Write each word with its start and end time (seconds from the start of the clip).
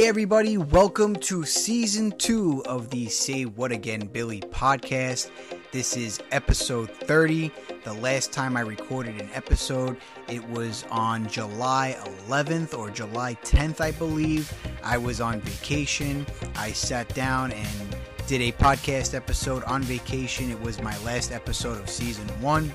Hey, 0.00 0.08
everybody, 0.08 0.56
welcome 0.56 1.14
to 1.16 1.44
season 1.44 2.12
two 2.12 2.62
of 2.64 2.88
the 2.88 3.06
Say 3.08 3.44
What 3.44 3.70
Again 3.70 4.06
Billy 4.06 4.40
podcast. 4.40 5.30
This 5.72 5.94
is 5.94 6.22
episode 6.30 6.90
30. 6.90 7.50
The 7.84 7.92
last 7.92 8.32
time 8.32 8.56
I 8.56 8.62
recorded 8.62 9.20
an 9.20 9.28
episode, 9.34 9.98
it 10.26 10.42
was 10.48 10.86
on 10.90 11.28
July 11.28 11.98
11th 12.26 12.72
or 12.78 12.88
July 12.88 13.34
10th, 13.44 13.82
I 13.82 13.90
believe. 13.90 14.50
I 14.82 14.96
was 14.96 15.20
on 15.20 15.42
vacation. 15.42 16.26
I 16.56 16.72
sat 16.72 17.14
down 17.14 17.52
and 17.52 17.96
did 18.26 18.40
a 18.40 18.52
podcast 18.52 19.12
episode 19.12 19.62
on 19.64 19.82
vacation. 19.82 20.50
It 20.50 20.62
was 20.62 20.80
my 20.80 20.96
last 21.04 21.30
episode 21.30 21.78
of 21.78 21.90
season 21.90 22.26
one. 22.40 22.72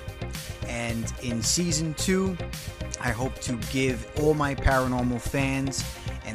And 0.68 1.12
in 1.24 1.42
season 1.42 1.96
two, 1.96 2.38
I 3.02 3.10
hope 3.10 3.34
to 3.40 3.54
give 3.72 4.08
all 4.20 4.36
my 4.36 4.54
paranormal 4.54 5.22
fans 5.22 5.84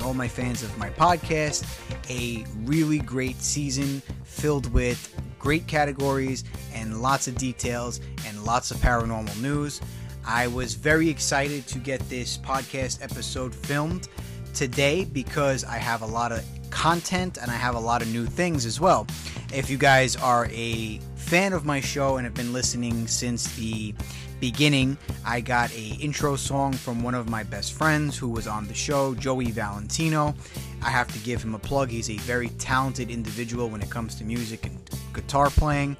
and 0.00 0.06
all 0.06 0.14
my 0.14 0.28
fans 0.28 0.62
of 0.62 0.76
my 0.78 0.88
podcast 0.88 1.62
a 2.08 2.42
really 2.64 3.00
great 3.00 3.36
season 3.42 4.00
filled 4.24 4.72
with 4.72 5.14
great 5.38 5.66
categories 5.66 6.42
and 6.72 7.02
lots 7.02 7.28
of 7.28 7.34
details 7.34 8.00
and 8.26 8.42
lots 8.42 8.70
of 8.70 8.78
paranormal 8.78 9.40
news. 9.42 9.80
I 10.24 10.46
was 10.46 10.72
very 10.72 11.08
excited 11.08 11.66
to 11.66 11.78
get 11.78 12.00
this 12.08 12.38
podcast 12.38 13.02
episode 13.02 13.54
filmed 13.54 14.08
today 14.54 15.04
because 15.04 15.64
I 15.64 15.76
have 15.76 16.00
a 16.00 16.06
lot 16.06 16.32
of 16.32 16.42
content 16.70 17.36
and 17.36 17.50
I 17.50 17.56
have 17.56 17.74
a 17.74 17.80
lot 17.80 18.00
of 18.00 18.08
new 18.08 18.24
things 18.24 18.64
as 18.64 18.80
well. 18.80 19.06
If 19.52 19.68
you 19.68 19.76
guys 19.76 20.16
are 20.16 20.46
a 20.50 20.98
fan 21.14 21.52
of 21.52 21.66
my 21.66 21.80
show 21.80 22.16
and 22.16 22.24
have 22.24 22.34
been 22.34 22.54
listening 22.54 23.06
since 23.06 23.54
the 23.56 23.94
beginning, 24.40 24.96
I 25.24 25.40
got 25.40 25.70
a 25.74 25.96
intro 26.00 26.34
song 26.34 26.72
from 26.72 27.02
one 27.02 27.14
of 27.14 27.28
my 27.28 27.42
best 27.42 27.74
friends 27.74 28.16
who 28.16 28.28
was 28.28 28.46
on 28.46 28.66
the 28.66 28.74
show, 28.74 29.14
Joey 29.14 29.50
Valentino. 29.50 30.34
I 30.82 30.90
have 30.90 31.08
to 31.12 31.18
give 31.20 31.42
him 31.42 31.54
a 31.54 31.58
plug. 31.58 31.90
He's 31.90 32.10
a 32.10 32.16
very 32.18 32.48
talented 32.50 33.10
individual 33.10 33.68
when 33.68 33.82
it 33.82 33.90
comes 33.90 34.14
to 34.16 34.24
music 34.24 34.66
and 34.66 34.78
guitar 35.12 35.50
playing. 35.50 35.96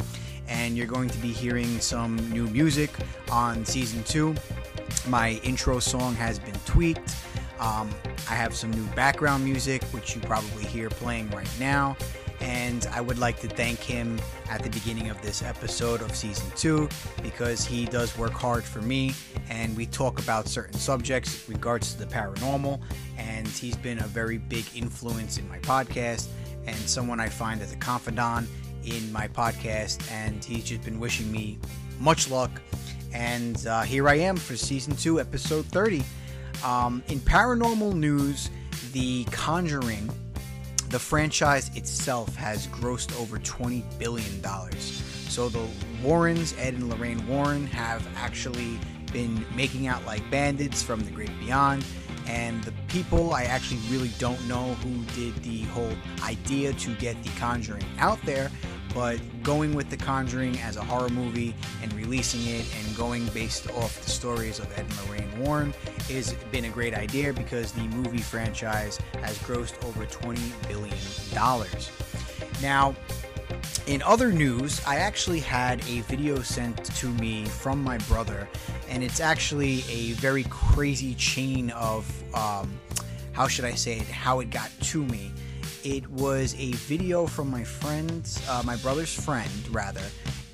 And 0.49 0.77
you're 0.77 0.87
going 0.87 1.11
to 1.11 1.19
be 1.19 1.29
hearing 1.29 1.79
some 1.79 2.17
new 2.31 2.47
music 2.49 2.91
on 3.31 3.65
season 3.65 4.03
two. 4.05 4.35
My 5.07 5.41
intro 5.45 5.79
song 5.79 6.15
has 6.17 6.39
been 6.39 6.57
tweaked. 6.65 7.15
Um, 7.61 7.91
I 8.29 8.35
have 8.35 8.55
some 8.55 8.71
new 8.71 8.85
background 8.95 9.45
music, 9.45 9.85
which 9.93 10.17
you 10.17 10.23
probably 10.23 10.65
hear 10.65 10.89
playing 10.89 11.31
right 11.31 11.51
now 11.61 11.97
and 12.41 12.87
I 12.93 13.01
would 13.01 13.19
like 13.19 13.39
to 13.41 13.49
thank 13.49 13.79
him 13.81 14.19
at 14.49 14.63
the 14.63 14.71
beginning 14.71 15.11
of 15.11 15.21
this 15.23 15.43
episode 15.43 16.01
of 16.01 16.15
season 16.15 16.51
two 16.57 16.89
because 17.23 17.65
he 17.65 17.85
does 17.87 18.17
work 18.17 18.33
hard 18.33 18.65
for 18.65 18.81
me 18.81 19.15
and 19.51 19.77
we 19.77 19.87
talk 19.87 20.19
about 20.19 20.49
certain 20.49 20.79
subjects 20.79 21.49
regards 21.49 21.93
to 21.95 21.99
the 21.99 22.07
paranormal 22.07 22.81
and 23.19 23.47
he's 23.47 23.77
been 23.77 23.99
a 23.99 24.07
very 24.07 24.39
big 24.39 24.65
influence 24.75 25.39
in 25.39 25.49
my 25.49 25.59
podcast 25.59 26.29
and 26.67 26.77
someone 26.77 27.21
I 27.21 27.29
find 27.29 27.61
as 27.61 27.73
a 27.73 27.77
confidant 27.77 28.49
in 28.85 29.13
my 29.13 29.29
podcast 29.29 30.11
and 30.11 30.43
he's 30.43 30.65
just 30.65 30.83
been 30.83 30.99
wishing 30.99 31.31
me 31.31 31.59
much 31.99 32.31
luck 32.31 32.51
and 33.13 33.67
uh, 33.67 33.83
here 33.83 34.09
I 34.09 34.15
am 34.15 34.37
for 34.37 34.57
season 34.57 34.97
two 34.97 35.21
episode 35.21 35.67
30 35.67 36.03
um, 36.65 37.03
in 37.09 37.21
paranormal 37.21 37.93
news 37.95 38.51
the 38.93 39.25
Conjuring 39.25 40.11
the 40.91 40.99
franchise 40.99 41.71
itself 41.77 42.35
has 42.35 42.67
grossed 42.69 43.19
over 43.21 43.39
$20 43.39 43.83
billion. 43.99 44.43
So 45.29 45.49
the 45.49 45.65
Warrens, 46.03 46.55
Ed 46.59 46.75
and 46.75 46.89
Lorraine 46.89 47.25
Warren, 47.29 47.67
have 47.69 48.07
actually 48.17 48.79
been 49.13 49.45
making 49.55 49.87
out 49.87 50.05
like 50.05 50.29
bandits 50.31 50.83
from 50.83 51.01
the 51.01 51.11
great 51.13 51.31
beyond. 51.39 51.85
And 52.27 52.63
the 52.65 52.73
people, 52.89 53.33
I 53.33 53.45
actually 53.45 53.81
really 53.89 54.11
don't 54.19 54.45
know 54.49 54.75
who 54.75 55.05
did 55.15 55.35
the 55.43 55.63
whole 55.69 55.93
idea 56.23 56.73
to 56.73 56.95
get 56.97 57.21
The 57.23 57.31
Conjuring 57.31 57.87
out 57.99 58.21
there, 58.25 58.51
but 58.95 59.19
going 59.43 59.75
with 59.75 59.91
The 59.91 59.97
Conjuring 59.97 60.59
as 60.59 60.77
a 60.77 60.85
horror 60.85 61.09
movie 61.09 61.55
and 61.83 61.93
releasing 61.95 62.47
it 62.47 62.67
and 62.77 62.97
going 62.97 63.27
based 63.29 63.71
off 63.71 64.01
the 64.03 64.11
stories 64.11 64.59
of 64.59 64.71
Ed 64.79 64.87
and 64.89 65.09
Lorraine 65.09 65.39
Warren 65.39 65.75
has 66.09 66.35
been 66.51 66.65
a 66.65 66.69
great 66.69 66.95
idea 66.95 67.33
because 67.33 67.73
the 67.73 67.83
movie 67.89 68.19
franchise 68.19 68.99
has 69.23 69.39
grossed 69.39 69.83
over 69.85 70.07
$20 70.07 70.69
billion. 70.69 70.93
Now, 72.63 72.95
in 73.87 74.03
other 74.03 74.33
news, 74.33 74.81
I 74.87 74.97
actually 74.97 75.41
had 75.41 75.81
a 75.89 76.01
video 76.03 76.41
sent 76.43 76.85
to 76.97 77.09
me 77.09 77.45
from 77.47 77.83
my 77.83 77.99
brother, 77.99 78.49
and 78.89 79.03
it's 79.03 79.21
actually 79.21 79.83
a 79.89 80.13
very 80.13 80.45
crazy 80.45 81.15
chain 81.15 81.71
of, 81.71 82.07
um, 82.35 82.79
how 83.33 83.49
should 83.49 83.65
I 83.65 83.73
say 83.73 83.99
it, 83.99 84.07
how 84.07 84.41
it 84.41 84.51
got 84.51 84.71
to 84.81 85.05
me. 85.05 85.33
It 85.85 86.07
was 86.11 86.55
a 86.59 86.73
video 86.73 87.27
from 87.27 87.51
my 87.51 87.65
friend's, 87.65 88.47
uh, 88.51 88.63
my 88.67 88.77
brother's 88.77 89.15
friend, 89.15 89.51
rather. 89.71 90.03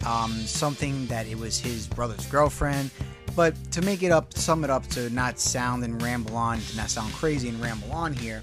Um, 0.06 0.30
something 0.30 1.04
that 1.06 1.26
it 1.26 1.36
was 1.36 1.58
his 1.58 1.88
brother's 1.88 2.26
girlfriend. 2.26 2.92
But 3.34 3.56
to 3.72 3.82
make 3.82 4.04
it 4.04 4.12
up, 4.12 4.32
sum 4.34 4.62
it 4.62 4.70
up 4.70 4.86
to 4.88 5.10
not 5.10 5.40
sound 5.40 5.82
and 5.82 6.00
ramble 6.00 6.36
on, 6.36 6.60
to 6.60 6.76
not 6.76 6.90
sound 6.90 7.12
crazy 7.12 7.48
and 7.48 7.60
ramble 7.60 7.90
on 7.90 8.12
here, 8.12 8.40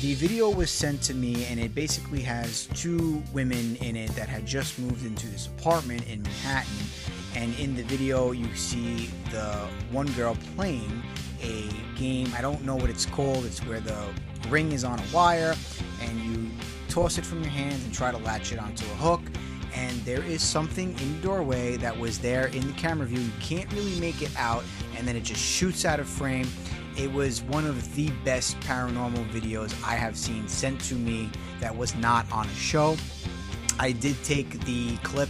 the 0.00 0.14
video 0.14 0.48
was 0.48 0.70
sent 0.70 1.02
to 1.02 1.14
me 1.14 1.44
and 1.44 1.60
it 1.60 1.74
basically 1.74 2.22
has 2.22 2.68
two 2.74 3.22
women 3.34 3.76
in 3.76 3.94
it 3.94 4.10
that 4.16 4.28
had 4.28 4.46
just 4.46 4.78
moved 4.78 5.04
into 5.04 5.26
this 5.26 5.48
apartment 5.48 6.08
in 6.08 6.22
Manhattan. 6.22 6.72
And 7.36 7.58
in 7.58 7.76
the 7.76 7.82
video, 7.82 8.32
you 8.32 8.52
see 8.54 9.10
the 9.30 9.68
one 9.90 10.06
girl 10.12 10.38
playing 10.56 11.02
a 11.44 11.68
game. 11.96 12.32
I 12.36 12.40
don't 12.40 12.64
know 12.64 12.74
what 12.74 12.90
it's 12.90 13.06
called. 13.06 13.44
It's 13.44 13.60
where 13.66 13.80
the 13.80 14.04
ring 14.48 14.72
is 14.72 14.84
on 14.84 14.98
a 14.98 15.04
wire 15.12 15.54
and 16.00 16.20
you 16.20 16.50
toss 16.88 17.18
it 17.18 17.26
from 17.26 17.42
your 17.42 17.50
hands 17.50 17.84
and 17.84 17.92
try 17.92 18.10
to 18.10 18.18
latch 18.18 18.52
it 18.52 18.58
onto 18.58 18.84
a 18.84 18.96
hook. 18.96 19.20
And 19.74 20.00
there 20.02 20.22
is 20.22 20.42
something 20.42 20.98
in 20.98 21.16
the 21.16 21.22
doorway 21.22 21.76
that 21.78 21.98
was 21.98 22.18
there 22.18 22.46
in 22.46 22.66
the 22.66 22.72
camera 22.74 23.06
view. 23.06 23.20
You 23.20 23.32
can't 23.40 23.70
really 23.72 23.98
make 23.98 24.22
it 24.22 24.30
out, 24.36 24.62
and 24.96 25.06
then 25.06 25.16
it 25.16 25.24
just 25.24 25.40
shoots 25.40 25.84
out 25.84 25.98
of 25.98 26.08
frame. 26.08 26.46
It 26.96 27.12
was 27.12 27.42
one 27.42 27.66
of 27.66 27.92
the 27.96 28.10
best 28.24 28.58
paranormal 28.60 29.28
videos 29.30 29.74
I 29.84 29.96
have 29.96 30.16
seen 30.16 30.46
sent 30.46 30.80
to 30.82 30.94
me 30.94 31.28
that 31.58 31.76
was 31.76 31.96
not 31.96 32.30
on 32.30 32.46
a 32.46 32.54
show. 32.54 32.96
I 33.80 33.90
did 33.90 34.22
take 34.22 34.64
the 34.64 34.96
clip 34.98 35.28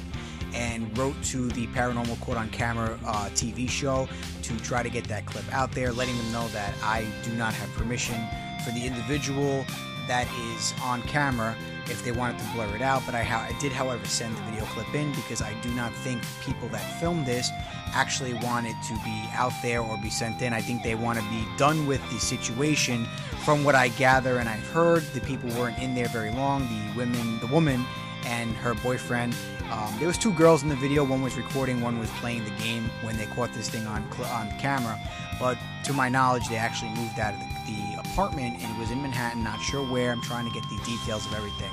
and 0.54 0.96
wrote 0.96 1.20
to 1.24 1.48
the 1.48 1.66
Paranormal 1.68 2.20
Caught 2.20 2.36
on 2.36 2.48
Camera 2.50 2.98
uh, 3.04 3.28
TV 3.30 3.68
show 3.68 4.08
to 4.42 4.56
try 4.60 4.82
to 4.82 4.88
get 4.88 5.04
that 5.08 5.26
clip 5.26 5.44
out 5.52 5.72
there, 5.72 5.92
letting 5.92 6.16
them 6.16 6.32
know 6.32 6.48
that 6.48 6.72
I 6.82 7.06
do 7.22 7.32
not 7.32 7.52
have 7.54 7.70
permission 7.72 8.16
for 8.64 8.70
the 8.70 8.86
individual 8.86 9.64
that 10.06 10.28
is 10.54 10.74
on 10.82 11.02
camera 11.02 11.56
if 11.86 12.04
they 12.04 12.12
wanted 12.12 12.38
to 12.38 12.44
blur 12.54 12.74
it 12.74 12.82
out. 12.82 13.02
But 13.06 13.14
I, 13.14 13.22
ha- 13.22 13.48
I 13.48 13.58
did, 13.60 13.72
however, 13.72 14.04
send 14.06 14.36
the 14.36 14.42
video 14.42 14.64
clip 14.66 14.92
in 14.94 15.12
because 15.12 15.42
I 15.42 15.54
do 15.62 15.70
not 15.70 15.92
think 15.96 16.22
people 16.42 16.68
that 16.68 17.00
filmed 17.00 17.26
this 17.26 17.50
actually 17.94 18.34
want 18.34 18.66
it 18.66 18.76
to 18.88 18.94
be 19.04 19.24
out 19.32 19.52
there 19.62 19.80
or 19.80 19.96
be 19.98 20.10
sent 20.10 20.42
in. 20.42 20.52
I 20.52 20.60
think 20.60 20.82
they 20.82 20.94
want 20.94 21.18
to 21.18 21.24
be 21.30 21.46
done 21.56 21.86
with 21.86 22.02
the 22.10 22.18
situation. 22.18 23.06
From 23.44 23.64
what 23.64 23.74
I 23.74 23.88
gather 23.88 24.38
and 24.38 24.48
I've 24.48 24.66
heard, 24.68 25.02
the 25.14 25.20
people 25.20 25.48
weren't 25.50 25.78
in 25.78 25.94
there 25.94 26.08
very 26.08 26.30
long. 26.30 26.62
The 26.62 26.98
women, 26.98 27.38
the 27.40 27.46
woman, 27.46 27.84
and 28.26 28.54
her 28.56 28.74
boyfriend. 28.74 29.34
Um, 29.70 29.94
there 29.98 30.06
was 30.06 30.18
two 30.18 30.32
girls 30.32 30.62
in 30.62 30.68
the 30.68 30.76
video. 30.76 31.04
One 31.04 31.22
was 31.22 31.36
recording, 31.36 31.80
one 31.80 31.98
was 31.98 32.10
playing 32.20 32.44
the 32.44 32.50
game 32.62 32.90
when 33.02 33.16
they 33.16 33.26
caught 33.26 33.52
this 33.52 33.68
thing 33.68 33.86
on 33.86 34.04
cl- 34.12 34.28
on 34.28 34.50
camera. 34.58 34.98
But 35.40 35.58
to 35.84 35.92
my 35.92 36.08
knowledge, 36.08 36.48
they 36.48 36.56
actually 36.56 36.90
moved 36.90 37.18
out 37.18 37.34
of 37.34 37.40
the, 37.40 37.72
the 37.72 38.10
apartment 38.10 38.62
and 38.62 38.76
it 38.76 38.78
was 38.78 38.90
in 38.90 39.02
Manhattan. 39.02 39.42
Not 39.42 39.60
sure 39.60 39.84
where. 39.84 40.12
I'm 40.12 40.22
trying 40.22 40.46
to 40.46 40.52
get 40.52 40.62
the 40.68 40.80
details 40.84 41.26
of 41.26 41.34
everything. 41.34 41.70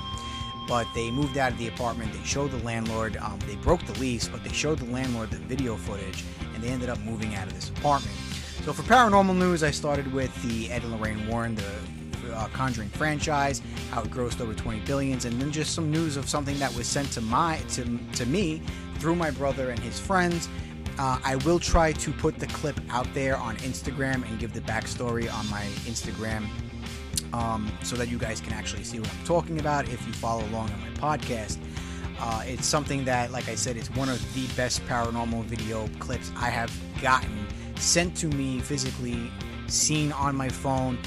But 0.68 0.88
they 0.96 1.12
moved 1.12 1.38
out 1.38 1.52
of 1.52 1.58
the 1.58 1.68
apartment. 1.68 2.14
They 2.14 2.24
showed 2.24 2.52
the 2.52 2.64
landlord. 2.64 3.18
Um, 3.18 3.40
they 3.46 3.56
broke 3.56 3.86
the 3.86 4.00
lease, 4.00 4.28
but 4.28 4.44
they 4.44 4.52
showed 4.52 4.80
the 4.80 4.86
landlord 4.86 5.32
the 5.32 5.38
video 5.38 5.76
footage, 5.76 6.24
and 6.54 6.64
they 6.64 6.70
ended 6.70 6.90
up 6.90 7.00
moving 7.00 7.36
out 7.36 7.48
of 7.48 7.54
this 7.54 7.70
apartment. 7.70 8.16
So 8.64 8.72
for 8.72 8.84
paranormal 8.84 9.36
news, 9.36 9.64
I 9.64 9.72
started 9.72 10.14
with 10.14 10.34
the 10.44 10.72
Ed 10.72 10.84
and 10.84 10.94
Lorraine 10.94 11.28
Warren, 11.28 11.56
the 11.56 11.74
uh, 12.34 12.48
Conjuring 12.54 12.90
franchise, 12.90 13.62
how 13.92 14.02
it 14.04 14.12
grossed 14.12 14.42
over 14.42 14.54
20 14.54 14.82
billions, 14.82 15.26
and 15.26 15.40
then 15.42 15.52
just 15.52 15.74
some 15.74 15.92
news 15.92 16.18
of 16.18 16.28
something 16.28 16.58
that 16.60 16.74
was 16.76 16.88
sent 16.88 17.12
to 17.14 17.22
my 17.22 17.58
to, 17.70 18.00
to 18.14 18.26
me 18.26 18.62
through 19.00 19.16
my 19.16 19.32
brother 19.32 19.70
and 19.70 19.80
his 19.80 20.00
friends. 20.00 20.48
Uh, 21.00 21.20
I 21.24 21.38
will 21.38 21.60
try 21.60 21.94
to 21.94 22.12
put 22.14 22.38
the 22.38 22.48
clip 22.48 22.80
out 22.90 23.08
there 23.14 23.38
on 23.38 23.56
Instagram 23.58 24.28
and 24.30 24.40
give 24.40 24.54
the 24.54 24.62
backstory 24.62 25.34
on 25.34 25.50
my 25.50 25.64
Instagram 25.86 26.48
um, 27.34 27.72
so 27.82 27.96
that 27.96 28.10
you 28.10 28.18
guys 28.18 28.42
can 28.42 28.54
actually 28.54 28.84
see 28.84 29.00
what 29.00 29.10
I'm 29.10 29.26
talking 29.26 29.60
about 29.60 29.88
if 29.88 30.06
you 30.06 30.14
follow 30.14 30.44
along 30.46 30.70
on 30.72 30.80
my 30.82 31.18
podcast. 31.18 31.58
Uh, 32.20 32.44
it's 32.46 32.68
something 32.68 33.04
that, 33.06 33.32
like 33.32 33.50
I 33.50 33.56
said, 33.56 33.78
it's 33.78 33.90
one 33.92 34.10
of 34.10 34.34
the 34.36 34.46
best 34.56 34.86
paranormal 34.86 35.44
video 35.46 35.88
clips 36.00 36.32
I 36.38 36.50
have 36.50 36.72
gotten 37.02 37.48
sent 37.78 38.16
to 38.18 38.28
me 38.28 38.60
physically, 38.60 39.32
seen 39.68 40.12
on 40.12 40.36
my 40.36 40.50
phone 40.50 40.98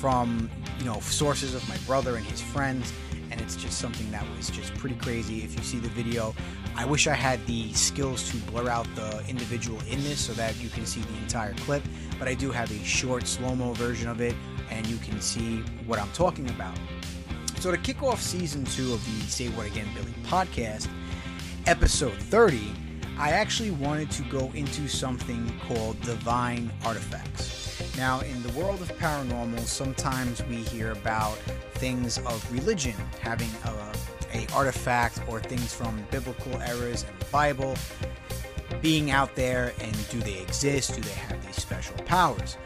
from 0.00 0.50
you 0.84 0.90
know 0.90 1.00
sources 1.00 1.54
of 1.54 1.66
my 1.66 1.78
brother 1.86 2.16
and 2.16 2.26
his 2.26 2.42
friends, 2.42 2.92
and 3.30 3.40
it's 3.40 3.56
just 3.56 3.78
something 3.78 4.10
that 4.10 4.22
was 4.36 4.50
just 4.50 4.74
pretty 4.74 4.96
crazy. 4.96 5.42
If 5.42 5.56
you 5.56 5.64
see 5.64 5.78
the 5.78 5.88
video, 5.88 6.34
I 6.76 6.84
wish 6.84 7.06
I 7.06 7.14
had 7.14 7.44
the 7.46 7.72
skills 7.72 8.30
to 8.30 8.36
blur 8.50 8.68
out 8.68 8.86
the 8.94 9.24
individual 9.26 9.80
in 9.88 10.04
this 10.04 10.20
so 10.20 10.34
that 10.34 10.60
you 10.62 10.68
can 10.68 10.84
see 10.84 11.00
the 11.00 11.16
entire 11.22 11.54
clip, 11.54 11.82
but 12.18 12.28
I 12.28 12.34
do 12.34 12.50
have 12.50 12.70
a 12.70 12.84
short 12.84 13.26
slow 13.26 13.54
mo 13.54 13.72
version 13.72 14.10
of 14.10 14.20
it 14.20 14.34
and 14.70 14.86
you 14.86 14.98
can 14.98 15.22
see 15.22 15.60
what 15.86 15.98
I'm 15.98 16.10
talking 16.12 16.50
about. 16.50 16.76
So, 17.60 17.70
to 17.70 17.78
kick 17.78 18.02
off 18.02 18.20
season 18.20 18.66
two 18.66 18.92
of 18.92 19.02
the 19.06 19.26
Say 19.26 19.48
What 19.48 19.66
Again 19.66 19.88
Billy 19.94 20.12
podcast, 20.24 20.88
episode 21.66 22.12
30, 22.12 22.60
I 23.18 23.30
actually 23.30 23.70
wanted 23.70 24.10
to 24.10 24.22
go 24.24 24.50
into 24.54 24.86
something 24.86 25.50
called 25.66 25.98
divine 26.02 26.70
artifacts. 26.84 27.63
Now, 27.96 28.20
in 28.20 28.42
the 28.42 28.52
world 28.52 28.82
of 28.82 28.92
paranormal, 28.98 29.60
sometimes 29.60 30.42
we 30.44 30.56
hear 30.56 30.92
about 30.92 31.36
things 31.74 32.18
of 32.18 32.52
religion 32.52 32.94
having 33.20 33.50
a, 33.64 34.38
a 34.38 34.46
artifact 34.52 35.20
or 35.28 35.40
things 35.40 35.72
from 35.72 36.04
biblical 36.10 36.52
eras 36.62 37.04
and 37.08 37.18
the 37.20 37.24
Bible 37.26 37.76
being 38.82 39.10
out 39.10 39.34
there 39.36 39.72
and 39.80 40.08
do 40.10 40.20
they 40.20 40.40
exist? 40.40 40.94
Do 40.94 41.00
they 41.00 41.10
have 41.12 41.44
these 41.46 41.56
special 41.56 41.96
powers? 42.04 42.56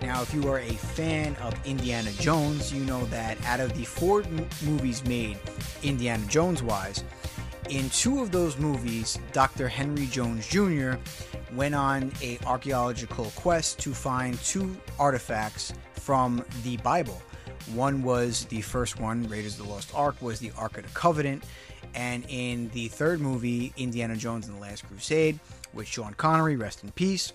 Now, 0.00 0.22
if 0.22 0.32
you 0.32 0.48
are 0.48 0.60
a 0.60 0.72
fan 0.72 1.36
of 1.36 1.54
Indiana 1.66 2.12
Jones, 2.12 2.72
you 2.72 2.84
know 2.84 3.04
that 3.06 3.36
out 3.44 3.60
of 3.60 3.74
the 3.76 3.84
four 3.84 4.22
m- 4.22 4.48
movies 4.62 5.04
made 5.04 5.38
Indiana 5.82 6.24
Jones 6.26 6.62
wise, 6.62 7.04
in 7.68 7.90
two 7.90 8.20
of 8.22 8.30
those 8.30 8.56
movies, 8.58 9.18
Dr. 9.32 9.68
Henry 9.68 10.06
Jones 10.06 10.46
Jr. 10.48 10.94
went 11.54 11.74
on 11.74 12.12
a 12.22 12.38
archaeological 12.46 13.26
quest 13.36 13.78
to 13.80 13.92
find 13.92 14.38
two 14.40 14.76
artifacts 14.98 15.72
from 15.94 16.44
the 16.62 16.76
Bible. 16.78 17.20
One 17.74 18.02
was 18.02 18.44
the 18.46 18.62
first 18.62 18.98
one, 18.98 19.28
Raiders 19.28 19.58
of 19.58 19.66
the 19.66 19.72
Lost 19.72 19.92
Ark, 19.94 20.16
was 20.22 20.40
the 20.40 20.52
Ark 20.56 20.78
of 20.78 20.84
the 20.84 20.90
Covenant, 20.90 21.44
and 21.94 22.24
in 22.28 22.70
the 22.70 22.88
third 22.88 23.20
movie, 23.20 23.72
Indiana 23.76 24.16
Jones 24.16 24.48
and 24.48 24.56
the 24.56 24.60
Last 24.60 24.86
Crusade, 24.88 25.38
with 25.74 25.86
Sean 25.86 26.14
Connery, 26.14 26.56
rest 26.56 26.82
in 26.82 26.90
peace, 26.92 27.32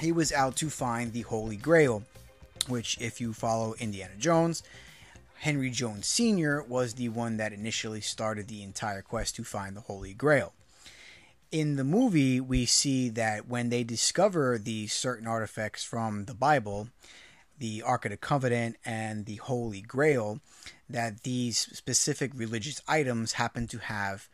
he 0.00 0.12
was 0.12 0.32
out 0.32 0.56
to 0.56 0.70
find 0.70 1.12
the 1.12 1.22
Holy 1.22 1.56
Grail, 1.56 2.02
which, 2.68 2.98
if 3.00 3.20
you 3.20 3.32
follow 3.32 3.74
Indiana 3.78 4.14
Jones, 4.18 4.62
Henry 5.34 5.70
Jones 5.70 6.06
Sr. 6.06 6.62
was 6.62 6.94
the 6.94 7.08
one 7.10 7.36
that 7.36 7.52
initially 7.52 8.00
started 8.00 8.48
the 8.48 8.62
entire 8.62 9.02
quest 9.02 9.36
to 9.36 9.44
find 9.44 9.76
the 9.76 9.80
Holy 9.80 10.14
Grail. 10.14 10.52
In 11.50 11.76
the 11.76 11.84
movie, 11.84 12.40
we 12.40 12.66
see 12.66 13.08
that 13.08 13.48
when 13.48 13.70
they 13.70 13.82
discover 13.82 14.58
these 14.58 14.92
certain 14.92 15.26
artifacts 15.26 15.82
from 15.82 16.26
the 16.26 16.34
Bible, 16.34 16.88
the 17.58 17.80
Ark 17.80 18.04
of 18.04 18.10
the 18.10 18.18
Covenant 18.18 18.76
and 18.84 19.24
the 19.24 19.36
Holy 19.36 19.80
Grail, 19.80 20.40
that 20.90 21.22
these 21.22 21.58
specific 21.58 22.32
religious 22.34 22.82
items 22.86 23.32
happen 23.32 23.66
to 23.68 23.78
have 23.78 24.28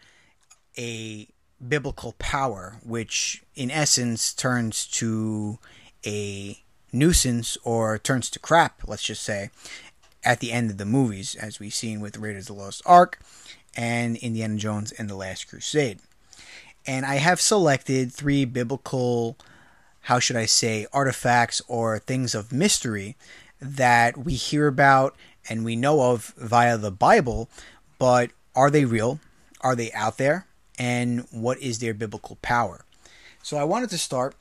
a 0.77 1.29
biblical 1.67 2.17
power, 2.19 2.79
which 2.83 3.45
in 3.55 3.71
essence 3.71 4.35
turns 4.35 4.85
to 4.87 5.61
a 6.05 6.59
nuisance 6.93 7.57
or 7.63 7.97
turns 7.97 8.29
to 8.31 8.41
crap, 8.41 8.89
let's 8.89 9.05
just 9.05 9.23
say, 9.23 9.51
at 10.25 10.41
the 10.41 10.51
end 10.51 10.69
of 10.69 10.79
the 10.79 10.85
movies, 10.85 11.37
as 11.37 11.61
we've 11.61 11.75
seen 11.75 12.01
with 12.01 12.19
Raiders 12.19 12.51
of 12.51 12.57
the 12.57 12.63
Lost 12.63 12.83
Ark 12.85 13.21
and 13.77 14.17
Indiana 14.17 14.57
Jones 14.57 14.91
and 14.91 15.09
the 15.09 15.15
Last 15.15 15.47
Crusade. 15.47 16.01
And 16.87 17.07
I 17.07 17.17
have 17.17 17.41
selected 17.41 18.13
three 18.13 18.45
biblical, 18.45 19.37
how 20.03 20.19
should 20.19 20.37
I 20.37 20.47
say, 20.47 20.87
artifacts 20.93 21.63
or 21.67 21.99
things 21.99 22.35
of 22.35 22.53
mystery 22.53 23.17
that 23.61 24.17
we 24.19 24.35
hear 24.35 24.67
about 24.67 25.17
and 25.49 25.65
we 25.65 25.77
know 25.77 26.13
of 26.13 26.35
via 26.37 26.77
the 26.77 26.91
Bible, 26.91 27.49
but 27.99 28.31
are 28.55 28.71
they 28.71 28.85
real? 28.85 29.21
Are 29.61 29.75
they 29.75 29.93
out 29.93 30.19
there? 30.19 30.47
And 30.79 31.27
what 31.31 31.59
is 31.59 31.79
their 31.79 31.95
biblical 31.95 32.37
power? 32.43 32.85
So 33.43 33.57
I 33.57 33.65
wanted 33.65 33.91
to 33.91 33.99
start 33.99 34.35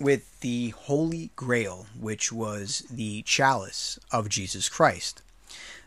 with 0.00 0.40
the 0.40 0.70
Holy 0.70 1.30
Grail, 1.34 1.86
which 1.98 2.32
was 2.32 2.84
the 2.90 3.22
chalice 3.22 3.98
of 4.12 4.28
Jesus 4.28 4.68
Christ. 4.68 5.22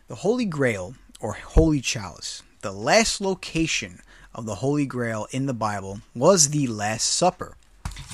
The 0.08 0.16
Holy 0.16 0.44
Grail, 0.44 0.94
or 1.20 1.34
Holy 1.34 1.80
Chalice, 1.80 2.42
the 2.60 2.72
last 2.72 3.20
location 3.20 4.00
of 4.34 4.46
the 4.46 4.56
Holy 4.56 4.86
Grail 4.86 5.26
in 5.30 5.46
the 5.46 5.54
Bible 5.54 6.00
was 6.14 6.50
the 6.50 6.66
Last 6.66 7.06
Supper. 7.06 7.56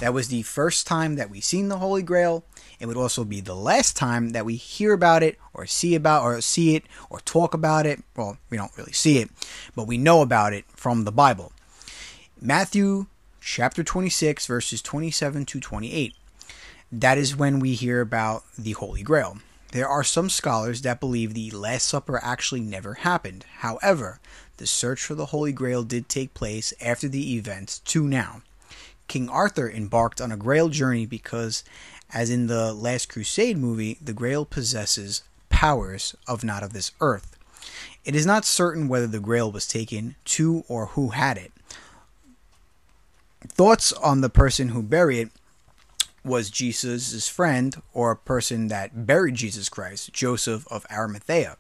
That 0.01 0.15
was 0.15 0.29
the 0.29 0.43
first 0.43 0.87
time 0.87 1.17
that 1.17 1.31
we 1.31 1.41
seen 1.41 1.69
the 1.69 1.79
Holy 1.79 2.03
Grail. 2.03 2.45
It 2.79 2.87
would 2.87 2.97
also 2.97 3.25
be 3.25 3.41
the 3.41 3.55
last 3.55 3.97
time 3.97 4.31
that 4.31 4.45
we 4.45 4.57
hear 4.57 4.93
about 4.93 5.23
it 5.23 5.39
or 5.53 5.67
see 5.67 5.95
about 5.95 6.23
or 6.23 6.41
see 6.41 6.77
it 6.77 6.85
or 7.11 7.21
talk 7.21 7.55
about 7.55 7.87
it. 7.87 8.03
Well, 8.17 8.39
we 8.51 8.57
don't 8.57 8.77
really 8.77 8.93
see 8.93 9.19
it, 9.19 9.31
but 9.75 9.87
we 9.87 9.99
know 9.99 10.23
about 10.23 10.53
it 10.53 10.65
from 10.69 11.05
the 11.05 11.13
Bible. 11.13 11.53
Matthew 12.41 13.07
chapter 13.41 13.83
26 13.83 14.47
verses 14.47 14.83
27 14.83 15.47
to 15.47 15.61
28. 15.61 16.15
That 16.93 17.19
is 17.19 17.37
when 17.37 17.59
we 17.59 17.75
hear 17.75 18.01
about 18.01 18.45
the 18.57 18.73
Holy 18.73 19.03
Grail. 19.03 19.39
There 19.73 19.89
are 19.89 20.05
some 20.05 20.31
scholars 20.31 20.81
that 20.83 21.01
believe 21.01 21.35
the 21.35 21.51
Last 21.51 21.87
Supper 21.87 22.19
actually 22.23 22.61
never 22.61 22.95
happened. 22.95 23.45
However, 23.59 24.19
the 24.59 24.67
search 24.67 25.05
for 25.05 25.15
the 25.15 25.27
Holy 25.27 25.53
Grail 25.53 25.83
did 25.83 26.09
take 26.09 26.35
place 26.35 26.75
after 26.81 27.09
the 27.09 27.35
events 27.35 27.79
to 27.81 28.07
now. 28.07 28.43
King 29.09 29.29
Arthur 29.29 29.71
embarked 29.71 30.21
on 30.21 30.31
a 30.31 30.37
Grail 30.37 30.69
journey 30.69 31.07
because, 31.07 31.65
as 32.13 32.29
in 32.31 32.47
the 32.47 32.73
Last 32.75 33.09
Crusade 33.09 33.57
movie, 33.57 33.99
the 34.03 34.13
Grail 34.13 34.45
possesses 34.45 35.23
powers 35.49 36.15
of 36.27 36.45
not 36.45 36.63
of 36.63 36.73
this 36.73 36.93
earth. 37.01 37.37
It 38.05 38.15
is 38.15 38.27
not 38.27 38.45
certain 38.45 38.87
whether 38.89 39.07
the 39.07 39.21
Grail 39.21 39.51
was 39.51 39.67
taken 39.67 40.15
to 40.27 40.65
or 40.69 40.87
who 40.87 41.11
had 41.11 41.39
it. 41.39 41.53
Thoughts 43.47 43.93
on 43.93 44.21
the 44.21 44.29
person 44.29 44.71
who 44.71 44.83
buried 44.83 45.19
it 45.19 45.31
was 46.25 46.51
Jesus' 46.51 47.29
friend 47.29 47.81
or 47.95 48.11
a 48.11 48.17
person 48.17 48.69
that 48.69 49.07
buried 49.07 49.37
Jesus 49.37 49.69
Christ, 49.69 50.13
Joseph 50.13 50.67
of 50.71 50.87
Arimathea. 50.91 51.57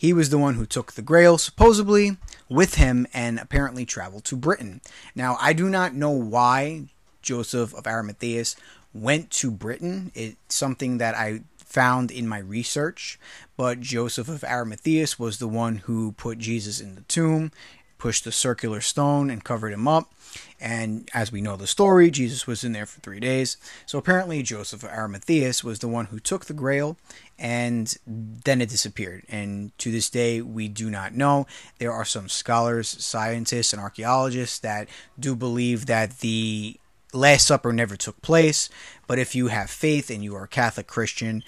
He 0.00 0.14
was 0.14 0.30
the 0.30 0.38
one 0.38 0.54
who 0.54 0.64
took 0.64 0.92
the 0.92 1.02
grail, 1.02 1.36
supposedly, 1.36 2.16
with 2.48 2.76
him 2.76 3.06
and 3.12 3.38
apparently 3.38 3.84
traveled 3.84 4.24
to 4.24 4.34
Britain. 4.34 4.80
Now, 5.14 5.36
I 5.38 5.52
do 5.52 5.68
not 5.68 5.94
know 5.94 6.08
why 6.08 6.86
Joseph 7.20 7.74
of 7.74 7.86
Arimathea 7.86 8.46
went 8.94 9.28
to 9.32 9.50
Britain. 9.50 10.10
It's 10.14 10.54
something 10.54 10.96
that 10.96 11.14
I 11.16 11.42
found 11.58 12.10
in 12.10 12.26
my 12.26 12.38
research, 12.38 13.20
but 13.58 13.80
Joseph 13.80 14.30
of 14.30 14.42
Arimathea 14.42 15.06
was 15.18 15.38
the 15.38 15.46
one 15.46 15.76
who 15.76 16.12
put 16.12 16.38
Jesus 16.38 16.80
in 16.80 16.94
the 16.94 17.02
tomb, 17.02 17.52
pushed 18.00 18.24
the 18.24 18.32
circular 18.32 18.80
stone, 18.80 19.30
and 19.30 19.44
covered 19.44 19.72
him 19.72 19.86
up. 19.86 20.12
And 20.60 21.08
as 21.14 21.32
we 21.32 21.40
know 21.40 21.56
the 21.56 21.66
story, 21.66 22.10
Jesus 22.10 22.46
was 22.46 22.64
in 22.64 22.72
there 22.72 22.86
for 22.86 23.00
three 23.00 23.20
days. 23.20 23.56
So 23.86 23.98
apparently, 23.98 24.42
Joseph 24.42 24.82
of 24.82 24.90
Arimathea 24.90 25.52
was 25.64 25.78
the 25.78 25.88
one 25.88 26.06
who 26.06 26.18
took 26.18 26.44
the 26.46 26.52
grail 26.52 26.96
and 27.38 27.96
then 28.06 28.60
it 28.60 28.68
disappeared. 28.68 29.24
And 29.28 29.76
to 29.78 29.90
this 29.90 30.10
day, 30.10 30.42
we 30.42 30.68
do 30.68 30.90
not 30.90 31.14
know. 31.14 31.46
There 31.78 31.92
are 31.92 32.04
some 32.04 32.28
scholars, 32.28 32.88
scientists, 32.88 33.72
and 33.72 33.80
archaeologists 33.80 34.58
that 34.58 34.88
do 35.18 35.34
believe 35.34 35.86
that 35.86 36.18
the 36.20 36.78
Last 37.14 37.46
Supper 37.46 37.72
never 37.72 37.96
took 37.96 38.20
place. 38.20 38.68
But 39.06 39.18
if 39.18 39.34
you 39.34 39.48
have 39.48 39.70
faith 39.70 40.10
and 40.10 40.22
you 40.22 40.36
are 40.36 40.44
a 40.44 40.48
Catholic 40.48 40.86
Christian, 40.86 41.42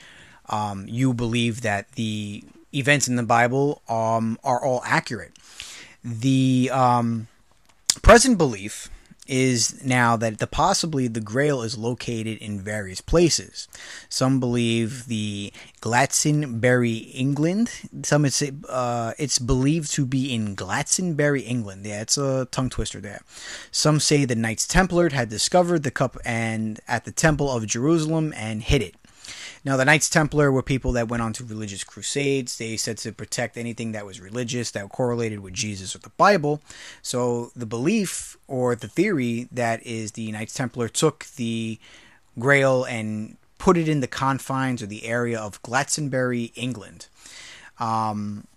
um, 0.49 0.87
you 0.89 1.13
believe 1.13 1.61
that 1.61 1.93
the 1.93 2.43
events 2.75 3.07
in 3.07 3.17
the 3.17 3.23
Bible 3.23 3.83
um, 3.89 4.39
are 4.43 4.65
all 4.65 4.83
accurate. 4.87 5.33
The 6.05 6.71
um, 6.73 7.29
present 8.03 8.39
belief 8.39 8.89
is 9.29 9.85
now 9.85 10.17
that 10.17 10.39
the 10.39 10.47
possibly 10.47 11.07
the 11.07 11.21
grail 11.21 11.63
is 11.63 11.79
located 11.79 12.39
in 12.39 12.61
various 12.61 13.01
places. 13.01 13.69
Some 14.09 14.41
believe 14.41 15.07
the 15.07 15.53
Glastonbury, 15.81 16.95
England. 16.95 17.71
Some 18.03 18.25
it's 18.25 18.43
uh, 18.43 19.13
it's 19.19 19.39
believed 19.39 19.93
to 19.93 20.05
be 20.05 20.35
in 20.35 20.55
Glastonbury, 20.55 21.43
England. 21.43 21.87
Yeah, 21.87 22.03
it's 22.03 22.19
a 22.19 22.47
tongue 22.51 22.71
twister 22.71 23.01
there. 23.01 23.23
Some 23.71 24.01
say 24.01 24.25
the 24.25 24.35
Knights 24.35 24.67
Templar 24.67 25.11
had 25.11 25.29
discovered 25.29 25.85
the 25.85 25.91
cup 25.91 26.17
and 26.25 26.81
at 26.89 27.05
the 27.05 27.13
Temple 27.13 27.51
of 27.51 27.67
Jerusalem 27.67 28.33
and 28.37 28.63
hid 28.63 28.83
it. 28.83 28.97
Now, 29.65 29.77
the 29.77 29.85
Knights 29.85 30.11
Templar 30.11 30.51
were 30.51 30.63
people 30.63 30.93
that 30.93 31.09
went 31.09 31.23
on 31.23 31.33
to 31.35 31.45
religious 31.45 31.85
crusades. 31.85 32.59
They 32.59 32.77
said 32.77 32.99
to 32.99 33.13
protect 33.13 33.57
anything 33.57 33.93
that 33.93 34.05
was 34.05 34.21
religious, 34.21 34.73
that 34.73 34.89
correlated 34.89 35.41
with 35.41 35.55
Jesus 35.55 35.95
or 35.95 36.01
the 36.01 36.11
Bible. 36.11 36.61
So, 37.01 37.53
the 37.55 37.67
belief 37.67 38.37
or 38.49 38.75
the 38.75 38.89
theory 38.89 39.49
that 39.53 39.85
is 39.87 40.13
the 40.13 40.33
Knights 40.33 40.55
Templar 40.55 40.89
took 40.89 41.27
the 41.37 41.79
Grail 42.39 42.85
and 42.85 43.37
put 43.59 43.77
it 43.77 43.89
in 43.89 44.01
the 44.01 44.09
confines 44.09 44.83
or 44.83 44.87
the 44.87 45.05
area 45.05 45.39
of 45.39 45.63
Glastonbury, 45.63 46.51
England. 46.57 47.07
Um, 47.79 48.49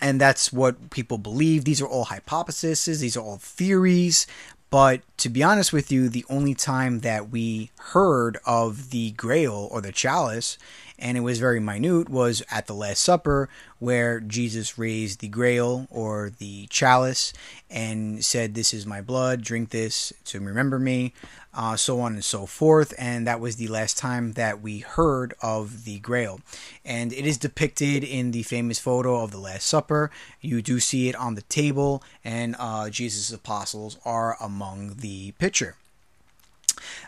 and 0.00 0.18
that's 0.18 0.50
what 0.50 0.90
people 0.90 1.18
believe. 1.18 1.64
These 1.64 1.82
are 1.82 1.86
all 1.86 2.04
hypotheses, 2.04 3.00
these 3.00 3.16
are 3.16 3.22
all 3.22 3.36
theories, 3.36 4.26
but 4.70 5.02
to 5.18 5.28
be 5.28 5.42
honest 5.42 5.72
with 5.72 5.90
you, 5.90 6.08
the 6.08 6.24
only 6.30 6.54
time 6.54 7.00
that 7.00 7.30
we 7.30 7.70
heard 7.76 8.38
of 8.46 8.90
the 8.90 9.10
Grail 9.12 9.68
or 9.70 9.80
the 9.80 9.92
Chalice 9.92 10.56
and 11.00 11.16
it 11.16 11.20
was 11.20 11.38
very 11.38 11.60
minute, 11.60 12.08
was 12.08 12.42
at 12.50 12.66
the 12.66 12.74
Last 12.74 13.02
Supper, 13.02 13.48
where 13.78 14.20
Jesus 14.20 14.78
raised 14.78 15.20
the 15.20 15.28
grail 15.28 15.86
or 15.90 16.30
the 16.38 16.66
chalice 16.68 17.32
and 17.70 18.24
said, 18.24 18.54
This 18.54 18.74
is 18.74 18.86
my 18.86 19.00
blood, 19.00 19.42
drink 19.42 19.70
this 19.70 20.12
to 20.26 20.40
remember 20.40 20.78
me, 20.78 21.12
uh, 21.54 21.76
so 21.76 22.00
on 22.00 22.12
and 22.12 22.24
so 22.24 22.46
forth. 22.46 22.92
And 22.98 23.26
that 23.26 23.40
was 23.40 23.56
the 23.56 23.68
last 23.68 23.96
time 23.96 24.32
that 24.32 24.60
we 24.60 24.80
heard 24.80 25.34
of 25.42 25.84
the 25.84 25.98
grail. 25.98 26.40
And 26.84 27.12
it 27.12 27.26
is 27.26 27.38
depicted 27.38 28.04
in 28.04 28.30
the 28.30 28.42
famous 28.42 28.78
photo 28.78 29.22
of 29.22 29.30
the 29.30 29.38
Last 29.38 29.66
Supper. 29.66 30.10
You 30.40 30.62
do 30.62 30.80
see 30.80 31.08
it 31.08 31.16
on 31.16 31.34
the 31.34 31.42
table, 31.42 32.02
and 32.24 32.54
uh, 32.58 32.90
Jesus' 32.90 33.32
apostles 33.32 33.98
are 34.04 34.36
among 34.40 34.96
the 34.98 35.32
picture. 35.32 35.76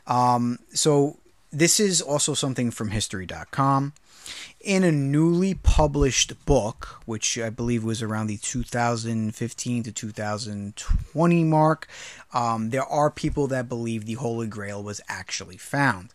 Um, 0.06 0.58
so 0.72 1.18
this 1.52 1.78
is 1.78 2.00
also 2.00 2.34
something 2.34 2.70
from 2.70 2.90
history.com. 2.90 3.92
In 4.60 4.84
a 4.84 4.92
newly 4.92 5.54
published 5.54 6.44
book, 6.46 7.00
which 7.04 7.38
I 7.38 7.50
believe 7.50 7.84
was 7.84 8.00
around 8.00 8.28
the 8.28 8.38
2015 8.38 9.82
to 9.82 9.92
2020 9.92 11.44
mark, 11.44 11.88
um, 12.32 12.70
there 12.70 12.84
are 12.84 13.10
people 13.10 13.48
that 13.48 13.68
believe 13.68 14.06
the 14.06 14.14
Holy 14.14 14.46
Grail 14.46 14.82
was 14.82 15.00
actually 15.08 15.56
found. 15.56 16.10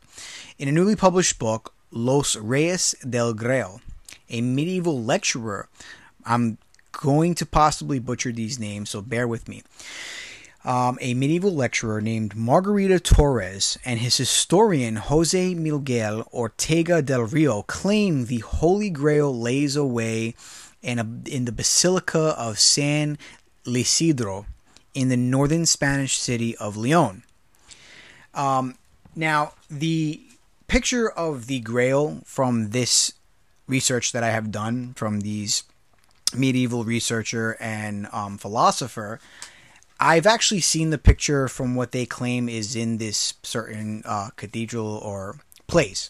In 0.57 0.67
a 0.67 0.71
newly 0.71 0.95
published 0.95 1.37
book, 1.37 1.73
Los 1.91 2.35
Reyes 2.35 2.95
del 3.07 3.33
Grail, 3.33 3.81
a 4.29 4.41
medieval 4.41 5.03
lecturer, 5.03 5.67
I'm 6.25 6.57
going 6.93 7.35
to 7.35 7.45
possibly 7.45 7.99
butcher 7.99 8.31
these 8.31 8.57
names, 8.57 8.89
so 8.89 9.01
bear 9.01 9.27
with 9.27 9.47
me 9.47 9.61
um, 10.67 10.97
a 10.99 11.13
medieval 11.13 11.55
lecturer 11.55 12.01
named 12.01 12.35
Margarita 12.35 12.99
Torres 12.99 13.77
and 13.85 14.01
his 14.01 14.17
historian 14.17 14.97
Jose 14.97 15.53
Miguel 15.53 16.27
Ortega 16.33 17.01
del 17.01 17.21
Rio 17.21 17.61
claim 17.61 18.25
the 18.25 18.39
Holy 18.39 18.89
Grail 18.89 19.33
lays 19.33 19.77
away 19.77 20.35
in, 20.81 20.99
a, 20.99 21.07
in 21.25 21.45
the 21.45 21.53
Basilica 21.53 22.35
of 22.37 22.59
San 22.59 23.17
Isidro 23.65 24.45
in 24.93 25.07
the 25.07 25.15
northern 25.15 25.65
Spanish 25.65 26.17
city 26.17 26.55
of 26.57 26.75
Leon. 26.75 27.23
Um, 28.33 28.75
now, 29.15 29.53
the 29.69 30.21
picture 30.67 31.09
of 31.09 31.47
the 31.47 31.61
Grail 31.61 32.23
from 32.25 32.71
this 32.71 33.13
research 33.67 34.11
that 34.11 34.23
I 34.23 34.31
have 34.31 34.51
done 34.51 34.93
from 34.95 35.21
these 35.21 35.63
medieval 36.35 36.83
researcher 36.83 37.55
and 37.61 38.09
um, 38.11 38.37
philosopher 38.37 39.21
I've 39.99 40.27
actually 40.27 40.61
seen 40.61 40.91
the 40.91 40.97
picture 40.97 41.47
from 41.47 41.75
what 41.75 41.91
they 41.91 42.05
claim 42.05 42.47
is 42.47 42.75
in 42.75 42.97
this 42.97 43.33
certain 43.41 44.03
uh, 44.05 44.29
cathedral 44.35 44.97
or 44.97 45.37
place, 45.65 46.09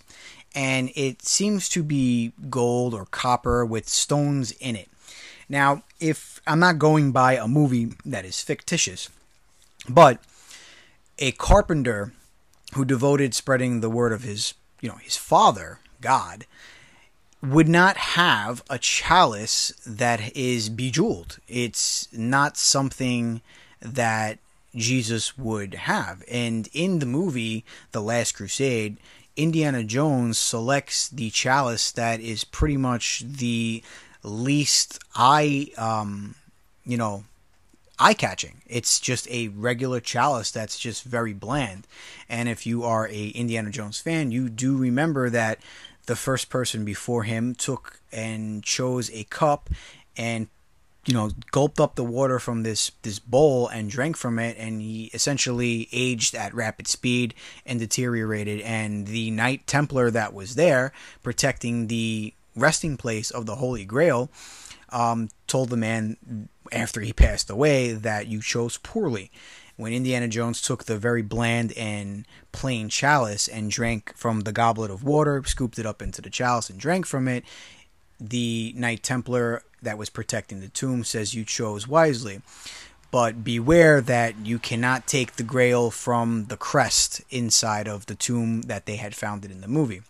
and 0.53 0.91
it 0.95 1.21
seems 1.21 1.69
to 1.69 1.83
be 1.83 2.33
gold 2.49 2.93
or 2.93 3.05
copper 3.05 3.65
with 3.65 3.87
stones 3.87 4.51
in 4.53 4.75
it. 4.75 4.89
Now, 5.47 5.83
if 5.99 6.41
I'm 6.45 6.59
not 6.59 6.79
going 6.79 7.11
by 7.11 7.37
a 7.37 7.47
movie 7.47 7.93
that 8.05 8.25
is 8.25 8.41
fictitious, 8.41 9.09
but 9.87 10.19
a 11.19 11.31
carpenter 11.31 12.11
who 12.73 12.83
devoted 12.83 13.33
spreading 13.33 13.79
the 13.79 13.89
word 13.89 14.11
of 14.11 14.23
his, 14.23 14.53
you 14.81 14.89
know, 14.89 14.95
his 14.95 15.15
father, 15.15 15.79
God, 16.01 16.45
would 17.41 17.69
not 17.69 17.97
have 17.97 18.63
a 18.69 18.77
chalice 18.77 19.71
that 19.85 20.35
is 20.35 20.69
bejeweled. 20.69 21.37
It's 21.47 22.09
not 22.11 22.57
something 22.57 23.41
that 23.79 24.39
Jesus 24.75 25.37
would 25.37 25.73
have. 25.73 26.23
And 26.29 26.69
in 26.73 26.99
the 26.99 27.05
movie, 27.05 27.65
The 27.91 28.01
Last 28.01 28.33
Crusade, 28.33 28.97
Indiana 29.35 29.83
Jones 29.83 30.37
selects 30.37 31.09
the 31.09 31.29
chalice 31.29 31.91
that 31.91 32.19
is 32.19 32.43
pretty 32.43 32.77
much 32.77 33.23
the 33.25 33.83
least 34.23 34.99
eye, 35.15 35.67
um, 35.77 36.35
you 36.85 36.97
know, 36.97 37.23
eye 37.99 38.13
catching. 38.13 38.61
It's 38.67 38.99
just 38.99 39.29
a 39.29 39.47
regular 39.49 39.99
chalice 39.99 40.51
that's 40.51 40.77
just 40.79 41.03
very 41.03 41.33
bland. 41.33 41.87
And 42.29 42.49
if 42.49 42.65
you 42.65 42.83
are 42.83 43.07
a 43.07 43.27
Indiana 43.29 43.69
Jones 43.71 43.99
fan, 43.99 44.31
you 44.31 44.49
do 44.49 44.75
remember 44.75 45.29
that 45.29 45.59
the 46.05 46.15
first 46.15 46.49
person 46.49 46.85
before 46.85 47.23
him 47.23 47.53
took 47.53 47.99
and 48.11 48.63
chose 48.63 49.11
a 49.11 49.23
cup 49.25 49.69
and 50.15 50.47
you 51.07 51.13
know 51.13 51.31
gulped 51.51 51.79
up 51.79 51.95
the 51.95 52.03
water 52.03 52.37
from 52.37 52.63
this 52.63 52.91
this 53.01 53.17
bowl 53.17 53.67
and 53.69 53.89
drank 53.89 54.17
from 54.17 54.37
it 54.37 54.57
and 54.59 54.81
he 54.81 55.09
essentially 55.13 55.87
aged 55.91 56.35
at 56.35 56.53
rapid 56.53 56.85
speed 56.85 57.33
and 57.65 57.79
deteriorated. 57.79 58.59
And 58.61 59.07
the 59.07 59.31
knight 59.31 59.65
templar 59.65 60.11
that 60.11 60.33
was 60.33 60.55
there 60.55 60.91
protecting 61.23 61.87
the 61.87 62.33
resting 62.55 62.97
place 62.97 63.31
of 63.31 63.45
the 63.45 63.55
holy 63.55 63.85
grail 63.85 64.29
um, 64.89 65.29
told 65.47 65.69
the 65.69 65.77
man 65.77 66.49
after 66.71 66.99
he 66.99 67.13
passed 67.13 67.49
away 67.49 67.93
that 67.93 68.27
you 68.27 68.41
chose 68.41 68.77
poorly. 68.77 69.31
When 69.77 69.93
Indiana 69.93 70.27
Jones 70.27 70.59
took 70.59 70.85
the 70.85 70.97
very 70.97 71.21
bland 71.21 71.71
and 71.73 72.25
plain 72.51 72.89
chalice 72.89 73.47
and 73.47 73.69
drank 73.69 74.11
from 74.17 74.41
the 74.41 74.51
goblet 74.51 74.89
of 74.89 75.03
water, 75.03 75.43
scooped 75.45 75.77
it 75.77 75.85
up 75.85 76.01
into 76.01 76.19
the 76.19 76.31
chalice 76.31 76.69
and 76.69 76.79
drank 76.79 77.05
from 77.05 77.27
it, 77.27 77.43
the 78.19 78.73
Knight 78.75 79.03
Templar 79.03 79.63
that 79.81 79.97
was 79.97 80.09
protecting 80.09 80.59
the 80.59 80.69
tomb 80.69 81.03
says 81.03 81.33
you 81.33 81.43
chose 81.43 81.87
wisely. 81.87 82.41
But 83.09 83.43
beware 83.43 84.01
that 84.01 84.45
you 84.45 84.59
cannot 84.59 85.07
take 85.07 85.35
the 85.35 85.43
grail 85.43 85.91
from 85.91 86.45
the 86.45 86.57
crest 86.57 87.21
inside 87.29 87.87
of 87.87 88.05
the 88.07 88.15
tomb 88.15 88.63
that 88.63 88.85
they 88.85 88.97
had 88.97 89.15
founded 89.15 89.49
in 89.49 89.61
the 89.61 89.67
movie. 89.67 90.01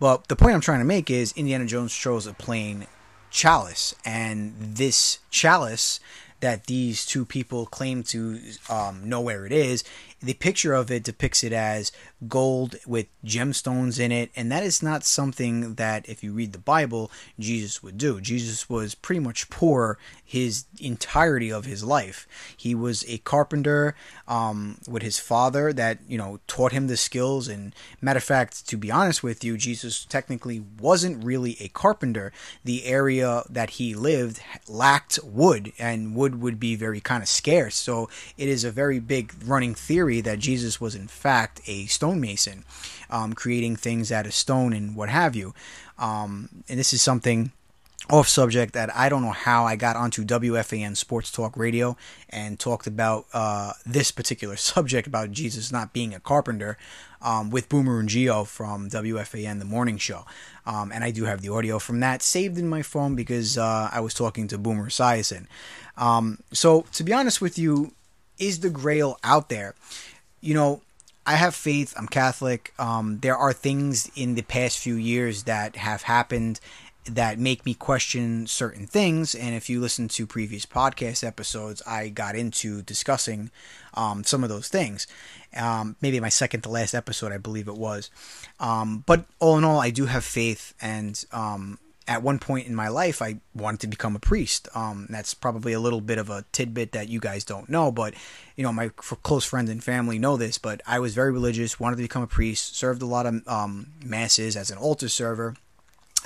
But 0.00 0.28
the 0.28 0.36
point 0.36 0.54
I'm 0.54 0.60
trying 0.60 0.80
to 0.80 0.84
make 0.84 1.10
is 1.10 1.32
Indiana 1.36 1.66
Jones 1.66 1.94
chose 1.94 2.26
a 2.26 2.34
plain 2.34 2.86
chalice, 3.30 3.94
and 4.04 4.54
this 4.58 5.18
chalice 5.30 6.00
that 6.44 6.66
these 6.66 7.06
two 7.06 7.24
people 7.24 7.64
claim 7.64 8.02
to 8.02 8.38
um, 8.68 9.08
know 9.08 9.22
where 9.22 9.46
it 9.46 9.52
is 9.52 9.82
the 10.24 10.34
picture 10.34 10.72
of 10.72 10.90
it 10.90 11.02
depicts 11.02 11.44
it 11.44 11.52
as 11.52 11.92
gold 12.26 12.76
with 12.86 13.06
gemstones 13.24 14.00
in 14.00 14.10
it, 14.10 14.30
and 14.34 14.50
that 14.50 14.62
is 14.62 14.82
not 14.82 15.04
something 15.04 15.74
that, 15.74 16.08
if 16.08 16.24
you 16.24 16.32
read 16.32 16.52
the 16.52 16.58
Bible, 16.58 17.10
Jesus 17.38 17.82
would 17.82 17.98
do. 17.98 18.20
Jesus 18.20 18.68
was 18.68 18.94
pretty 18.94 19.20
much 19.20 19.50
poor 19.50 19.98
his 20.24 20.64
entirety 20.80 21.52
of 21.52 21.66
his 21.66 21.84
life. 21.84 22.26
He 22.56 22.74
was 22.74 23.04
a 23.06 23.18
carpenter 23.18 23.94
um, 24.26 24.78
with 24.88 25.02
his 25.02 25.18
father 25.18 25.72
that 25.74 25.98
you 26.08 26.16
know 26.16 26.40
taught 26.46 26.72
him 26.72 26.86
the 26.86 26.96
skills. 26.96 27.46
And 27.46 27.74
matter 28.00 28.18
of 28.18 28.24
fact, 28.24 28.66
to 28.68 28.76
be 28.78 28.90
honest 28.90 29.22
with 29.22 29.44
you, 29.44 29.58
Jesus 29.58 30.06
technically 30.06 30.64
wasn't 30.80 31.22
really 31.22 31.56
a 31.60 31.68
carpenter. 31.68 32.32
The 32.64 32.86
area 32.86 33.42
that 33.50 33.70
he 33.70 33.94
lived 33.94 34.40
lacked 34.66 35.18
wood, 35.22 35.72
and 35.78 36.16
wood 36.16 36.33
would 36.40 36.60
be 36.60 36.76
very 36.76 37.00
kind 37.00 37.22
of 37.22 37.28
scarce. 37.28 37.76
So 37.76 38.08
it 38.36 38.48
is 38.48 38.64
a 38.64 38.70
very 38.70 38.98
big 39.00 39.32
running 39.44 39.74
theory 39.74 40.20
that 40.22 40.38
Jesus 40.38 40.80
was 40.80 40.94
in 40.94 41.08
fact 41.08 41.60
a 41.66 41.86
stonemason, 41.86 42.64
um, 43.10 43.32
creating 43.32 43.76
things 43.76 44.10
out 44.12 44.26
of 44.26 44.34
stone 44.34 44.72
and 44.72 44.96
what 44.96 45.08
have 45.08 45.34
you. 45.36 45.54
Um, 45.98 46.48
and 46.68 46.78
this 46.78 46.92
is 46.92 47.02
something 47.02 47.52
off 48.10 48.28
subject 48.28 48.74
that 48.74 48.94
I 48.94 49.08
don't 49.08 49.22
know 49.22 49.30
how 49.30 49.64
I 49.64 49.76
got 49.76 49.96
onto 49.96 50.24
WFAN 50.24 50.96
Sports 50.96 51.30
Talk 51.30 51.56
Radio 51.56 51.96
and 52.28 52.58
talked 52.58 52.86
about 52.86 53.26
uh, 53.32 53.72
this 53.86 54.10
particular 54.10 54.56
subject 54.72 55.06
about 55.06 55.30
Jesus 55.30 55.72
not 55.72 55.92
being 55.92 56.14
a 56.14 56.20
carpenter 56.20 56.76
um, 57.24 57.50
with 57.50 57.68
Boomer 57.68 57.98
and 57.98 58.08
Gio 58.08 58.46
from 58.46 58.88
WFAN 58.90 59.58
The 59.58 59.64
Morning 59.64 59.98
Show. 59.98 60.24
Um, 60.66 60.92
and 60.92 61.02
I 61.02 61.10
do 61.10 61.24
have 61.24 61.40
the 61.40 61.48
audio 61.48 61.78
from 61.78 62.00
that 62.00 62.22
saved 62.22 62.58
in 62.58 62.68
my 62.68 62.82
phone 62.82 63.16
because 63.16 63.58
uh, 63.58 63.88
I 63.90 64.00
was 64.00 64.14
talking 64.14 64.46
to 64.48 64.58
Boomer 64.58 64.88
Esiason. 64.88 65.46
Um, 65.96 66.38
so, 66.52 66.86
to 66.92 67.02
be 67.02 67.12
honest 67.12 67.40
with 67.40 67.58
you, 67.58 67.92
is 68.38 68.60
the 68.60 68.70
grail 68.70 69.18
out 69.24 69.48
there? 69.48 69.74
You 70.40 70.54
know, 70.54 70.82
I 71.26 71.36
have 71.36 71.54
faith. 71.54 71.94
I'm 71.96 72.08
Catholic. 72.08 72.74
Um, 72.78 73.18
there 73.20 73.36
are 73.36 73.52
things 73.52 74.10
in 74.14 74.34
the 74.34 74.42
past 74.42 74.78
few 74.78 74.94
years 74.94 75.44
that 75.44 75.76
have 75.76 76.02
happened 76.02 76.60
that 77.06 77.38
make 77.38 77.66
me 77.66 77.74
question 77.74 78.46
certain 78.46 78.86
things. 78.86 79.34
And 79.34 79.54
if 79.54 79.68
you 79.68 79.80
listen 79.80 80.08
to 80.08 80.26
previous 80.26 80.64
podcast 80.64 81.26
episodes, 81.26 81.82
I 81.86 82.08
got 82.08 82.34
into 82.34 82.82
discussing 82.82 83.50
um, 83.94 84.24
some 84.24 84.42
of 84.42 84.48
those 84.48 84.68
things. 84.68 85.06
Um, 85.56 85.96
maybe 86.00 86.20
my 86.20 86.28
second 86.28 86.62
to 86.62 86.68
last 86.68 86.94
episode, 86.94 87.32
I 87.32 87.38
believe 87.38 87.68
it 87.68 87.76
was. 87.76 88.10
Um, 88.60 89.04
but 89.06 89.24
all 89.38 89.58
in 89.58 89.64
all, 89.64 89.80
I 89.80 89.90
do 89.90 90.06
have 90.06 90.24
faith, 90.24 90.74
and 90.80 91.22
um, 91.32 91.78
at 92.06 92.22
one 92.22 92.38
point 92.38 92.66
in 92.66 92.74
my 92.74 92.88
life, 92.88 93.22
I 93.22 93.36
wanted 93.54 93.80
to 93.80 93.86
become 93.86 94.14
a 94.14 94.18
priest. 94.18 94.68
Um, 94.74 95.06
that's 95.08 95.32
probably 95.32 95.72
a 95.72 95.80
little 95.80 96.00
bit 96.00 96.18
of 96.18 96.28
a 96.28 96.44
tidbit 96.52 96.92
that 96.92 97.08
you 97.08 97.18
guys 97.18 97.44
don't 97.44 97.68
know, 97.68 97.90
but 97.90 98.14
you 98.56 98.62
know, 98.62 98.72
my 98.72 98.88
close 98.88 99.44
friends 99.44 99.70
and 99.70 99.82
family 99.82 100.18
know 100.18 100.36
this. 100.36 100.58
But 100.58 100.82
I 100.86 100.98
was 100.98 101.14
very 101.14 101.32
religious, 101.32 101.80
wanted 101.80 101.96
to 101.96 102.02
become 102.02 102.22
a 102.22 102.26
priest, 102.26 102.76
served 102.76 103.00
a 103.00 103.06
lot 103.06 103.26
of 103.26 103.46
um, 103.48 103.92
masses 104.04 104.56
as 104.56 104.70
an 104.70 104.78
altar 104.78 105.08
server. 105.08 105.56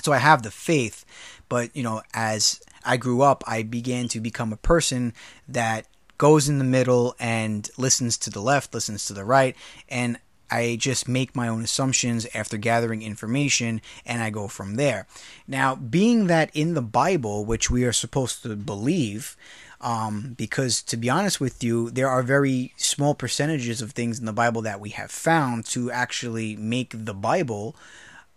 So 0.01 0.11
I 0.11 0.17
have 0.17 0.43
the 0.43 0.51
faith, 0.51 1.05
but 1.47 1.75
you 1.75 1.83
know, 1.83 2.01
as 2.13 2.61
I 2.85 2.97
grew 2.97 3.21
up, 3.21 3.43
I 3.47 3.63
began 3.63 4.07
to 4.09 4.19
become 4.19 4.51
a 4.51 4.57
person 4.57 5.13
that 5.47 5.85
goes 6.19 6.47
in 6.47 6.59
the 6.59 6.63
middle 6.63 7.15
and 7.19 7.67
listens 7.77 8.15
to 8.19 8.29
the 8.29 8.41
left, 8.41 8.75
listens 8.75 9.05
to 9.05 9.13
the 9.13 9.25
right, 9.25 9.55
and 9.89 10.19
I 10.51 10.77
just 10.79 11.07
make 11.07 11.35
my 11.35 11.47
own 11.47 11.63
assumptions 11.63 12.27
after 12.33 12.57
gathering 12.57 13.01
information 13.01 13.81
and 14.05 14.21
I 14.21 14.29
go 14.29 14.47
from 14.47 14.75
there. 14.75 15.07
Now, 15.47 15.75
being 15.75 16.27
that 16.27 16.49
in 16.53 16.73
the 16.73 16.81
Bible, 16.81 17.45
which 17.45 17.69
we 17.69 17.83
are 17.83 17.93
supposed 17.93 18.43
to 18.43 18.55
believe, 18.55 19.37
um, 19.81 20.33
because 20.37 20.81
to 20.83 20.97
be 20.97 21.09
honest 21.09 21.39
with 21.39 21.63
you, 21.63 21.89
there 21.89 22.09
are 22.09 22.23
very 22.23 22.73
small 22.77 23.15
percentages 23.15 23.81
of 23.81 23.91
things 23.91 24.19
in 24.19 24.25
the 24.25 24.33
Bible 24.33 24.61
that 24.63 24.79
we 24.79 24.89
have 24.89 25.11
found 25.11 25.65
to 25.67 25.91
actually 25.91 26.55
make 26.55 26.93
the 26.93 27.13
Bible 27.13 27.75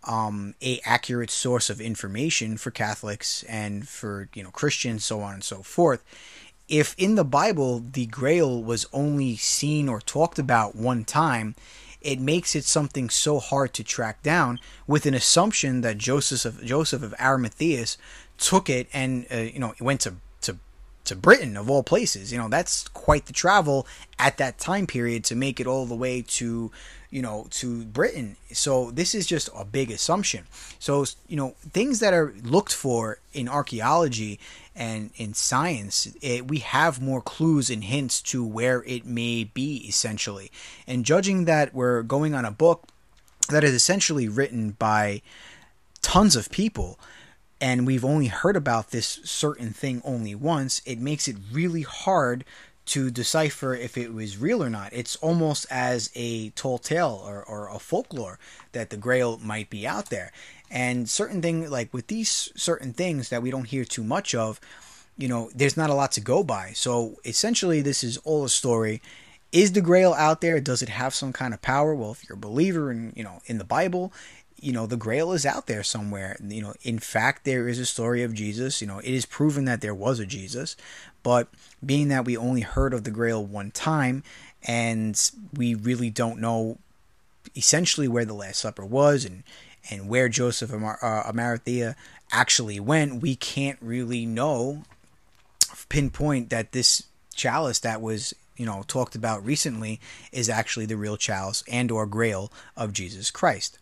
um, 0.05 0.53
a 0.61 0.79
accurate 0.85 1.31
source 1.31 1.69
of 1.69 1.79
information 1.81 2.57
for 2.57 2.71
Catholics 2.71 3.43
and 3.43 3.87
for 3.87 4.29
you 4.33 4.43
know 4.43 4.51
Christians, 4.51 5.05
so 5.05 5.21
on 5.21 5.35
and 5.35 5.43
so 5.43 5.63
forth. 5.63 6.03
If 6.69 6.95
in 6.97 7.15
the 7.15 7.25
Bible 7.25 7.79
the 7.79 8.05
Grail 8.05 8.63
was 8.63 8.85
only 8.93 9.35
seen 9.35 9.89
or 9.89 9.99
talked 9.99 10.39
about 10.39 10.75
one 10.75 11.03
time, 11.03 11.55
it 12.01 12.19
makes 12.19 12.55
it 12.55 12.65
something 12.65 13.09
so 13.09 13.39
hard 13.39 13.73
to 13.73 13.83
track 13.83 14.23
down 14.23 14.59
with 14.87 15.05
an 15.05 15.13
assumption 15.13 15.81
that 15.81 15.97
Joseph 15.97 16.45
of 16.45 16.65
Joseph 16.65 17.03
of 17.03 17.13
Arimathea 17.19 17.85
took 18.37 18.69
it 18.69 18.87
and 18.93 19.25
uh, 19.31 19.37
you 19.37 19.59
know 19.59 19.73
went 19.79 20.01
to 20.01 20.15
to 21.05 21.15
Britain 21.15 21.57
of 21.57 21.69
all 21.69 21.83
places. 21.83 22.31
You 22.31 22.37
know, 22.37 22.47
that's 22.47 22.87
quite 22.89 23.25
the 23.25 23.33
travel 23.33 23.87
at 24.17 24.37
that 24.37 24.57
time 24.57 24.87
period 24.87 25.23
to 25.25 25.35
make 25.35 25.59
it 25.59 25.67
all 25.67 25.85
the 25.85 25.95
way 25.95 26.21
to, 26.21 26.71
you 27.09 27.21
know, 27.21 27.47
to 27.51 27.83
Britain. 27.85 28.37
So 28.51 28.91
this 28.91 29.13
is 29.13 29.25
just 29.25 29.49
a 29.55 29.65
big 29.65 29.91
assumption. 29.91 30.45
So, 30.79 31.05
you 31.27 31.35
know, 31.35 31.55
things 31.71 31.99
that 31.99 32.13
are 32.13 32.33
looked 32.43 32.73
for 32.73 33.19
in 33.33 33.49
archaeology 33.49 34.39
and 34.75 35.11
in 35.15 35.33
science, 35.33 36.07
it, 36.21 36.47
we 36.47 36.59
have 36.59 37.01
more 37.01 37.21
clues 37.21 37.69
and 37.69 37.83
hints 37.83 38.21
to 38.23 38.45
where 38.45 38.83
it 38.83 39.05
may 39.05 39.43
be 39.43 39.77
essentially. 39.87 40.51
And 40.87 41.05
judging 41.05 41.45
that 41.45 41.73
we're 41.73 42.01
going 42.01 42.33
on 42.33 42.45
a 42.45 42.51
book 42.51 42.87
that 43.49 43.63
is 43.63 43.73
essentially 43.73 44.27
written 44.27 44.71
by 44.71 45.21
tons 46.01 46.35
of 46.35 46.49
people, 46.49 46.99
and 47.61 47.85
we've 47.85 48.05
only 48.05 48.27
heard 48.27 48.55
about 48.55 48.91
this 48.91 49.19
certain 49.23 49.71
thing 49.71 50.01
only 50.03 50.35
once, 50.35 50.81
it 50.85 50.99
makes 50.99 51.27
it 51.27 51.37
really 51.51 51.83
hard 51.83 52.43
to 52.85 53.09
decipher 53.09 53.73
if 53.73 53.97
it 53.97 54.13
was 54.13 54.37
real 54.37 54.61
or 54.61 54.69
not. 54.69 54.91
It's 54.91 55.15
almost 55.17 55.65
as 55.69 56.09
a 56.15 56.49
tall 56.49 56.77
tale 56.77 57.21
or, 57.25 57.43
or 57.43 57.69
a 57.69 57.79
folklore 57.79 58.39
that 58.73 58.89
the 58.89 58.97
grail 58.97 59.39
might 59.41 59.69
be 59.69 59.87
out 59.87 60.09
there. 60.09 60.31
And 60.73 61.07
certain 61.07 61.39
thing 61.39 61.69
like 61.69 61.93
with 61.93 62.07
these 62.07 62.51
certain 62.55 62.93
things 62.93 63.29
that 63.29 63.43
we 63.43 63.51
don't 63.51 63.65
hear 63.65 63.85
too 63.85 64.03
much 64.03 64.33
of, 64.33 64.59
you 65.17 65.27
know, 65.27 65.51
there's 65.53 65.77
not 65.77 65.91
a 65.91 65.93
lot 65.93 66.11
to 66.13 66.21
go 66.21 66.43
by. 66.43 66.71
So 66.73 67.17
essentially 67.23 67.79
this 67.81 68.03
is 68.03 68.17
all 68.25 68.43
a 68.43 68.49
story. 68.49 68.99
Is 69.51 69.73
the 69.73 69.81
grail 69.81 70.13
out 70.13 70.41
there? 70.41 70.59
Does 70.59 70.81
it 70.81 70.89
have 70.89 71.13
some 71.13 71.31
kind 71.31 71.53
of 71.53 71.61
power? 71.61 71.93
Well, 71.93 72.13
if 72.13 72.27
you're 72.27 72.37
a 72.37 72.39
believer 72.39 72.91
in, 72.91 73.13
you 73.15 73.23
know, 73.23 73.39
in 73.45 73.59
the 73.59 73.63
Bible, 73.63 74.11
you 74.59 74.71
know 74.71 74.87
the 74.87 74.97
grail 74.97 75.33
is 75.33 75.45
out 75.45 75.67
there 75.67 75.83
somewhere 75.83 76.37
you 76.47 76.61
know 76.61 76.73
in 76.83 76.97
fact 76.97 77.43
there 77.43 77.67
is 77.67 77.79
a 77.79 77.85
story 77.85 78.23
of 78.23 78.33
jesus 78.33 78.79
you 78.81 78.87
know 78.87 78.99
it 78.99 79.13
is 79.13 79.25
proven 79.25 79.65
that 79.65 79.81
there 79.81 79.93
was 79.93 80.21
a 80.21 80.25
jesus 80.25 80.77
but 81.21 81.49
being 81.85 82.07
that 82.07 82.23
we 82.23 82.37
only 82.37 82.61
heard 82.61 82.93
of 82.93 83.03
the 83.03 83.11
grail 83.11 83.43
one 83.43 83.71
time 83.71 84.23
and 84.65 85.31
we 85.53 85.75
really 85.75 86.09
don't 86.09 86.39
know 86.39 86.77
essentially 87.57 88.07
where 88.07 88.23
the 88.23 88.33
last 88.33 88.61
supper 88.61 88.85
was 88.85 89.25
and 89.25 89.43
and 89.89 90.07
where 90.07 90.29
joseph 90.29 90.71
uh, 90.71 90.95
arimathea 91.03 91.95
actually 92.31 92.79
went 92.79 93.21
we 93.21 93.35
can't 93.35 93.77
really 93.81 94.25
know 94.25 94.83
pinpoint 95.89 96.49
that 96.49 96.71
this 96.71 97.03
chalice 97.35 97.79
that 97.79 98.01
was 98.01 98.33
you 98.57 98.65
know 98.65 98.83
talked 98.87 99.15
about 99.15 99.43
recently 99.43 99.99
is 100.31 100.49
actually 100.49 100.85
the 100.85 100.97
real 100.97 101.17
chalice 101.17 101.63
and 101.71 101.91
or 101.91 102.05
grail 102.05 102.51
of 102.75 102.93
jesus 102.93 103.31
christ 103.31 103.77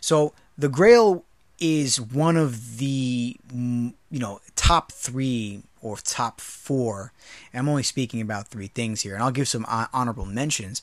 so 0.00 0.32
the 0.58 0.68
Grail 0.68 1.24
is 1.58 2.00
one 2.00 2.36
of 2.36 2.78
the 2.78 3.36
mm, 3.48 3.94
you 4.10 4.18
know 4.18 4.40
top 4.54 4.92
three 4.92 5.62
or 5.82 5.96
top 5.98 6.40
four. 6.40 7.12
I'm 7.54 7.68
only 7.68 7.82
speaking 7.82 8.20
about 8.20 8.48
three 8.48 8.68
things 8.68 9.02
here, 9.02 9.14
and 9.14 9.22
I'll 9.22 9.30
give 9.30 9.48
some 9.48 9.66
honorable 9.68 10.26
mentions. 10.26 10.82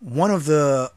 One 0.00 0.30
of 0.30 0.46
the 0.46 0.90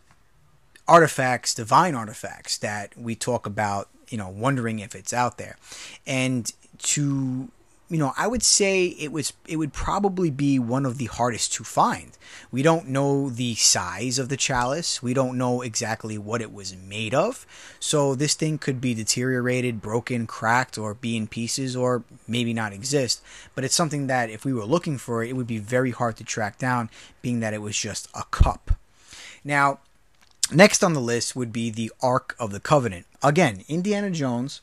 artifacts, 0.87 1.53
divine 1.53 1.95
artifacts 1.95 2.57
that 2.59 2.97
we 2.97 3.15
talk 3.15 3.45
about, 3.45 3.89
you 4.09 4.17
know, 4.17 4.29
wondering 4.29 4.79
if 4.79 4.95
it's 4.95 5.13
out 5.13 5.37
there, 5.37 5.57
and 6.05 6.51
to 6.79 7.49
you 7.87 7.99
know, 7.99 8.13
I 8.17 8.25
would 8.25 8.41
say 8.41 8.87
it 8.87 9.11
was 9.11 9.33
it 9.47 9.57
would 9.57 9.71
probably 9.71 10.31
be 10.31 10.57
one 10.57 10.85
of 10.87 10.97
the 10.97 11.05
hardest 11.05 11.53
to 11.53 11.63
find. 11.63 12.17
We 12.51 12.63
don't 12.63 12.87
know 12.87 13.29
the 13.29 13.53
size 13.55 14.17
of 14.17 14.29
the 14.29 14.37
chalice. 14.37 15.03
We 15.03 15.13
don't 15.13 15.37
know 15.37 15.61
exactly 15.61 16.17
what 16.17 16.41
it 16.41 16.51
was 16.51 16.75
made 16.75 17.13
of. 17.13 17.45
So 17.79 18.15
this 18.15 18.33
thing 18.33 18.57
could 18.57 18.81
be 18.81 18.95
deteriorated, 18.95 19.83
broken, 19.83 20.25
cracked 20.25 20.79
or 20.79 20.95
be 20.95 21.15
in 21.15 21.27
pieces 21.27 21.75
or 21.75 22.03
maybe 22.27 22.53
not 22.53 22.73
exist. 22.73 23.21
But 23.53 23.63
it's 23.63 23.75
something 23.75 24.07
that 24.07 24.31
if 24.31 24.45
we 24.45 24.53
were 24.53 24.65
looking 24.65 24.97
for 24.97 25.23
it, 25.23 25.29
it 25.29 25.33
would 25.33 25.47
be 25.47 25.59
very 25.59 25.91
hard 25.91 26.17
to 26.17 26.23
track 26.23 26.57
down 26.57 26.89
being 27.21 27.39
that 27.41 27.53
it 27.53 27.61
was 27.61 27.77
just 27.77 28.09
a 28.15 28.23
cup. 28.31 28.71
Now, 29.43 29.79
next 30.51 30.83
on 30.83 30.93
the 30.93 31.01
list 31.01 31.35
would 31.35 31.51
be 31.51 31.69
the 31.69 31.91
Ark 32.01 32.35
of 32.39 32.51
the 32.51 32.59
Covenant. 32.59 33.05
Again, 33.23 33.63
Indiana 33.67 34.11
Jones, 34.11 34.61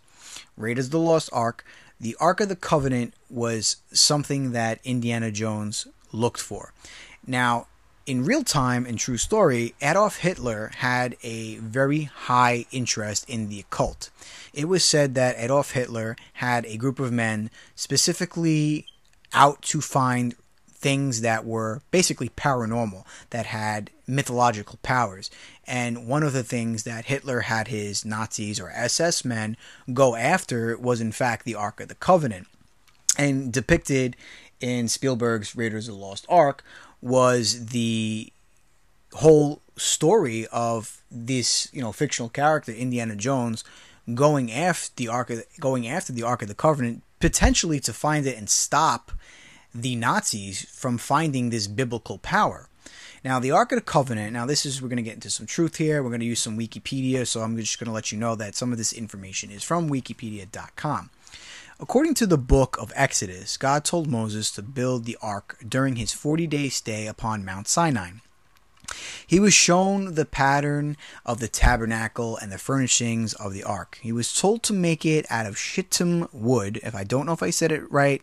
Raiders 0.56 0.86
of 0.86 0.92
the 0.92 0.98
Lost 0.98 1.30
Ark 1.32 1.64
the 2.02 2.16
Ark 2.18 2.40
of 2.40 2.48
the 2.48 2.56
Covenant 2.56 3.14
was 3.30 3.76
something 3.92 4.50
that 4.50 4.80
Indiana 4.82 5.30
Jones 5.30 5.86
looked 6.10 6.40
for. 6.40 6.72
Now, 7.24 7.68
in 8.06 8.24
real 8.24 8.42
time 8.42 8.84
and 8.84 8.98
true 8.98 9.16
story, 9.16 9.74
Adolf 9.80 10.16
Hitler 10.16 10.72
had 10.78 11.16
a 11.22 11.58
very 11.58 12.02
high 12.02 12.66
interest 12.72 13.30
in 13.30 13.48
the 13.48 13.60
occult. 13.60 14.10
It 14.52 14.64
was 14.64 14.84
said 14.84 15.14
that 15.14 15.36
Adolf 15.38 15.70
Hitler 15.70 16.16
had 16.34 16.66
a 16.66 16.76
group 16.76 16.98
of 16.98 17.12
men 17.12 17.50
specifically 17.76 18.86
out 19.32 19.62
to 19.62 19.80
find 19.80 20.34
things 20.66 21.20
that 21.20 21.46
were 21.46 21.82
basically 21.92 22.30
paranormal, 22.30 23.06
that 23.30 23.46
had 23.46 23.90
mythological 24.08 24.80
powers. 24.82 25.30
And 25.66 26.06
one 26.06 26.22
of 26.22 26.32
the 26.32 26.42
things 26.42 26.82
that 26.84 27.06
Hitler 27.06 27.40
had 27.40 27.68
his 27.68 28.04
Nazis 28.04 28.60
or 28.60 28.70
SS 28.70 29.24
men 29.24 29.56
go 29.92 30.16
after 30.16 30.76
was, 30.76 31.00
in 31.00 31.12
fact, 31.12 31.44
the 31.44 31.54
Ark 31.54 31.80
of 31.80 31.88
the 31.88 31.94
Covenant. 31.94 32.48
And 33.16 33.52
depicted 33.52 34.16
in 34.60 34.88
Spielberg's 34.88 35.54
Raiders 35.54 35.88
of 35.88 35.94
the 35.94 36.00
Lost 36.00 36.26
Ark 36.28 36.64
was 37.00 37.66
the 37.66 38.32
whole 39.14 39.60
story 39.76 40.46
of 40.48 41.02
this, 41.10 41.68
you 41.72 41.82
know, 41.82 41.92
fictional 41.92 42.28
character, 42.28 42.72
Indiana 42.72 43.16
Jones, 43.16 43.64
going 44.14 44.50
after 44.50 44.90
the 44.96 45.08
Ark 45.08 45.30
of, 45.30 45.44
going 45.60 45.86
after 45.86 46.12
the 46.12 46.22
Ark 46.22 46.42
of 46.42 46.48
the 46.48 46.54
Covenant, 46.54 47.02
potentially 47.20 47.80
to 47.80 47.92
find 47.92 48.26
it 48.26 48.36
and 48.36 48.48
stop 48.48 49.12
the 49.74 49.96
Nazis 49.96 50.68
from 50.70 50.98
finding 50.98 51.50
this 51.50 51.66
biblical 51.66 52.18
power. 52.18 52.68
Now, 53.24 53.38
the 53.38 53.52
Ark 53.52 53.70
of 53.70 53.76
the 53.76 53.82
Covenant, 53.82 54.32
now 54.32 54.46
this 54.46 54.66
is, 54.66 54.82
we're 54.82 54.88
going 54.88 54.96
to 54.96 55.02
get 55.02 55.14
into 55.14 55.30
some 55.30 55.46
truth 55.46 55.76
here. 55.76 56.02
We're 56.02 56.10
going 56.10 56.20
to 56.20 56.26
use 56.26 56.40
some 56.40 56.58
Wikipedia, 56.58 57.24
so 57.24 57.42
I'm 57.42 57.56
just 57.56 57.78
going 57.78 57.86
to 57.86 57.92
let 57.92 58.10
you 58.10 58.18
know 58.18 58.34
that 58.34 58.56
some 58.56 58.72
of 58.72 58.78
this 58.78 58.92
information 58.92 59.50
is 59.50 59.62
from 59.62 59.88
wikipedia.com. 59.88 61.10
According 61.78 62.14
to 62.14 62.26
the 62.26 62.38
book 62.38 62.76
of 62.80 62.92
Exodus, 62.96 63.56
God 63.56 63.84
told 63.84 64.08
Moses 64.08 64.50
to 64.52 64.62
build 64.62 65.04
the 65.04 65.16
ark 65.22 65.56
during 65.66 65.96
his 65.96 66.12
40 66.12 66.46
day 66.48 66.68
stay 66.68 67.06
upon 67.06 67.44
Mount 67.44 67.68
Sinai. 67.68 68.10
He 69.26 69.40
was 69.40 69.54
shown 69.54 70.14
the 70.14 70.24
pattern 70.24 70.96
of 71.24 71.40
the 71.40 71.48
tabernacle 71.48 72.36
and 72.36 72.52
the 72.52 72.58
furnishings 72.58 73.34
of 73.34 73.52
the 73.52 73.62
ark. 73.62 73.98
He 74.02 74.12
was 74.12 74.34
told 74.34 74.62
to 74.64 74.72
make 74.72 75.06
it 75.06 75.26
out 75.30 75.46
of 75.46 75.56
shittim 75.56 76.28
wood. 76.32 76.80
If 76.82 76.94
I 76.94 77.04
don't 77.04 77.26
know 77.26 77.32
if 77.32 77.42
I 77.42 77.50
said 77.50 77.72
it 77.72 77.90
right, 77.90 78.22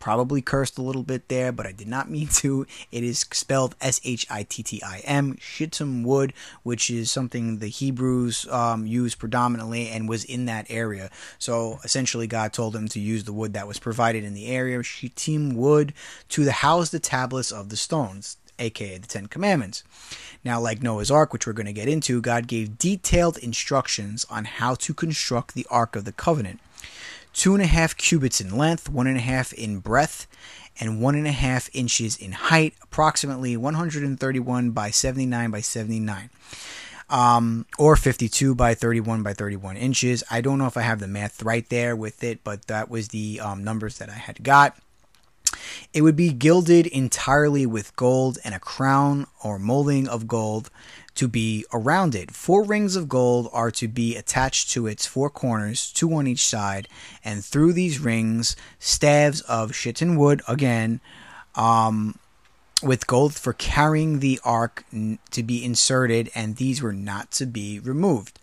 Probably 0.00 0.40
cursed 0.40 0.78
a 0.78 0.82
little 0.82 1.02
bit 1.02 1.28
there, 1.28 1.52
but 1.52 1.66
I 1.66 1.72
did 1.72 1.86
not 1.86 2.10
mean 2.10 2.28
to. 2.28 2.66
It 2.90 3.04
is 3.04 3.20
spelled 3.20 3.76
S 3.82 4.00
H 4.02 4.26
I 4.30 4.44
T 4.44 4.62
T 4.62 4.82
I 4.82 5.02
M, 5.04 5.36
shittim 5.38 6.02
wood, 6.02 6.32
which 6.62 6.88
is 6.88 7.10
something 7.10 7.58
the 7.58 7.68
Hebrews 7.68 8.48
um, 8.50 8.86
used 8.86 9.18
predominantly 9.18 9.88
and 9.88 10.08
was 10.08 10.24
in 10.24 10.46
that 10.46 10.66
area. 10.70 11.10
So 11.38 11.80
essentially, 11.84 12.26
God 12.26 12.54
told 12.54 12.72
them 12.72 12.88
to 12.88 12.98
use 12.98 13.24
the 13.24 13.34
wood 13.34 13.52
that 13.52 13.68
was 13.68 13.78
provided 13.78 14.24
in 14.24 14.32
the 14.32 14.46
area, 14.48 14.82
shittim 14.82 15.54
wood, 15.54 15.92
to 16.30 16.50
house 16.50 16.88
the 16.88 16.98
tablets 16.98 17.52
of 17.52 17.68
the 17.68 17.76
stones, 17.76 18.38
aka 18.58 18.96
the 18.96 19.06
Ten 19.06 19.26
Commandments. 19.26 19.84
Now, 20.42 20.58
like 20.58 20.82
Noah's 20.82 21.10
Ark, 21.10 21.34
which 21.34 21.46
we're 21.46 21.52
going 21.52 21.66
to 21.66 21.74
get 21.74 21.88
into, 21.88 22.22
God 22.22 22.46
gave 22.46 22.78
detailed 22.78 23.36
instructions 23.36 24.24
on 24.30 24.46
how 24.46 24.76
to 24.76 24.94
construct 24.94 25.54
the 25.54 25.66
Ark 25.70 25.94
of 25.94 26.06
the 26.06 26.12
Covenant 26.12 26.58
two 27.32 27.54
and 27.54 27.62
a 27.62 27.66
half 27.66 27.96
cubits 27.96 28.40
in 28.40 28.56
length, 28.56 28.88
one 28.88 29.06
and 29.06 29.16
a 29.16 29.20
half 29.20 29.52
in 29.52 29.78
breadth, 29.78 30.26
and 30.78 31.00
one 31.00 31.14
and 31.14 31.26
a 31.26 31.32
half 31.32 31.68
inches 31.74 32.16
in 32.16 32.32
height, 32.32 32.74
approximately 32.82 33.56
131 33.56 34.70
by 34.70 34.90
79 34.90 35.50
by 35.50 35.60
79. 35.60 36.30
Um, 37.08 37.66
or 37.76 37.96
52 37.96 38.54
by 38.54 38.74
31 38.74 39.24
by 39.24 39.32
31 39.32 39.76
inches. 39.76 40.22
I 40.30 40.40
don't 40.40 40.58
know 40.58 40.66
if 40.66 40.76
I 40.76 40.82
have 40.82 41.00
the 41.00 41.08
math 41.08 41.42
right 41.42 41.68
there 41.68 41.96
with 41.96 42.22
it, 42.22 42.44
but 42.44 42.66
that 42.68 42.88
was 42.88 43.08
the 43.08 43.40
um, 43.40 43.64
numbers 43.64 43.98
that 43.98 44.08
I 44.08 44.14
had 44.14 44.44
got. 44.44 44.76
It 45.92 46.02
would 46.02 46.16
be 46.16 46.32
gilded 46.32 46.86
entirely 46.86 47.66
with 47.66 47.96
gold, 47.96 48.38
and 48.44 48.54
a 48.54 48.60
crown 48.60 49.26
or 49.42 49.58
molding 49.58 50.08
of 50.08 50.28
gold 50.28 50.70
to 51.16 51.28
be 51.28 51.64
around 51.72 52.14
it. 52.14 52.30
Four 52.30 52.62
rings 52.62 52.96
of 52.96 53.08
gold 53.08 53.48
are 53.52 53.70
to 53.72 53.88
be 53.88 54.16
attached 54.16 54.70
to 54.70 54.86
its 54.86 55.06
four 55.06 55.28
corners, 55.28 55.92
two 55.92 56.14
on 56.14 56.26
each 56.26 56.46
side, 56.46 56.88
and 57.24 57.44
through 57.44 57.72
these 57.72 57.98
rings, 57.98 58.56
staves 58.78 59.40
of 59.42 59.74
shittim 59.74 60.16
wood, 60.16 60.42
again, 60.46 61.00
um, 61.54 62.18
with 62.82 63.06
gold 63.06 63.34
for 63.34 63.52
carrying 63.52 64.20
the 64.20 64.40
ark 64.44 64.84
to 65.30 65.42
be 65.42 65.64
inserted, 65.64 66.30
and 66.34 66.56
these 66.56 66.80
were 66.80 66.92
not 66.92 67.30
to 67.32 67.46
be 67.46 67.78
removed. 67.78 68.38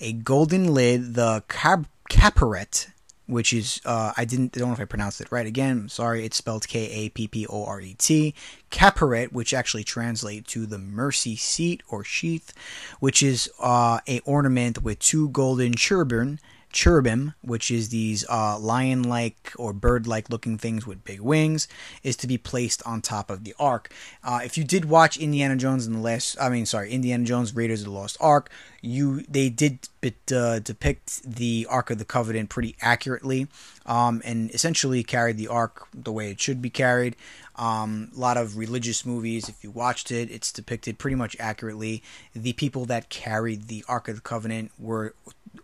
A 0.00 0.12
golden 0.12 0.74
lid, 0.74 1.14
the 1.14 1.42
cap- 1.48 1.86
kapporet, 2.10 2.88
which 3.30 3.52
is 3.52 3.80
uh, 3.84 4.12
I 4.16 4.24
didn't 4.24 4.56
I 4.56 4.60
don't 4.60 4.68
know 4.68 4.74
if 4.74 4.80
I 4.80 4.84
pronounced 4.84 5.20
it 5.20 5.30
right. 5.30 5.46
Again, 5.46 5.78
I'm 5.82 5.88
sorry. 5.88 6.24
It's 6.24 6.36
spelled 6.36 6.66
K 6.68 6.90
A 6.90 7.08
P 7.10 7.28
P 7.28 7.46
O 7.46 7.64
R 7.64 7.80
E 7.80 7.94
T. 7.98 8.34
Kapporet, 8.70 9.32
which 9.32 9.52
actually 9.54 9.84
translates 9.84 10.52
to 10.52 10.66
the 10.66 10.78
mercy 10.78 11.36
seat 11.36 11.82
or 11.88 12.04
sheath, 12.04 12.52
which 13.00 13.22
is 13.22 13.50
uh, 13.60 14.00
a 14.06 14.20
ornament 14.20 14.82
with 14.82 14.98
two 14.98 15.28
golden 15.30 15.74
cherubim 15.74 16.38
cherubim, 16.72 17.34
which 17.42 17.70
is 17.70 17.88
these 17.88 18.24
uh, 18.28 18.58
lion 18.58 19.02
like 19.02 19.52
or 19.56 19.72
bird 19.72 20.06
like 20.06 20.30
looking 20.30 20.58
things 20.58 20.86
with 20.86 21.04
big 21.04 21.20
wings, 21.20 21.68
is 22.02 22.16
to 22.16 22.26
be 22.26 22.38
placed 22.38 22.82
on 22.86 23.00
top 23.00 23.30
of 23.30 23.44
the 23.44 23.54
ark. 23.58 23.92
Uh, 24.22 24.40
if 24.44 24.56
you 24.56 24.64
did 24.64 24.84
watch 24.84 25.16
Indiana 25.16 25.56
Jones 25.56 25.86
and 25.86 25.96
the 25.96 26.00
last, 26.00 26.36
I 26.40 26.48
mean, 26.48 26.66
sorry, 26.66 26.90
Indiana 26.90 27.24
Jones 27.24 27.54
Raiders 27.54 27.80
of 27.80 27.86
the 27.86 27.92
Lost 27.92 28.16
Ark, 28.20 28.50
you 28.82 29.22
they 29.28 29.50
did 29.50 29.88
bit, 30.00 30.32
uh, 30.32 30.58
depict 30.60 31.22
the 31.22 31.66
Ark 31.68 31.90
of 31.90 31.98
the 31.98 32.04
Covenant 32.04 32.48
pretty 32.48 32.76
accurately, 32.80 33.48
um, 33.86 34.22
and 34.24 34.50
essentially 34.52 35.02
carried 35.02 35.36
the 35.36 35.48
Ark 35.48 35.88
the 35.92 36.12
way 36.12 36.30
it 36.30 36.40
should 36.40 36.62
be 36.62 36.70
carried. 36.70 37.16
Um, 37.56 38.10
a 38.16 38.18
lot 38.18 38.38
of 38.38 38.56
religious 38.56 39.04
movies, 39.04 39.48
if 39.48 39.62
you 39.62 39.70
watched 39.70 40.10
it, 40.10 40.30
it's 40.30 40.50
depicted 40.50 40.98
pretty 40.98 41.16
much 41.16 41.36
accurately. 41.38 42.02
The 42.32 42.54
people 42.54 42.86
that 42.86 43.10
carried 43.10 43.68
the 43.68 43.84
Ark 43.86 44.08
of 44.08 44.14
the 44.16 44.22
Covenant 44.22 44.72
were 44.78 45.14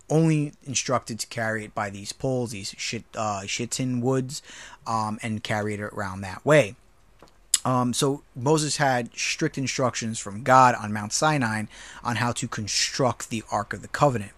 only 0.09 0.53
instructed 0.65 1.19
to 1.19 1.27
carry 1.27 1.65
it 1.65 1.73
by 1.73 1.89
these 1.89 2.11
poles, 2.11 2.51
these 2.51 2.75
shit, 2.77 3.03
uh, 3.15 3.45
shittim 3.45 4.01
woods, 4.01 4.41
um, 4.85 5.19
and 5.21 5.43
carry 5.43 5.73
it 5.73 5.79
around 5.79 6.21
that 6.21 6.45
way. 6.45 6.75
Um, 7.65 7.93
so 7.93 8.23
Moses 8.35 8.77
had 8.77 9.13
strict 9.13 9.57
instructions 9.57 10.19
from 10.19 10.43
God 10.43 10.75
on 10.75 10.93
Mount 10.93 11.11
Sinai 11.11 11.63
on 12.03 12.17
how 12.17 12.31
to 12.33 12.47
construct 12.47 13.29
the 13.29 13.43
Ark 13.51 13.73
of 13.73 13.81
the 13.81 13.89
Covenant. 13.89 14.31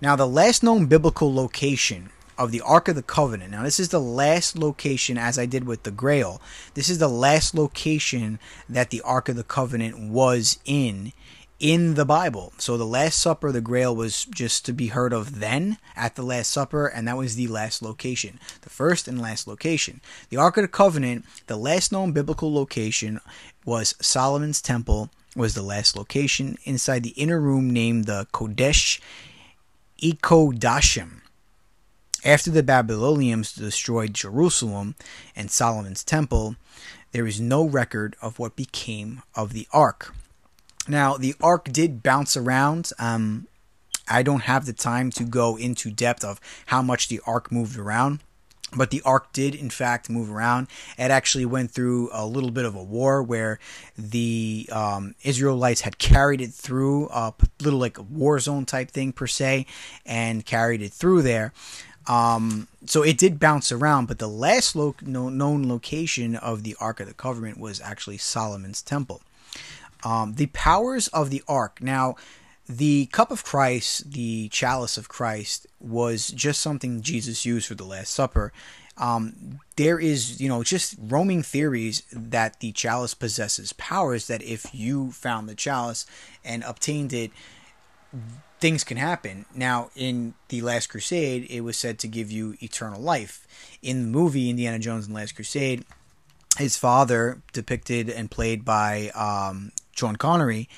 Now, 0.00 0.16
the 0.16 0.26
last 0.26 0.62
known 0.62 0.86
biblical 0.86 1.32
location 1.34 2.10
of 2.38 2.50
the 2.50 2.62
Ark 2.62 2.88
of 2.88 2.96
the 2.96 3.02
Covenant. 3.02 3.50
Now, 3.50 3.62
this 3.62 3.78
is 3.78 3.90
the 3.90 4.00
last 4.00 4.56
location, 4.56 5.18
as 5.18 5.38
I 5.38 5.46
did 5.46 5.64
with 5.64 5.82
the 5.82 5.90
Grail. 5.90 6.40
This 6.74 6.88
is 6.88 6.98
the 6.98 7.08
last 7.08 7.54
location 7.54 8.38
that 8.68 8.90
the 8.90 9.02
Ark 9.02 9.28
of 9.28 9.36
the 9.36 9.44
Covenant 9.44 9.98
was 9.98 10.58
in 10.64 11.12
in 11.58 11.94
the 11.94 12.04
Bible. 12.04 12.52
So 12.58 12.76
the 12.76 12.84
Last 12.84 13.18
Supper, 13.18 13.52
the 13.52 13.60
Grail 13.60 13.94
was 13.94 14.24
just 14.24 14.64
to 14.66 14.72
be 14.72 14.88
heard 14.88 15.12
of 15.12 15.38
then 15.38 15.78
at 15.94 16.16
the 16.16 16.22
Last 16.22 16.50
Supper, 16.50 16.86
and 16.86 17.06
that 17.06 17.16
was 17.16 17.36
the 17.36 17.48
last 17.48 17.82
location, 17.82 18.40
the 18.62 18.70
first 18.70 19.06
and 19.06 19.20
last 19.20 19.46
location. 19.46 20.00
The 20.28 20.36
Ark 20.36 20.56
of 20.56 20.62
the 20.62 20.68
Covenant, 20.68 21.24
the 21.46 21.56
last 21.56 21.92
known 21.92 22.12
biblical 22.12 22.52
location, 22.52 23.20
was 23.64 23.94
Solomon's 24.00 24.60
Temple. 24.60 25.10
Was 25.34 25.54
the 25.54 25.62
last 25.62 25.96
location 25.96 26.58
inside 26.64 27.02
the 27.02 27.10
inner 27.10 27.40
room 27.40 27.70
named 27.70 28.04
the 28.04 28.26
Kodesh 28.34 29.00
Hakodashim. 30.02 31.22
After 32.24 32.50
the 32.50 32.62
Babylonians 32.62 33.54
destroyed 33.54 34.12
Jerusalem 34.12 34.94
and 35.34 35.50
Solomon's 35.50 36.04
Temple, 36.04 36.56
there 37.12 37.26
is 37.26 37.40
no 37.40 37.64
record 37.64 38.14
of 38.20 38.38
what 38.38 38.56
became 38.56 39.22
of 39.34 39.54
the 39.54 39.66
Ark. 39.72 40.14
Now, 40.88 41.16
the 41.16 41.34
ark 41.40 41.72
did 41.72 42.02
bounce 42.02 42.36
around. 42.36 42.90
Um, 42.98 43.46
I 44.08 44.22
don't 44.22 44.42
have 44.42 44.66
the 44.66 44.72
time 44.72 45.10
to 45.12 45.24
go 45.24 45.56
into 45.56 45.90
depth 45.90 46.24
of 46.24 46.40
how 46.66 46.82
much 46.82 47.08
the 47.08 47.20
ark 47.26 47.52
moved 47.52 47.78
around. 47.78 48.20
But 48.74 48.90
the 48.90 49.02
ark 49.02 49.32
did, 49.34 49.54
in 49.54 49.68
fact, 49.68 50.08
move 50.08 50.30
around. 50.30 50.66
It 50.96 51.10
actually 51.10 51.44
went 51.44 51.70
through 51.70 52.08
a 52.10 52.26
little 52.26 52.50
bit 52.50 52.64
of 52.64 52.74
a 52.74 52.82
war 52.82 53.22
where 53.22 53.58
the 53.98 54.66
um, 54.72 55.14
Israelites 55.22 55.82
had 55.82 55.98
carried 55.98 56.40
it 56.40 56.54
through 56.54 57.08
a 57.10 57.34
little 57.60 57.78
like 57.78 57.98
a 57.98 58.02
war 58.02 58.38
zone 58.38 58.64
type 58.64 58.90
thing, 58.90 59.12
per 59.12 59.26
se, 59.26 59.66
and 60.06 60.46
carried 60.46 60.80
it 60.80 60.92
through 60.92 61.20
there. 61.20 61.52
Um, 62.08 62.68
so 62.86 63.02
it 63.02 63.18
did 63.18 63.38
bounce 63.38 63.70
around, 63.70 64.08
but 64.08 64.18
the 64.18 64.28
last 64.28 64.74
lo- 64.74 64.96
known 65.02 65.68
location 65.68 66.34
of 66.34 66.62
the 66.62 66.74
Ark 66.80 66.98
of 67.00 67.06
the 67.06 67.14
Covenant 67.14 67.58
was 67.58 67.80
actually 67.80 68.18
Solomon's 68.18 68.82
Temple. 68.82 69.20
Um, 70.04 70.34
the 70.34 70.46
powers 70.46 71.08
of 71.08 71.30
the 71.30 71.42
ark. 71.46 71.80
Now, 71.80 72.16
the 72.68 73.06
cup 73.06 73.30
of 73.30 73.44
Christ, 73.44 74.12
the 74.12 74.48
chalice 74.48 74.96
of 74.96 75.08
Christ, 75.08 75.66
was 75.80 76.28
just 76.28 76.60
something 76.60 77.02
Jesus 77.02 77.44
used 77.44 77.66
for 77.66 77.74
the 77.74 77.84
Last 77.84 78.12
Supper. 78.12 78.52
Um, 78.96 79.58
there 79.76 79.98
is, 79.98 80.40
you 80.40 80.48
know, 80.48 80.62
just 80.62 80.96
roaming 80.98 81.42
theories 81.42 82.02
that 82.12 82.60
the 82.60 82.72
chalice 82.72 83.14
possesses 83.14 83.72
powers 83.72 84.26
that 84.26 84.42
if 84.42 84.74
you 84.74 85.12
found 85.12 85.48
the 85.48 85.54
chalice 85.54 86.06
and 86.44 86.62
obtained 86.64 87.12
it, 87.12 87.30
things 88.60 88.84
can 88.84 88.96
happen. 88.96 89.44
Now, 89.54 89.90
in 89.96 90.34
The 90.48 90.60
Last 90.62 90.88
Crusade, 90.88 91.46
it 91.50 91.62
was 91.62 91.76
said 91.76 91.98
to 92.00 92.08
give 92.08 92.30
you 92.30 92.54
eternal 92.62 93.00
life. 93.00 93.46
In 93.82 94.02
the 94.02 94.08
movie 94.08 94.50
Indiana 94.50 94.78
Jones 94.78 95.06
and 95.06 95.16
the 95.16 95.20
Last 95.20 95.34
Crusade, 95.34 95.84
his 96.58 96.76
father, 96.76 97.42
depicted 97.52 98.08
and 98.08 98.30
played 98.30 98.64
by 98.64 99.08
um, 99.14 99.72
Sean 99.94 100.16
Connery, 100.16 100.68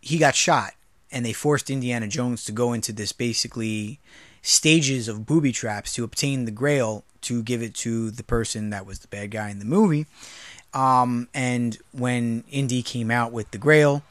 he 0.00 0.18
got 0.18 0.34
shot, 0.34 0.74
and 1.10 1.24
they 1.24 1.32
forced 1.32 1.70
Indiana 1.70 2.08
Jones 2.08 2.44
to 2.44 2.52
go 2.52 2.72
into 2.72 2.92
this 2.92 3.12
basically 3.12 4.00
stages 4.42 5.08
of 5.08 5.26
booby 5.26 5.52
traps 5.52 5.92
to 5.94 6.04
obtain 6.04 6.44
the 6.44 6.50
Grail 6.50 7.04
to 7.22 7.42
give 7.42 7.62
it 7.62 7.74
to 7.74 8.10
the 8.10 8.22
person 8.22 8.70
that 8.70 8.86
was 8.86 9.00
the 9.00 9.08
bad 9.08 9.30
guy 9.30 9.50
in 9.50 9.58
the 9.58 9.64
movie. 9.64 10.06
Um, 10.74 11.28
and 11.34 11.76
when 11.92 12.44
Indy 12.50 12.82
came 12.82 13.10
out 13.10 13.32
with 13.32 13.50
the 13.50 13.58
Grail, 13.58 14.02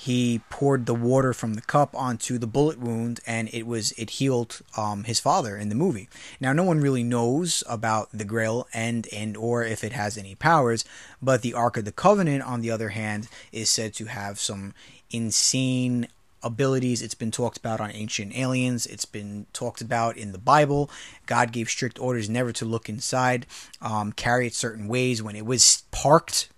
he 0.00 0.40
poured 0.48 0.86
the 0.86 0.94
water 0.94 1.34
from 1.34 1.54
the 1.54 1.60
cup 1.60 1.94
onto 1.94 2.38
the 2.38 2.46
bullet 2.46 2.78
wound 2.78 3.20
and 3.26 3.52
it 3.52 3.66
was 3.66 3.92
it 3.92 4.10
healed 4.10 4.62
um, 4.76 5.04
his 5.04 5.20
father 5.20 5.58
in 5.58 5.68
the 5.68 5.74
movie 5.74 6.08
now 6.40 6.54
no 6.54 6.64
one 6.64 6.80
really 6.80 7.02
knows 7.02 7.62
about 7.68 8.08
the 8.10 8.24
grail 8.24 8.66
and 8.72 9.06
and 9.12 9.36
or 9.36 9.62
if 9.62 9.84
it 9.84 9.92
has 9.92 10.16
any 10.16 10.34
powers 10.34 10.86
but 11.20 11.42
the 11.42 11.52
ark 11.52 11.76
of 11.76 11.84
the 11.84 11.92
covenant 11.92 12.42
on 12.42 12.62
the 12.62 12.70
other 12.70 12.90
hand 12.90 13.28
is 13.52 13.68
said 13.68 13.92
to 13.92 14.06
have 14.06 14.40
some 14.40 14.72
insane 15.10 16.08
abilities. 16.42 17.02
It's 17.02 17.14
been 17.14 17.30
talked 17.30 17.58
about 17.58 17.82
on 17.82 17.90
Ancient 17.92 18.34
Aliens. 18.34 18.86
It's 18.86 19.04
been 19.04 19.44
talked 19.52 19.82
about 19.82 20.16
in 20.16 20.32
the 20.32 20.38
Bible. 20.38 20.90
God 21.26 21.52
gave 21.52 21.68
strict 21.68 21.98
orders 21.98 22.30
never 22.30 22.50
to 22.52 22.64
look 22.64 22.88
inside, 22.88 23.44
um, 23.82 24.12
carry 24.12 24.46
it 24.46 24.54
certain 24.54 24.88
ways. 24.88 25.22
When 25.22 25.36
it 25.36 25.44
was 25.44 25.82
parked 25.90 26.48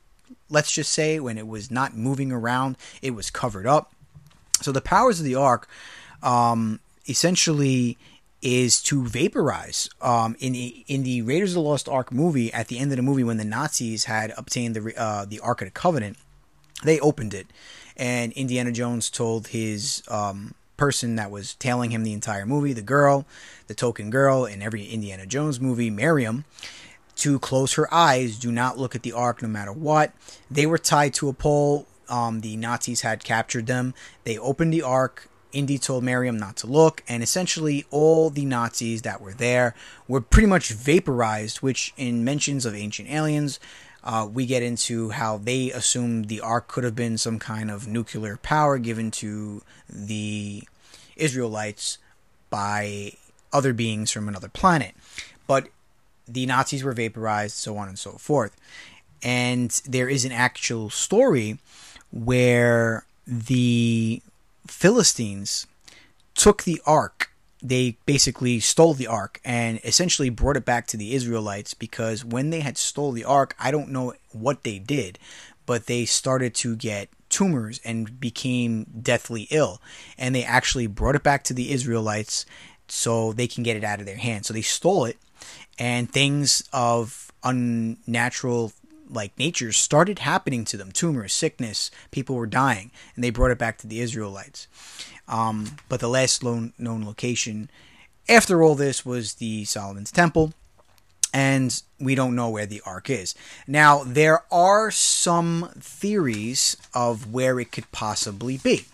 let's 0.52 0.70
just 0.70 0.92
say 0.92 1.18
when 1.18 1.38
it 1.38 1.48
was 1.48 1.70
not 1.70 1.96
moving 1.96 2.30
around, 2.30 2.76
it 3.00 3.12
was 3.12 3.30
covered 3.30 3.66
up. 3.66 3.92
So 4.60 4.70
the 4.70 4.80
powers 4.80 5.18
of 5.18 5.24
the 5.24 5.34
ark 5.34 5.66
um, 6.22 6.78
essentially 7.08 7.98
is 8.42 8.82
to 8.82 9.06
vaporize. 9.06 9.88
Um, 10.00 10.36
in 10.38 10.52
the, 10.52 10.84
in 10.86 11.04
the 11.04 11.22
Raiders 11.22 11.52
of 11.52 11.54
the 11.54 11.68
Lost 11.68 11.88
Ark 11.88 12.12
movie, 12.12 12.52
at 12.52 12.68
the 12.68 12.78
end 12.78 12.92
of 12.92 12.96
the 12.96 13.02
movie, 13.02 13.24
when 13.24 13.38
the 13.38 13.44
Nazis 13.44 14.04
had 14.04 14.32
obtained 14.36 14.76
the 14.76 15.00
uh, 15.00 15.24
the 15.24 15.40
Ark 15.40 15.62
of 15.62 15.68
the 15.68 15.72
Covenant, 15.72 16.16
they 16.84 17.00
opened 17.00 17.34
it, 17.34 17.46
and 17.96 18.32
Indiana 18.32 18.72
Jones 18.72 19.10
told 19.10 19.48
his 19.48 20.02
um, 20.08 20.54
person 20.76 21.16
that 21.16 21.30
was 21.30 21.54
tailing 21.54 21.92
him 21.92 22.02
the 22.02 22.12
entire 22.12 22.44
movie, 22.44 22.72
the 22.72 22.82
girl, 22.82 23.24
the 23.68 23.74
token 23.74 24.10
girl 24.10 24.44
in 24.44 24.62
every 24.62 24.84
Indiana 24.84 25.26
Jones 25.26 25.60
movie, 25.60 25.90
Miriam, 25.90 26.44
to 27.16 27.38
close 27.38 27.74
her 27.74 27.92
eyes, 27.92 28.38
do 28.38 28.50
not 28.50 28.78
look 28.78 28.94
at 28.94 29.02
the 29.02 29.12
ark 29.12 29.42
no 29.42 29.48
matter 29.48 29.72
what. 29.72 30.12
They 30.50 30.66
were 30.66 30.78
tied 30.78 31.14
to 31.14 31.28
a 31.28 31.32
pole. 31.32 31.86
Um, 32.08 32.40
the 32.40 32.56
Nazis 32.56 33.02
had 33.02 33.24
captured 33.24 33.66
them. 33.66 33.94
They 34.24 34.38
opened 34.38 34.72
the 34.72 34.82
ark. 34.82 35.28
Indy 35.52 35.78
told 35.78 36.02
Miriam 36.02 36.38
not 36.38 36.56
to 36.58 36.66
look, 36.66 37.02
and 37.06 37.22
essentially 37.22 37.84
all 37.90 38.30
the 38.30 38.46
Nazis 38.46 39.02
that 39.02 39.20
were 39.20 39.34
there 39.34 39.74
were 40.08 40.22
pretty 40.22 40.48
much 40.48 40.70
vaporized, 40.70 41.58
which 41.58 41.92
in 41.98 42.24
mentions 42.24 42.64
of 42.64 42.74
ancient 42.74 43.10
aliens, 43.10 43.60
uh, 44.02 44.26
we 44.32 44.46
get 44.46 44.62
into 44.62 45.10
how 45.10 45.36
they 45.38 45.70
assumed 45.70 46.28
the 46.28 46.40
ark 46.40 46.68
could 46.68 46.84
have 46.84 46.96
been 46.96 47.18
some 47.18 47.38
kind 47.38 47.70
of 47.70 47.86
nuclear 47.86 48.38
power 48.38 48.78
given 48.78 49.10
to 49.10 49.62
the 49.88 50.62
Israelites 51.16 51.98
by 52.50 53.12
other 53.52 53.72
beings 53.72 54.10
from 54.10 54.28
another 54.28 54.48
planet. 54.48 54.94
But 55.46 55.68
the 56.26 56.46
Nazis 56.46 56.84
were 56.84 56.92
vaporized, 56.92 57.56
so 57.56 57.76
on 57.76 57.88
and 57.88 57.98
so 57.98 58.12
forth. 58.12 58.56
And 59.22 59.70
there 59.86 60.08
is 60.08 60.24
an 60.24 60.32
actual 60.32 60.90
story 60.90 61.58
where 62.10 63.04
the 63.26 64.22
Philistines 64.66 65.66
took 66.34 66.64
the 66.64 66.80
ark 66.86 67.32
they 67.62 67.96
basically 68.06 68.58
stole 68.58 68.92
the 68.92 69.06
ark 69.06 69.40
and 69.44 69.80
essentially 69.84 70.28
brought 70.28 70.56
it 70.56 70.64
back 70.64 70.86
to 70.88 70.96
the 70.96 71.14
Israelites 71.14 71.74
because 71.74 72.24
when 72.24 72.50
they 72.50 72.60
had 72.60 72.76
stole 72.76 73.12
the 73.12 73.24
ark, 73.24 73.54
I 73.58 73.70
don't 73.70 73.90
know 73.90 74.14
what 74.32 74.64
they 74.64 74.78
did, 74.80 75.18
but 75.64 75.86
they 75.86 76.04
started 76.04 76.54
to 76.56 76.74
get 76.74 77.08
tumors 77.28 77.80
and 77.84 78.18
became 78.18 78.86
deathly 79.00 79.46
ill. 79.50 79.80
And 80.18 80.34
they 80.34 80.42
actually 80.42 80.88
brought 80.88 81.14
it 81.14 81.22
back 81.22 81.44
to 81.44 81.54
the 81.54 81.70
Israelites 81.70 82.44
so 82.88 83.32
they 83.32 83.46
can 83.46 83.62
get 83.62 83.76
it 83.76 83.84
out 83.84 84.00
of 84.00 84.06
their 84.06 84.16
hands. 84.16 84.48
So 84.48 84.54
they 84.54 84.62
stole 84.62 85.04
it, 85.04 85.16
and 85.78 86.10
things 86.10 86.68
of 86.72 87.32
unnatural 87.42 88.72
like 89.08 89.36
nature 89.38 89.72
started 89.72 90.20
happening 90.20 90.64
to 90.64 90.76
them 90.76 90.92
tumors 90.92 91.32
sickness 91.32 91.90
people 92.10 92.36
were 92.36 92.46
dying 92.46 92.90
and 93.14 93.22
they 93.22 93.30
brought 93.30 93.50
it 93.50 93.58
back 93.58 93.76
to 93.78 93.86
the 93.86 94.00
israelites 94.00 94.68
um, 95.28 95.76
but 95.88 96.00
the 96.00 96.08
last 96.08 96.42
known, 96.42 96.72
known 96.78 97.04
location 97.04 97.70
after 98.28 98.62
all 98.62 98.74
this 98.74 99.04
was 99.04 99.34
the 99.34 99.64
solomon's 99.64 100.12
temple 100.12 100.52
and 101.32 101.82
we 101.98 102.14
don't 102.14 102.36
know 102.36 102.50
where 102.50 102.66
the 102.66 102.82
ark 102.84 103.08
is. 103.08 103.34
Now, 103.66 104.04
there 104.04 104.42
are 104.52 104.90
some 104.90 105.70
theories 105.78 106.76
of 106.94 107.32
where 107.32 107.58
it 107.58 107.72
could 107.72 107.90
possibly 107.90 108.58
be. 108.58 108.84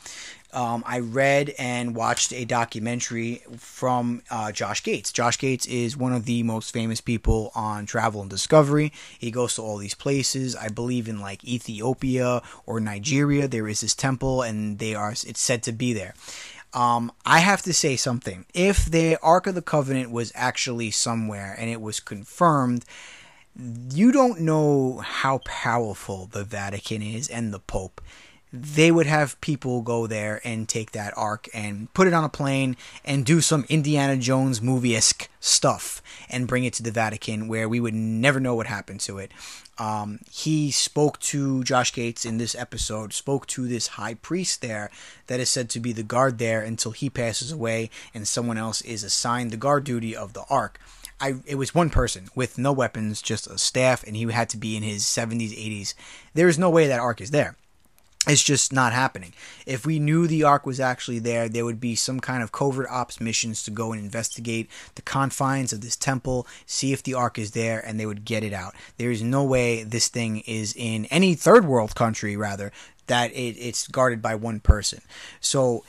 Um, 0.53 0.83
I 0.87 1.01
read 1.01 1.55
and 1.59 1.95
watched 1.95 2.33
a 2.33 2.47
documentary 2.47 3.43
from 3.59 4.23
uh, 4.31 4.51
Josh 4.51 4.83
Gates. 4.83 5.13
Josh 5.13 5.39
Gates 5.39 5.67
is 5.67 5.97
one 5.97 6.15
of 6.15 6.25
the 6.25 6.43
most 6.43 6.73
famous 6.73 7.03
people 7.03 7.53
on 7.55 7.85
travel 7.85 8.23
and 8.23 8.31
discovery. 8.31 8.93
He 9.19 9.31
goes 9.31 9.57
to 9.57 9.63
all 9.63 9.77
these 9.77 9.95
places. 9.95 10.57
I 10.57 10.69
believe 10.69 11.07
in 11.07 11.21
like 11.21 11.45
Ethiopia 11.45 12.43
or 12.65 12.81
Nigeria. 12.81 13.47
There 13.47 13.69
is 13.69 13.83
this 13.83 13.95
temple, 13.95 14.41
and 14.43 14.79
they 14.79 14.95
are. 14.95 15.11
It's 15.11 15.41
said 15.41 15.63
to 15.65 15.73
be 15.73 15.93
there. 15.93 16.15
Um, 16.73 17.13
I 17.25 17.41
have 17.41 17.63
to 17.63 17.73
say 17.73 17.97
something. 17.97 18.47
If 18.55 18.87
the 18.87 19.17
Ark 19.23 19.47
of 19.47 19.55
the 19.55 19.63
Covenant 19.63 20.11
was 20.11 20.33
actually 20.35 20.91
somewhere 20.91 21.55
and 21.59 21.71
it 21.71 21.81
was 21.81 22.01
confirmed, 22.01 22.85
you 23.93 24.13
don't 24.13 24.41
know 24.41 24.99
how 24.99 25.39
powerful 25.39 26.27
the 26.27 26.45
Vatican 26.45 27.03
is 27.03 27.29
and 27.29 27.53
the 27.53 27.59
Pope 27.59 28.01
they 28.53 28.91
would 28.91 29.07
have 29.07 29.41
people 29.41 29.83
go 29.83 30.07
there 30.07 30.41
and 30.45 30.69
take 30.69 30.93
that 30.93 31.13
ark 31.17 31.49
and 31.53 31.93
put 31.93 32.07
it 32.07 32.15
on 32.15 32.25
a 32.25 32.29
plane 32.29 32.77
and 33.05 33.27
do 33.27 33.41
some 33.41 33.67
Indiana 33.69 34.17
Jones 34.17 34.63
movie 34.63 34.97
esque 34.97 35.29
stuff 35.41 36.03
and 36.31 36.49
bring 36.49 36.65
it 36.65 36.73
to 36.75 36.83
the 36.83 36.91
Vatican 36.91 37.49
where 37.49 37.69
we 37.69 37.81
would 37.81 37.95
never 37.95 38.41
know 38.41 38.55
what 38.55 38.67
happened 38.67 39.01
to 39.01 39.19
it. 39.19 39.33
Um, 39.79 40.21
he 40.31 40.71
spoke 40.71 41.21
to 41.21 41.63
Josh 41.63 41.93
Gates 41.93 42.25
in 42.25 42.39
this 42.39 42.55
episode, 42.55 43.13
spoke 43.13 43.47
to 43.49 43.69
this 43.69 43.89
high 43.89 44.15
priest 44.15 44.61
there 44.61 44.91
that 45.29 45.41
is 45.41 45.51
said 45.51 45.71
to 45.71 45.81
be 45.81 45.93
the 45.93 46.03
guard 46.03 46.39
there 46.39 46.63
until 46.63 46.93
he 46.93 47.09
passes 47.09 47.53
away 47.53 47.91
and 48.13 48.27
someone 48.27 48.59
else 48.59 48.81
is 48.81 49.05
assigned 49.05 49.51
the 49.51 49.57
guard 49.57 49.85
duty 49.85 50.17
of 50.17 50.33
the 50.33 50.45
ark. 50.51 50.81
I, 51.21 51.37
it 51.47 51.57
was 51.57 51.75
one 51.75 51.91
person 51.91 52.29
with 52.35 52.59
no 52.59 52.73
weapons, 52.73 53.21
just 53.21 53.49
a 53.49 53.59
staff, 53.59 54.05
and 54.07 54.15
he 54.15 54.31
had 54.31 54.49
to 54.51 54.57
be 54.57 54.77
in 54.77 54.85
his 54.85 55.03
70s, 55.03 55.51
80s. 55.51 55.95
There 56.35 56.49
is 56.49 56.59
no 56.59 56.71
way 56.71 56.87
that 56.87 57.01
ark 57.01 57.21
is 57.21 57.33
there 57.33 57.57
it's 58.27 58.43
just 58.43 58.73
not 58.73 58.93
happening. 58.93 59.33
If 59.65 59.87
we 59.87 59.99
knew 59.99 60.27
the 60.27 60.43
Ark 60.43 60.67
was 60.67 60.81
actually 60.81 61.21
there, 61.21 61.49
there 61.49 61.65
would 61.65 61.81
be 61.81 61.95
some 61.95 62.21
kind 62.21 62.43
of 62.43 62.53
covert 62.53 62.89
ops 62.91 63.21
missions 63.21 63.63
to 63.63 63.71
go 63.71 63.93
and 63.93 64.03
investigate 64.03 64.69
the 64.97 65.03
confines 65.03 65.73
of 65.73 65.81
this 65.81 65.97
temple, 65.97 66.47
see 66.67 66.93
if 66.93 67.03
the 67.03 67.15
Ark 67.15 67.39
is 67.39 67.53
there, 67.53 67.81
and 67.81 67.99
they 67.99 68.07
would 68.07 68.25
get 68.25 68.43
it 68.43 68.53
out. 68.53 68.75
There 68.97 69.11
is 69.11 69.23
no 69.23 69.45
way 69.45 69.83
this 69.85 70.09
thing 70.09 70.41
is 70.41 70.75
in 70.77 71.07
any 71.07 71.35
third 71.35 71.65
world 71.65 71.95
country, 71.95 72.37
rather, 72.37 72.73
that 73.07 73.31
it, 73.33 73.57
it's 73.57 73.87
guarded 73.87 74.21
by 74.21 74.35
one 74.35 74.61
person. 74.61 75.01
So, 75.41 75.85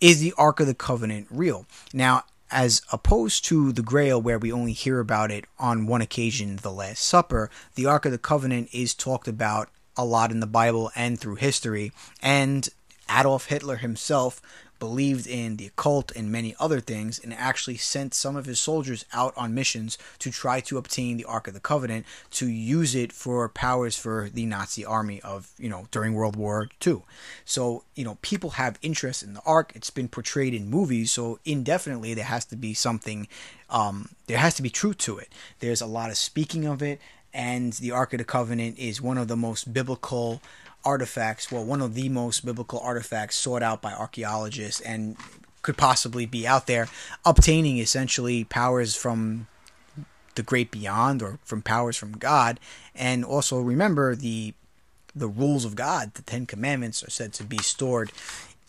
is 0.00 0.20
the 0.20 0.32
Ark 0.38 0.60
of 0.60 0.66
the 0.66 0.74
Covenant 0.74 1.26
real? 1.30 1.66
Now, 1.92 2.24
as 2.50 2.82
opposed 2.90 3.44
to 3.44 3.70
the 3.70 3.82
Grail, 3.82 4.20
where 4.20 4.38
we 4.38 4.50
only 4.50 4.72
hear 4.72 4.98
about 4.98 5.30
it 5.30 5.44
on 5.58 5.86
one 5.86 6.00
occasion, 6.00 6.56
the 6.56 6.72
Last 6.72 7.04
Supper, 7.04 7.50
the 7.74 7.86
Ark 7.86 8.06
of 8.06 8.12
the 8.12 8.18
Covenant 8.18 8.70
is 8.72 8.94
talked 8.94 9.28
about 9.28 9.68
a 10.00 10.04
lot 10.04 10.30
in 10.30 10.40
the 10.40 10.46
Bible 10.46 10.90
and 10.96 11.18
through 11.18 11.36
history. 11.36 11.92
And 12.22 12.68
Adolf 13.10 13.46
Hitler 13.46 13.76
himself 13.76 14.40
believed 14.80 15.26
in 15.26 15.56
the 15.56 15.66
occult 15.66 16.10
and 16.16 16.32
many 16.32 16.56
other 16.58 16.80
things 16.80 17.20
and 17.22 17.34
actually 17.34 17.76
sent 17.76 18.14
some 18.14 18.34
of 18.34 18.46
his 18.46 18.58
soldiers 18.58 19.04
out 19.12 19.34
on 19.36 19.54
missions 19.54 19.98
to 20.18 20.30
try 20.30 20.58
to 20.58 20.78
obtain 20.78 21.18
the 21.18 21.24
Ark 21.24 21.46
of 21.46 21.52
the 21.52 21.60
Covenant 21.60 22.06
to 22.30 22.48
use 22.48 22.94
it 22.94 23.12
for 23.12 23.46
powers 23.50 23.96
for 23.96 24.30
the 24.32 24.46
Nazi 24.46 24.84
army 24.84 25.20
of, 25.20 25.50
you 25.58 25.68
know, 25.68 25.86
during 25.90 26.14
World 26.14 26.34
War 26.34 26.68
II. 26.84 27.02
So, 27.44 27.84
you 27.94 28.04
know, 28.04 28.16
people 28.22 28.50
have 28.50 28.78
interest 28.80 29.22
in 29.22 29.34
the 29.34 29.42
Ark. 29.44 29.72
It's 29.74 29.90
been 29.90 30.08
portrayed 30.08 30.54
in 30.54 30.70
movies, 30.70 31.12
so 31.12 31.38
indefinitely 31.44 32.14
there 32.14 32.24
has 32.24 32.46
to 32.46 32.56
be 32.56 32.72
something, 32.72 33.28
um, 33.68 34.08
there 34.28 34.38
has 34.38 34.54
to 34.54 34.62
be 34.62 34.70
truth 34.70 34.96
to 34.98 35.18
it. 35.18 35.28
There's 35.58 35.82
a 35.82 35.86
lot 35.86 36.08
of 36.08 36.16
speaking 36.16 36.64
of 36.64 36.82
it 36.82 37.00
and 37.32 37.72
the 37.74 37.90
Ark 37.90 38.12
of 38.12 38.18
the 38.18 38.24
Covenant 38.24 38.78
is 38.78 39.00
one 39.00 39.18
of 39.18 39.28
the 39.28 39.36
most 39.36 39.72
biblical 39.72 40.40
artifacts, 40.84 41.52
well, 41.52 41.64
one 41.64 41.80
of 41.80 41.94
the 41.94 42.08
most 42.08 42.44
biblical 42.44 42.80
artifacts 42.80 43.36
sought 43.36 43.62
out 43.62 43.82
by 43.82 43.92
archaeologists 43.92 44.80
and 44.80 45.16
could 45.62 45.76
possibly 45.76 46.26
be 46.26 46.46
out 46.46 46.66
there, 46.66 46.88
obtaining 47.24 47.78
essentially 47.78 48.44
powers 48.44 48.96
from 48.96 49.46
the 50.34 50.42
great 50.42 50.70
beyond 50.70 51.22
or 51.22 51.38
from 51.44 51.60
powers 51.62 51.96
from 51.96 52.12
God. 52.12 52.58
And 52.94 53.24
also 53.24 53.60
remember 53.60 54.14
the 54.14 54.54
the 55.14 55.28
rules 55.28 55.64
of 55.64 55.74
God, 55.74 56.14
the 56.14 56.22
Ten 56.22 56.46
Commandments, 56.46 57.02
are 57.02 57.10
said 57.10 57.32
to 57.34 57.44
be 57.44 57.58
stored 57.58 58.12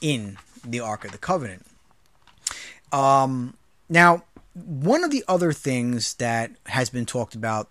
in 0.01 0.37
the 0.65 0.79
Ark 0.79 1.05
of 1.05 1.11
the 1.11 1.19
Covenant. 1.19 1.65
Um, 2.91 3.55
now, 3.87 4.23
one 4.53 5.03
of 5.03 5.11
the 5.11 5.23
other 5.27 5.53
things 5.53 6.15
that 6.15 6.51
has 6.65 6.89
been 6.89 7.05
talked 7.05 7.35
about 7.35 7.69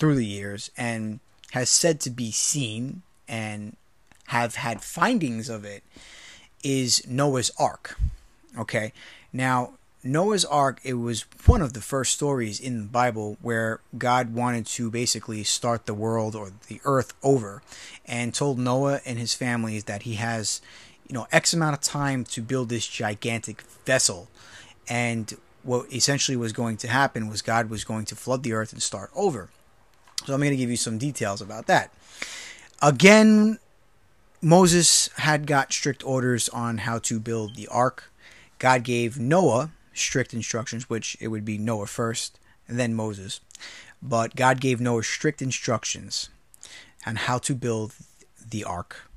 through 0.00 0.16
the 0.16 0.26
years 0.26 0.70
and 0.76 1.20
has 1.52 1.68
said 1.68 2.00
to 2.00 2.10
be 2.10 2.32
seen 2.32 3.02
and 3.28 3.76
have 4.28 4.56
had 4.56 4.82
findings 4.82 5.48
of 5.48 5.64
it 5.64 5.84
is 6.64 7.06
Noah's 7.06 7.50
Ark. 7.58 7.96
Okay, 8.58 8.92
now 9.32 9.74
Noah's 10.02 10.44
Ark, 10.44 10.80
it 10.82 10.94
was 10.94 11.26
one 11.44 11.60
of 11.60 11.74
the 11.74 11.80
first 11.80 12.14
stories 12.14 12.58
in 12.58 12.78
the 12.78 12.88
Bible 12.88 13.36
where 13.42 13.80
God 13.96 14.34
wanted 14.34 14.66
to 14.66 14.90
basically 14.90 15.44
start 15.44 15.86
the 15.86 15.94
world 15.94 16.34
or 16.34 16.50
the 16.68 16.80
earth 16.84 17.12
over 17.22 17.62
and 18.06 18.34
told 18.34 18.58
Noah 18.58 19.00
and 19.04 19.18
his 19.18 19.34
families 19.34 19.84
that 19.84 20.02
he 20.02 20.14
has, 20.14 20.62
you 21.06 21.14
know, 21.14 21.26
X 21.30 21.52
amount 21.52 21.74
of 21.74 21.82
time 21.82 22.24
to 22.24 22.40
build 22.40 22.70
this 22.70 22.86
gigantic 22.86 23.60
vessel. 23.84 24.28
And 24.88 25.36
what 25.62 25.92
essentially 25.92 26.36
was 26.36 26.52
going 26.52 26.78
to 26.78 26.88
happen 26.88 27.28
was 27.28 27.42
God 27.42 27.68
was 27.68 27.84
going 27.84 28.06
to 28.06 28.16
flood 28.16 28.42
the 28.42 28.54
earth 28.54 28.72
and 28.72 28.82
start 28.82 29.10
over. 29.14 29.50
So 30.24 30.34
I'm 30.34 30.40
going 30.40 30.50
to 30.50 30.56
give 30.56 30.70
you 30.70 30.76
some 30.76 30.98
details 30.98 31.40
about 31.40 31.66
that. 31.66 31.92
Again, 32.82 33.58
Moses 34.42 35.08
had 35.16 35.46
got 35.46 35.72
strict 35.72 36.04
orders 36.04 36.48
on 36.50 36.78
how 36.78 36.98
to 37.00 37.18
build 37.18 37.56
the 37.56 37.68
ark. 37.68 38.10
God 38.58 38.84
gave 38.84 39.18
Noah 39.18 39.70
strict 39.92 40.34
instructions, 40.34 40.88
which 40.88 41.16
it 41.20 41.28
would 41.28 41.44
be 41.44 41.58
Noah 41.58 41.86
first 41.86 42.38
and 42.68 42.78
then 42.78 42.94
Moses. 42.94 43.40
But 44.02 44.36
God 44.36 44.60
gave 44.60 44.80
Noah 44.80 45.02
strict 45.02 45.42
instructions 45.42 46.30
on 47.06 47.16
how 47.16 47.38
to 47.38 47.54
build 47.54 47.94
the 48.48 48.64
ark. 48.64 49.10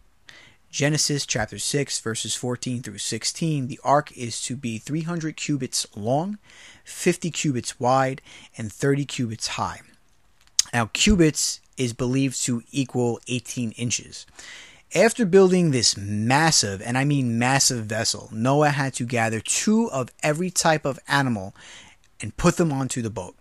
Genesis 0.69 1.25
chapter 1.25 1.59
6, 1.59 1.99
verses 1.99 2.33
14 2.33 2.81
through 2.81 2.97
16. 2.97 3.67
The 3.67 3.79
ark 3.83 4.11
is 4.17 4.41
to 4.43 4.55
be 4.55 4.77
300 4.77 5.37
cubits 5.37 5.85
long, 5.95 6.39
50 6.83 7.29
cubits 7.29 7.79
wide, 7.79 8.21
and 8.57 8.73
30 8.73 9.05
cubits 9.05 9.49
high. 9.49 9.81
Now, 10.73 10.89
cubits 10.91 11.61
is 11.77 11.93
believed 11.93 12.43
to 12.45 12.63
equal 12.71 13.19
18 13.27 13.71
inches. 13.73 14.25
After 14.95 15.25
building 15.25 15.71
this 15.71 15.95
massive, 15.95 16.81
and 16.81 16.97
I 16.97 17.05
mean 17.05 17.39
massive 17.39 17.85
vessel, 17.85 18.29
Noah 18.31 18.69
had 18.69 18.93
to 18.95 19.05
gather 19.05 19.39
two 19.39 19.89
of 19.91 20.09
every 20.21 20.49
type 20.49 20.85
of 20.85 20.99
animal 21.07 21.55
and 22.21 22.35
put 22.37 22.57
them 22.57 22.71
onto 22.71 23.01
the 23.01 23.09
boat, 23.09 23.35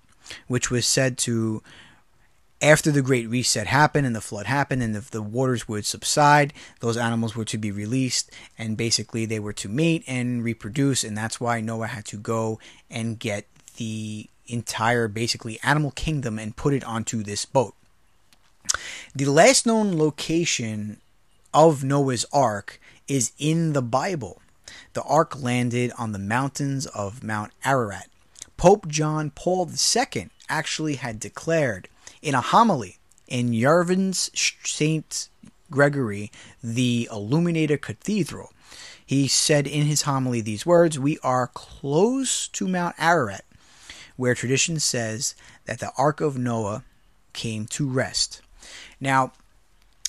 which 0.46 0.70
was 0.70 0.86
said 0.86 1.18
to, 1.18 1.62
after 2.62 2.90
the 2.90 3.02
great 3.02 3.28
reset 3.28 3.66
happened 3.66 4.06
and 4.06 4.16
the 4.16 4.20
flood 4.20 4.46
happened 4.46 4.82
and 4.82 4.94
the, 4.94 5.10
the 5.10 5.20
waters 5.20 5.68
would 5.68 5.84
subside, 5.84 6.54
those 6.80 6.96
animals 6.96 7.36
were 7.36 7.44
to 7.44 7.58
be 7.58 7.70
released 7.70 8.30
and 8.56 8.76
basically 8.76 9.26
they 9.26 9.40
were 9.40 9.52
to 9.52 9.68
mate 9.68 10.04
and 10.06 10.44
reproduce, 10.44 11.04
and 11.04 11.16
that's 11.16 11.40
why 11.40 11.60
Noah 11.60 11.88
had 11.88 12.04
to 12.06 12.16
go 12.16 12.58
and 12.90 13.18
get 13.18 13.46
the 13.76 14.28
entire 14.46 15.08
basically 15.08 15.58
animal 15.62 15.90
kingdom 15.92 16.38
and 16.38 16.56
put 16.56 16.74
it 16.74 16.84
onto 16.84 17.22
this 17.22 17.44
boat. 17.44 17.74
The 19.14 19.26
last 19.26 19.66
known 19.66 19.98
location 19.98 21.00
of 21.52 21.84
Noah's 21.84 22.24
Ark 22.32 22.80
is 23.08 23.32
in 23.38 23.72
the 23.72 23.82
Bible. 23.82 24.40
The 24.94 25.02
ark 25.02 25.40
landed 25.40 25.92
on 25.98 26.12
the 26.12 26.18
mountains 26.18 26.86
of 26.86 27.22
Mount 27.22 27.52
Ararat. 27.64 28.08
Pope 28.56 28.88
John 28.88 29.30
Paul 29.30 29.68
II 29.68 30.28
actually 30.48 30.94
had 30.96 31.18
declared 31.18 31.88
in 32.20 32.34
a 32.34 32.40
homily 32.40 32.98
in 33.26 33.52
Yerevan's 33.52 34.30
St. 34.34 35.28
Gregory, 35.70 36.30
the 36.62 37.08
Illuminator 37.10 37.78
Cathedral, 37.78 38.52
he 39.04 39.26
said 39.26 39.66
in 39.66 39.86
his 39.86 40.02
homily 40.02 40.40
these 40.40 40.64
words 40.64 40.98
We 40.98 41.18
are 41.22 41.48
close 41.48 42.48
to 42.48 42.68
Mount 42.68 42.94
Ararat, 42.98 43.44
where 44.16 44.34
tradition 44.34 44.78
says 44.78 45.34
that 45.66 45.80
the 45.80 45.92
Ark 45.96 46.20
of 46.20 46.38
Noah 46.38 46.84
came 47.32 47.66
to 47.66 47.88
rest. 47.88 48.40
Now, 49.00 49.32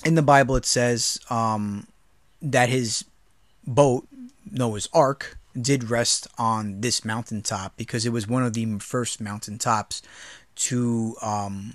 in 0.04 0.14
the 0.14 0.22
Bible, 0.22 0.56
it 0.56 0.66
says 0.66 1.18
um, 1.30 1.86
that 2.42 2.68
his 2.68 3.04
boat, 3.66 4.06
Noah's 4.50 4.88
Ark, 4.92 5.38
did 5.60 5.90
rest 5.90 6.26
on 6.36 6.80
this 6.80 7.04
mountaintop 7.04 7.76
because 7.76 8.04
it 8.04 8.12
was 8.12 8.26
one 8.26 8.42
of 8.42 8.54
the 8.54 8.78
first 8.78 9.20
mountaintops 9.20 10.02
to 10.56 11.16
um, 11.22 11.74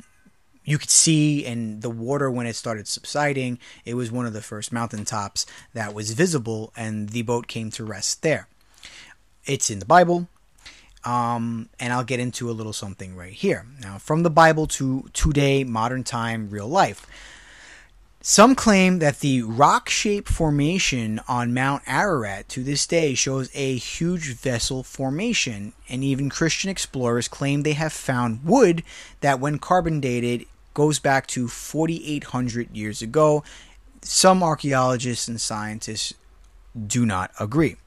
you 0.69 0.77
could 0.77 0.89
see 0.89 1.45
and 1.45 1.81
the 1.81 1.89
water 1.89 2.29
when 2.29 2.45
it 2.45 2.55
started 2.55 2.87
subsiding 2.87 3.57
it 3.85 3.93
was 3.93 4.11
one 4.11 4.25
of 4.25 4.33
the 4.33 4.41
first 4.41 4.71
mountaintops 4.71 5.45
that 5.73 5.93
was 5.93 6.11
visible 6.11 6.73
and 6.75 7.09
the 7.09 7.21
boat 7.21 7.47
came 7.47 7.71
to 7.71 7.83
rest 7.83 8.21
there 8.21 8.47
it's 9.45 9.69
in 9.69 9.79
the 9.79 9.85
bible 9.85 10.27
um, 11.05 11.69
and 11.79 11.93
i'll 11.93 12.03
get 12.03 12.19
into 12.19 12.49
a 12.49 12.53
little 12.53 12.73
something 12.73 13.15
right 13.15 13.33
here 13.33 13.65
now 13.81 13.97
from 13.97 14.23
the 14.23 14.29
bible 14.29 14.67
to 14.67 15.09
today 15.13 15.63
modern 15.63 16.03
time 16.03 16.49
real 16.49 16.67
life 16.67 17.05
some 18.21 18.53
claim 18.53 18.99
that 18.99 19.21
the 19.21 19.43
rock 19.43 19.87
shaped 19.87 20.27
formation 20.27 21.21
on 21.29 21.53
Mount 21.53 21.83
Ararat 21.87 22.49
to 22.49 22.63
this 22.63 22.85
day 22.85 23.13
shows 23.13 23.49
a 23.53 23.77
huge 23.77 24.35
vessel 24.35 24.83
formation, 24.83 25.71
and 25.87 26.03
even 26.03 26.29
Christian 26.29 26.69
explorers 26.69 27.29
claim 27.29 27.63
they 27.63 27.73
have 27.73 27.93
found 27.93 28.43
wood 28.43 28.83
that, 29.21 29.39
when 29.39 29.57
carbon 29.57 30.01
dated, 30.01 30.45
goes 30.73 30.99
back 30.99 31.27
to 31.27 31.47
4,800 31.47 32.75
years 32.75 33.01
ago. 33.01 33.41
Some 34.01 34.43
archaeologists 34.43 35.29
and 35.29 35.39
scientists 35.39 36.13
do 36.87 37.05
not 37.05 37.31
agree. 37.39 37.77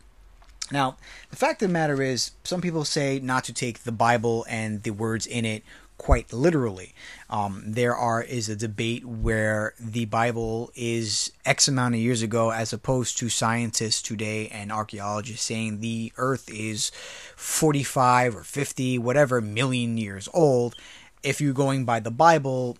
Now, 0.73 0.97
the 1.31 1.37
fact 1.37 1.63
of 1.63 1.69
the 1.69 1.73
matter 1.73 2.01
is, 2.03 2.33
some 2.45 2.63
people 2.63 2.85
say 2.85 3.21
not 3.21 3.45
to 3.45 3.53
take 3.53 3.81
the 3.81 3.93
Bible 3.93 4.47
and 4.49 4.83
the 4.83 4.91
words 4.91 5.27
in 5.27 5.45
it 5.45 5.63
quite 5.99 6.33
literally. 6.33 6.95
Um, 7.31 7.63
there 7.65 7.95
are 7.95 8.23
is 8.23 8.49
a 8.49 8.57
debate 8.57 9.05
where 9.05 9.75
the 9.79 10.07
Bible 10.07 10.73
is 10.75 11.31
X 11.45 11.69
amount 11.69 11.95
of 11.95 12.01
years 12.01 12.23
ago, 12.23 12.51
as 12.51 12.73
opposed 12.73 13.19
to 13.19 13.29
scientists 13.29 14.03
today 14.03 14.49
and 14.49 14.73
archaeologists 14.73 15.47
saying 15.47 15.81
the 15.81 16.13
Earth 16.17 16.51
is 16.51 16.91
45 17.37 18.37
or 18.37 18.43
50, 18.43 18.99
whatever 18.99 19.41
million 19.41 19.97
years 19.99 20.29
old. 20.33 20.75
If 21.23 21.41
you're 21.41 21.53
going 21.53 21.85
by 21.85 22.01
the 22.01 22.11
Bible, 22.11 22.79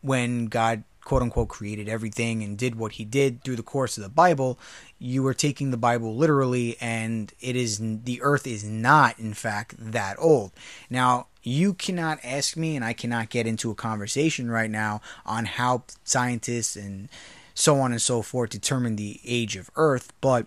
when 0.00 0.46
God 0.46 0.84
quote 1.04 1.22
unquote 1.22 1.48
created 1.48 1.88
everything 1.88 2.42
and 2.42 2.58
did 2.58 2.76
what 2.76 2.92
he 2.92 3.04
did 3.04 3.42
through 3.42 3.56
the 3.56 3.62
course 3.62 3.96
of 3.96 4.02
the 4.02 4.08
Bible, 4.08 4.58
you 4.98 5.26
are 5.26 5.34
taking 5.34 5.70
the 5.70 5.76
Bible 5.76 6.16
literally, 6.16 6.76
and 6.80 7.32
it 7.40 7.56
is 7.56 7.78
the 7.78 8.20
earth 8.22 8.46
is 8.46 8.64
not, 8.64 9.18
in 9.18 9.34
fact, 9.34 9.74
that 9.78 10.16
old. 10.18 10.52
Now, 10.88 11.26
you 11.42 11.74
cannot 11.74 12.18
ask 12.24 12.56
me, 12.56 12.74
and 12.74 12.84
I 12.84 12.94
cannot 12.94 13.28
get 13.28 13.46
into 13.46 13.70
a 13.70 13.74
conversation 13.74 14.50
right 14.50 14.70
now 14.70 15.02
on 15.26 15.44
how 15.44 15.84
scientists 16.04 16.74
and 16.74 17.08
so 17.54 17.78
on 17.80 17.92
and 17.92 18.02
so 18.02 18.22
forth 18.22 18.50
determine 18.50 18.96
the 18.96 19.20
age 19.24 19.56
of 19.56 19.70
Earth. 19.76 20.12
But 20.20 20.46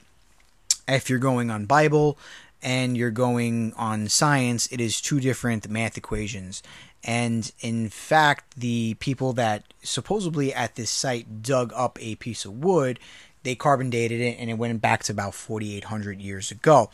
if 0.88 1.10
you're 1.10 1.20
going 1.20 1.52
on 1.52 1.66
Bible 1.66 2.18
and 2.62 2.98
you're 2.98 3.12
going 3.12 3.74
on 3.78 4.08
science, 4.08 4.68
it 4.72 4.82
is 4.82 5.00
two 5.00 5.20
different 5.20 5.70
math 5.70 5.98
equations. 5.98 6.64
And 7.08 7.50
in 7.62 7.90
fact, 7.90 8.60
the 8.60 8.96
people 8.96 9.32
that 9.34 9.64
supposedly 9.82 10.54
at 10.54 10.76
this 10.76 10.92
site 10.92 11.42
dug 11.42 11.72
up 11.74 11.98
a 12.02 12.16
piece 12.16 12.44
of 12.44 12.62
wood, 12.64 13.00
they 13.44 13.56
carbon 13.56 13.90
dated 13.90 14.20
it 14.20 14.38
and 14.38 14.50
it 14.50 14.56
went 14.56 14.82
back 14.82 15.04
to 15.04 15.14
about 15.14 15.34
4,800 15.34 16.20
years 16.20 16.52
ago. 16.52 16.90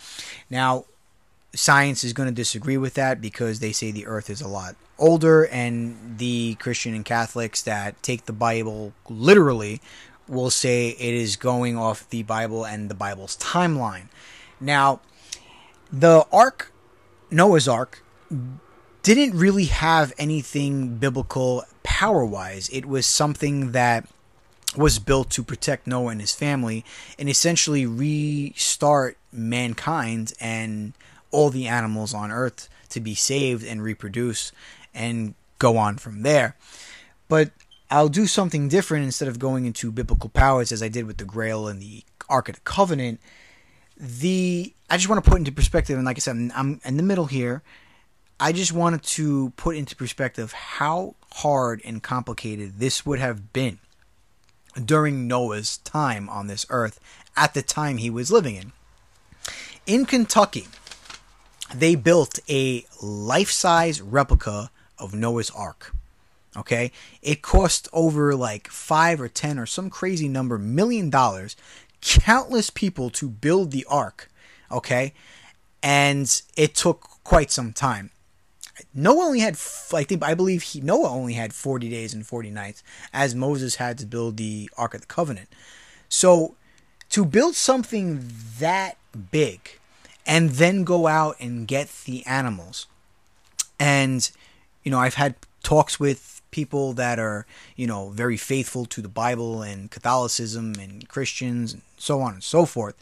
Now, 0.51 0.85
science 1.55 2.03
is 2.03 2.13
going 2.13 2.29
to 2.29 2.35
disagree 2.35 2.77
with 2.77 2.93
that 2.95 3.21
because 3.21 3.59
they 3.59 3.71
say 3.71 3.91
the 3.91 4.07
earth 4.07 4.29
is 4.29 4.41
a 4.41 4.47
lot 4.47 4.75
older 4.97 5.45
and 5.47 6.17
the 6.17 6.55
christian 6.55 6.95
and 6.95 7.05
catholics 7.05 7.61
that 7.61 8.01
take 8.01 8.25
the 8.25 8.33
bible 8.33 8.91
literally 9.07 9.79
will 10.27 10.49
say 10.49 10.89
it 10.89 11.13
is 11.13 11.35
going 11.35 11.77
off 11.77 12.09
the 12.09 12.23
bible 12.23 12.65
and 12.65 12.89
the 12.89 12.95
bible's 12.95 13.37
timeline 13.37 14.07
now 14.59 14.99
the 15.91 16.25
ark 16.31 16.71
noah's 17.29 17.67
ark 17.67 18.03
didn't 19.03 19.37
really 19.37 19.65
have 19.65 20.13
anything 20.17 20.95
biblical 20.97 21.63
power 21.83 22.25
wise 22.25 22.69
it 22.69 22.85
was 22.85 23.05
something 23.05 23.73
that 23.73 24.07
was 24.75 24.99
built 24.99 25.29
to 25.29 25.43
protect 25.43 25.87
Noah 25.87 26.11
and 26.11 26.21
his 26.21 26.33
family 26.33 26.83
and 27.19 27.29
essentially 27.29 27.85
restart 27.85 29.17
mankind 29.31 30.33
and 30.39 30.93
all 31.31 31.49
the 31.49 31.67
animals 31.67 32.13
on 32.13 32.31
earth 32.31 32.69
to 32.89 32.99
be 32.99 33.15
saved 33.15 33.63
and 33.63 33.83
reproduce 33.83 34.51
and 34.93 35.35
go 35.59 35.77
on 35.77 35.97
from 35.97 36.21
there. 36.23 36.55
But 37.27 37.51
I'll 37.89 38.09
do 38.09 38.27
something 38.27 38.67
different 38.67 39.05
instead 39.05 39.27
of 39.27 39.39
going 39.39 39.65
into 39.65 39.91
biblical 39.91 40.29
powers 40.29 40.71
as 40.71 40.81
I 40.81 40.87
did 40.87 41.05
with 41.05 41.17
the 41.17 41.25
Grail 41.25 41.67
and 41.67 41.81
the 41.81 42.03
Ark 42.29 42.49
of 42.49 42.55
the 42.55 42.61
Covenant. 42.61 43.19
The 43.97 44.73
I 44.89 44.97
just 44.97 45.09
want 45.09 45.23
to 45.23 45.29
put 45.29 45.39
into 45.39 45.51
perspective, 45.51 45.97
and 45.97 46.05
like 46.05 46.17
I 46.17 46.19
said, 46.19 46.51
I'm 46.55 46.81
in 46.83 46.97
the 46.97 47.03
middle 47.03 47.25
here. 47.25 47.61
I 48.43 48.51
just 48.51 48.73
wanted 48.73 49.03
to 49.03 49.51
put 49.51 49.77
into 49.77 49.95
perspective 49.95 50.51
how 50.51 51.15
hard 51.31 51.81
and 51.85 52.03
complicated 52.03 52.73
this 52.77 53.05
would 53.05 53.19
have 53.19 53.53
been 53.53 53.79
during 54.83 55.29
Noah's 55.29 55.77
time 55.77 56.27
on 56.27 56.47
this 56.47 56.65
earth 56.69 56.99
at 57.37 57.53
the 57.53 57.61
time 57.61 57.99
he 57.99 58.09
was 58.09 58.33
living 58.33 58.57
in. 58.57 58.73
In 59.87 60.05
Kentucky, 60.05 60.67
they 61.73 61.95
built 61.95 62.39
a 62.49 62.85
life 63.01 63.49
size 63.49 64.01
replica 64.01 64.71
of 64.99 65.13
Noah's 65.13 65.49
Ark. 65.51 65.95
Okay? 66.57 66.91
It 67.21 67.41
cost 67.41 67.87
over 67.93 68.35
like 68.35 68.67
five 68.67 69.21
or 69.21 69.29
ten 69.29 69.57
or 69.57 69.65
some 69.65 69.89
crazy 69.89 70.27
number 70.27 70.57
million 70.57 71.09
dollars, 71.09 71.55
countless 72.01 72.69
people 72.69 73.09
to 73.11 73.29
build 73.29 73.71
the 73.71 73.85
Ark. 73.89 74.29
Okay? 74.69 75.13
And 75.81 76.41
it 76.57 76.75
took 76.75 77.07
quite 77.23 77.49
some 77.49 77.71
time. 77.71 78.09
Noah 78.93 79.25
only 79.25 79.39
had, 79.39 79.57
I 79.93 80.03
think, 80.03 80.23
I 80.23 80.33
believe 80.33 80.63
he, 80.63 80.81
Noah 80.81 81.09
only 81.09 81.33
had 81.33 81.53
40 81.53 81.89
days 81.89 82.13
and 82.13 82.25
40 82.25 82.49
nights, 82.49 82.83
as 83.13 83.35
Moses 83.35 83.75
had 83.75 83.97
to 83.99 84.05
build 84.05 84.37
the 84.37 84.69
Ark 84.77 84.93
of 84.93 85.01
the 85.01 85.07
Covenant. 85.07 85.49
So, 86.09 86.55
to 87.09 87.25
build 87.25 87.55
something 87.55 88.31
that 88.59 88.97
big, 89.31 89.79
and 90.25 90.51
then 90.51 90.83
go 90.83 91.07
out 91.07 91.35
and 91.39 91.67
get 91.67 91.89
the 92.05 92.25
animals. 92.25 92.87
And, 93.79 94.29
you 94.83 94.91
know, 94.91 94.99
I've 94.99 95.15
had 95.15 95.35
talks 95.61 95.99
with 95.99 96.41
people 96.51 96.93
that 96.93 97.19
are, 97.19 97.45
you 97.75 97.87
know, 97.87 98.09
very 98.09 98.37
faithful 98.37 98.85
to 98.85 99.01
the 99.01 99.09
Bible 99.09 99.61
and 99.61 99.91
Catholicism 99.91 100.75
and 100.79 101.07
Christians 101.09 101.73
and 101.73 101.81
so 101.97 102.21
on 102.21 102.33
and 102.33 102.43
so 102.43 102.65
forth. 102.65 102.95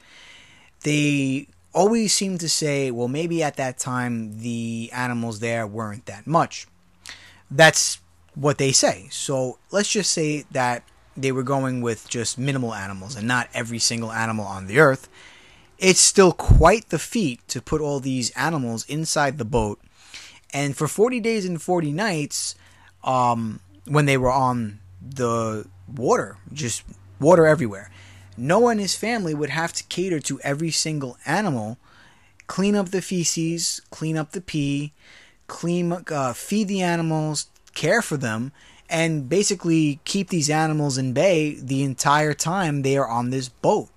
They 0.82 1.48
always 1.74 2.14
seem 2.14 2.38
to 2.40 2.50
say, 2.50 2.92
well, 2.92 3.08
maybe 3.08 3.44
at 3.44 3.58
that 3.58 3.78
time 3.78 4.40
the 4.40 4.90
animals 4.94 5.40
there 5.40 5.66
weren't 5.66 6.06
that 6.06 6.28
much. 6.28 6.68
That's 7.50 8.00
what 8.36 8.58
they 8.58 8.72
say. 8.72 9.08
So 9.12 9.58
let's 9.72 9.92
just 9.92 10.12
say 10.12 10.46
that 10.52 10.84
they 11.18 11.32
were 11.32 11.44
going 11.44 11.82
with 11.82 12.08
just 12.10 12.38
minimal 12.38 12.74
animals 12.74 13.16
and 13.16 13.28
not 13.28 13.50
every 13.54 13.80
single 13.80 14.12
animal 14.12 14.46
on 14.46 14.68
the 14.68 14.80
earth 14.80 15.10
it's 15.82 16.00
still 16.00 16.32
quite 16.32 16.90
the 16.90 17.00
feat 17.00 17.46
to 17.48 17.60
put 17.60 17.82
all 17.82 18.00
these 18.00 18.30
animals 18.32 18.86
inside 18.86 19.40
the 19.40 19.46
boat. 19.46 19.82
And 20.54 20.78
for 20.78 20.88
40 20.88 21.20
days 21.20 21.44
and 21.44 21.60
40 21.60 21.92
nights, 21.92 22.56
um, 23.04 23.60
when 23.86 24.06
they 24.06 24.16
were 24.16 24.32
on 24.32 24.80
the 25.02 25.66
water, 25.92 26.38
just 26.54 26.84
water 27.20 27.48
everywhere, 27.48 27.90
Noah 28.38 28.72
and 28.72 28.80
his 28.80 28.96
family 28.96 29.34
would 29.34 29.50
have 29.50 29.74
to 29.74 29.84
cater 29.86 30.20
to 30.22 30.40
every 30.42 30.72
single 30.72 31.18
animal, 31.26 31.78
clean 32.48 32.76
up 32.76 32.90
the 32.90 33.02
feces, 33.02 33.82
clean 33.92 34.18
up 34.18 34.32
the 34.32 34.42
pee, 34.42 34.94
clean, 35.48 35.92
uh, 35.92 36.34
feed 36.34 36.68
the 36.68 36.82
animals, 36.82 37.48
care 37.74 38.02
for 38.02 38.18
them, 38.18 38.52
and 38.90 39.30
basically 39.30 40.00
keep 40.04 40.30
these 40.30 40.50
animals 40.50 40.98
in 40.98 41.14
bay 41.14 41.56
the 41.56 41.84
entire 41.84 42.34
time 42.34 42.82
they 42.82 42.98
are 42.98 43.08
on 43.08 43.30
this 43.30 43.50
boat. 43.50 43.90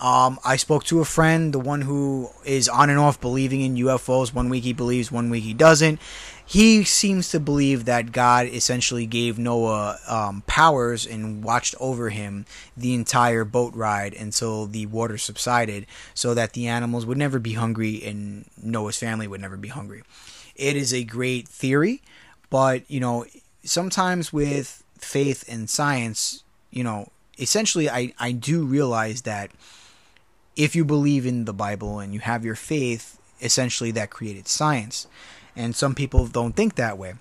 Um, 0.00 0.38
I 0.44 0.56
spoke 0.56 0.84
to 0.84 1.00
a 1.00 1.04
friend, 1.04 1.52
the 1.52 1.58
one 1.58 1.80
who 1.80 2.30
is 2.44 2.68
on 2.68 2.88
and 2.88 3.00
off 3.00 3.20
believing 3.20 3.62
in 3.62 3.74
UFOs. 3.74 4.32
One 4.32 4.48
week 4.48 4.62
he 4.62 4.72
believes, 4.72 5.10
one 5.10 5.28
week 5.28 5.42
he 5.42 5.54
doesn't. 5.54 6.00
He 6.48 6.82
seems 6.84 7.28
to 7.32 7.40
believe 7.40 7.84
that 7.84 8.10
God 8.10 8.46
essentially 8.46 9.04
gave 9.04 9.38
Noah 9.38 9.98
um, 10.08 10.42
powers 10.46 11.06
and 11.06 11.44
watched 11.44 11.74
over 11.78 12.08
him 12.08 12.46
the 12.74 12.94
entire 12.94 13.44
boat 13.44 13.74
ride 13.74 14.14
until 14.14 14.64
the 14.64 14.86
water 14.86 15.18
subsided, 15.18 15.84
so 16.14 16.32
that 16.32 16.54
the 16.54 16.66
animals 16.66 17.04
would 17.04 17.18
never 17.18 17.38
be 17.38 17.52
hungry 17.52 18.02
and 18.02 18.48
Noah's 18.56 18.96
family 18.96 19.28
would 19.28 19.42
never 19.42 19.58
be 19.58 19.68
hungry. 19.68 20.02
It 20.56 20.74
is 20.74 20.94
a 20.94 21.04
great 21.04 21.46
theory, 21.46 22.00
but 22.48 22.90
you 22.90 22.98
know, 22.98 23.26
sometimes 23.62 24.32
with 24.32 24.82
faith 24.96 25.44
and 25.52 25.68
science, 25.68 26.44
you 26.70 26.82
know, 26.82 27.10
essentially, 27.38 27.90
I, 27.90 28.14
I 28.18 28.32
do 28.32 28.64
realize 28.64 29.20
that 29.22 29.50
if 30.56 30.74
you 30.74 30.86
believe 30.86 31.26
in 31.26 31.44
the 31.44 31.52
Bible 31.52 32.00
and 32.00 32.14
you 32.14 32.20
have 32.20 32.42
your 32.42 32.54
faith, 32.54 33.18
essentially 33.42 33.90
that 33.90 34.08
created 34.08 34.48
science. 34.48 35.06
And 35.56 35.74
some 35.74 35.94
people 35.94 36.26
don't 36.26 36.54
think 36.54 36.74
that 36.74 36.98
way. 36.98 37.14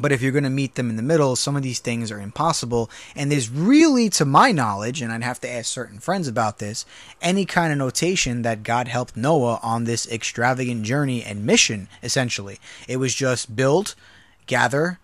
But 0.00 0.10
if 0.10 0.22
you're 0.22 0.32
going 0.32 0.44
to 0.44 0.50
meet 0.50 0.76
them 0.76 0.88
in 0.88 0.96
the 0.96 1.02
middle, 1.02 1.36
some 1.36 1.54
of 1.54 1.62
these 1.62 1.78
things 1.78 2.10
are 2.10 2.20
impossible. 2.20 2.90
And 3.14 3.30
there's 3.30 3.50
really, 3.50 4.08
to 4.10 4.24
my 4.24 4.50
knowledge, 4.50 5.02
and 5.02 5.12
I'd 5.12 5.22
have 5.22 5.40
to 5.42 5.50
ask 5.50 5.66
certain 5.66 5.98
friends 5.98 6.28
about 6.28 6.58
this, 6.58 6.86
any 7.20 7.44
kind 7.44 7.72
of 7.72 7.78
notation 7.78 8.40
that 8.40 8.62
God 8.62 8.88
helped 8.88 9.16
Noah 9.16 9.60
on 9.62 9.84
this 9.84 10.10
extravagant 10.10 10.84
journey 10.84 11.22
and 11.22 11.44
mission, 11.44 11.88
essentially. 12.02 12.58
It 12.88 12.96
was 12.96 13.14
just 13.14 13.54
build, 13.54 13.94
gather, 14.46 14.98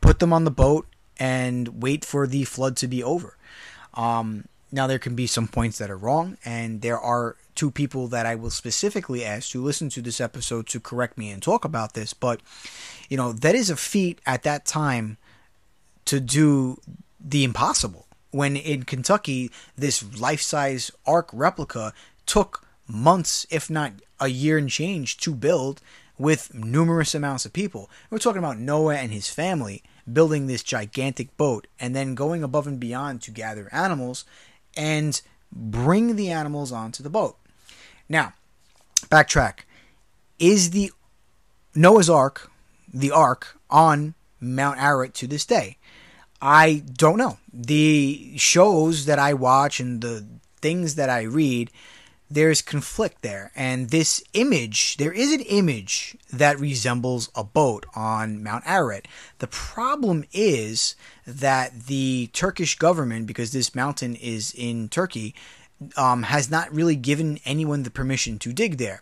put 0.00 0.18
them 0.18 0.32
on 0.32 0.44
the 0.44 0.50
boat, 0.50 0.86
and 1.20 1.80
wait 1.80 2.04
for 2.04 2.26
the 2.26 2.42
flood 2.42 2.76
to 2.78 2.88
be 2.88 3.04
over. 3.04 3.36
Um, 3.94 4.48
now, 4.72 4.88
there 4.88 4.98
can 4.98 5.14
be 5.14 5.28
some 5.28 5.46
points 5.46 5.78
that 5.78 5.90
are 5.90 5.96
wrong, 5.96 6.38
and 6.44 6.80
there 6.80 6.98
are 6.98 7.36
two 7.54 7.70
people 7.70 8.08
that 8.08 8.26
I 8.26 8.34
will 8.34 8.50
specifically 8.50 9.24
ask 9.24 9.50
to 9.50 9.62
listen 9.62 9.88
to 9.90 10.02
this 10.02 10.20
episode 10.20 10.66
to 10.68 10.80
correct 10.80 11.18
me 11.18 11.30
and 11.30 11.42
talk 11.42 11.64
about 11.64 11.94
this. 11.94 12.14
But, 12.14 12.40
you 13.08 13.16
know, 13.16 13.32
that 13.32 13.54
is 13.54 13.70
a 13.70 13.76
feat 13.76 14.20
at 14.26 14.42
that 14.42 14.64
time 14.64 15.18
to 16.06 16.20
do 16.20 16.80
the 17.20 17.44
impossible. 17.44 18.06
When 18.30 18.56
in 18.56 18.84
Kentucky, 18.84 19.50
this 19.76 20.18
life 20.18 20.40
size 20.40 20.90
Ark 21.06 21.28
replica 21.32 21.92
took 22.26 22.66
months, 22.88 23.46
if 23.50 23.68
not 23.68 23.92
a 24.18 24.28
year 24.28 24.58
and 24.58 24.70
change, 24.70 25.18
to 25.18 25.34
build 25.34 25.80
with 26.18 26.54
numerous 26.54 27.14
amounts 27.14 27.44
of 27.44 27.52
people. 27.52 27.90
We're 28.10 28.18
talking 28.18 28.38
about 28.38 28.58
Noah 28.58 28.96
and 28.96 29.12
his 29.12 29.28
family 29.28 29.82
building 30.10 30.46
this 30.46 30.62
gigantic 30.62 31.36
boat 31.36 31.66
and 31.78 31.94
then 31.94 32.14
going 32.14 32.42
above 32.42 32.66
and 32.66 32.78
beyond 32.78 33.22
to 33.22 33.30
gather 33.30 33.68
animals 33.72 34.24
and 34.76 35.20
bring 35.50 36.16
the 36.16 36.30
animals 36.30 36.72
onto 36.72 37.02
the 37.02 37.10
boat. 37.10 37.36
Now, 38.12 38.34
backtrack. 39.08 39.60
Is 40.38 40.72
the 40.72 40.92
Noah's 41.74 42.10
Ark, 42.10 42.50
the 42.92 43.10
Ark, 43.10 43.58
on 43.70 44.12
Mount 44.38 44.78
Ararat 44.78 45.14
to 45.14 45.26
this 45.26 45.46
day? 45.46 45.78
I 46.42 46.82
don't 46.92 47.16
know. 47.16 47.38
The 47.54 48.34
shows 48.36 49.06
that 49.06 49.18
I 49.18 49.32
watch 49.32 49.80
and 49.80 50.02
the 50.02 50.26
things 50.60 50.96
that 50.96 51.08
I 51.08 51.22
read, 51.22 51.70
there's 52.30 52.60
conflict 52.60 53.22
there. 53.22 53.50
And 53.56 53.88
this 53.88 54.22
image, 54.34 54.98
there 54.98 55.12
is 55.12 55.32
an 55.32 55.40
image 55.40 56.14
that 56.30 56.60
resembles 56.60 57.30
a 57.34 57.42
boat 57.42 57.86
on 57.94 58.42
Mount 58.42 58.64
Ararat. 58.66 59.08
The 59.38 59.46
problem 59.46 60.24
is 60.34 60.96
that 61.26 61.86
the 61.86 62.28
Turkish 62.34 62.76
government, 62.76 63.26
because 63.26 63.52
this 63.52 63.74
mountain 63.74 64.16
is 64.16 64.52
in 64.54 64.90
Turkey, 64.90 65.34
um, 65.96 66.24
has 66.24 66.50
not 66.50 66.72
really 66.72 66.96
given 66.96 67.38
anyone 67.44 67.82
the 67.82 67.90
permission 67.90 68.38
to 68.40 68.52
dig 68.52 68.78
there. 68.78 69.00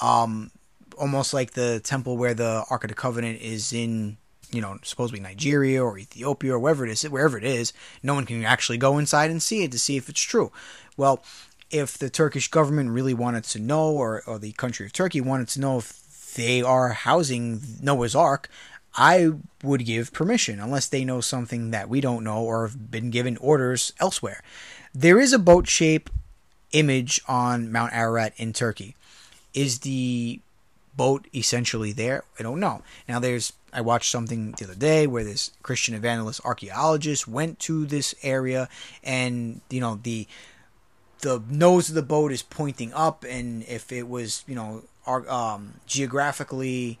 Um, 0.00 0.50
almost 0.98 1.34
like 1.34 1.52
the 1.52 1.80
temple 1.80 2.16
where 2.16 2.34
the 2.34 2.64
Ark 2.70 2.84
of 2.84 2.88
the 2.88 2.94
Covenant 2.94 3.40
is 3.40 3.72
in, 3.72 4.16
you 4.50 4.60
know, 4.60 4.78
supposedly 4.82 5.20
Nigeria 5.20 5.82
or 5.82 5.98
Ethiopia 5.98 6.54
or 6.54 6.58
wherever 6.58 6.86
it 6.86 6.90
is, 6.90 7.02
wherever 7.08 7.38
it 7.38 7.44
is, 7.44 7.72
no 8.02 8.14
one 8.14 8.26
can 8.26 8.44
actually 8.44 8.78
go 8.78 8.98
inside 8.98 9.30
and 9.30 9.42
see 9.42 9.62
it 9.62 9.72
to 9.72 9.78
see 9.78 9.96
if 9.96 10.08
it's 10.08 10.20
true. 10.20 10.52
Well, 10.96 11.22
if 11.70 11.98
the 11.98 12.10
Turkish 12.10 12.48
government 12.48 12.90
really 12.90 13.14
wanted 13.14 13.44
to 13.44 13.58
know, 13.58 13.90
or, 13.90 14.22
or 14.26 14.38
the 14.38 14.52
country 14.52 14.86
of 14.86 14.92
Turkey 14.92 15.20
wanted 15.20 15.48
to 15.48 15.60
know 15.60 15.78
if 15.78 16.34
they 16.36 16.62
are 16.62 16.90
housing 16.90 17.60
Noah's 17.82 18.14
Ark, 18.14 18.48
I 18.94 19.30
would 19.62 19.84
give 19.84 20.12
permission 20.12 20.58
unless 20.58 20.88
they 20.88 21.04
know 21.04 21.20
something 21.20 21.70
that 21.70 21.88
we 21.88 22.00
don't 22.00 22.24
know 22.24 22.42
or 22.42 22.66
have 22.66 22.90
been 22.90 23.10
given 23.10 23.36
orders 23.38 23.92
elsewhere. 24.00 24.42
There 24.98 25.20
is 25.20 25.34
a 25.34 25.38
boat 25.38 25.68
shape 25.68 26.08
image 26.72 27.20
on 27.28 27.70
Mount 27.70 27.92
Ararat 27.92 28.32
in 28.38 28.54
Turkey. 28.54 28.96
Is 29.52 29.80
the 29.80 30.40
boat 30.96 31.26
essentially 31.34 31.92
there? 31.92 32.24
I 32.38 32.42
don't 32.42 32.58
know. 32.58 32.80
Now 33.06 33.18
there's 33.18 33.52
I 33.74 33.82
watched 33.82 34.10
something 34.10 34.52
the 34.52 34.64
other 34.64 34.74
day 34.74 35.06
where 35.06 35.22
this 35.22 35.50
Christian 35.62 35.94
evangelist 35.94 36.40
archaeologist 36.46 37.28
went 37.28 37.58
to 37.58 37.84
this 37.84 38.14
area 38.22 38.70
and 39.04 39.60
you 39.68 39.82
know 39.82 40.00
the 40.02 40.26
the 41.20 41.42
nose 41.50 41.90
of 41.90 41.94
the 41.94 42.00
boat 42.00 42.32
is 42.32 42.42
pointing 42.42 42.94
up 42.94 43.22
and 43.28 43.64
if 43.64 43.92
it 43.92 44.08
was 44.08 44.44
you 44.46 44.54
know 44.54 44.82
um, 45.06 45.74
geographically 45.84 46.98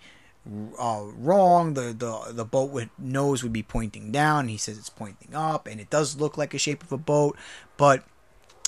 uh, 0.78 1.02
wrong. 1.16 1.74
The, 1.74 1.92
the 1.92 2.32
the 2.32 2.44
boat 2.44 2.88
nose 2.98 3.42
would 3.42 3.52
be 3.52 3.62
pointing 3.62 4.12
down. 4.12 4.48
He 4.48 4.56
says 4.56 4.78
it's 4.78 4.88
pointing 4.88 5.34
up, 5.34 5.66
and 5.66 5.80
it 5.80 5.90
does 5.90 6.20
look 6.20 6.36
like 6.36 6.54
a 6.54 6.58
shape 6.58 6.82
of 6.82 6.92
a 6.92 6.98
boat, 6.98 7.36
but 7.76 8.04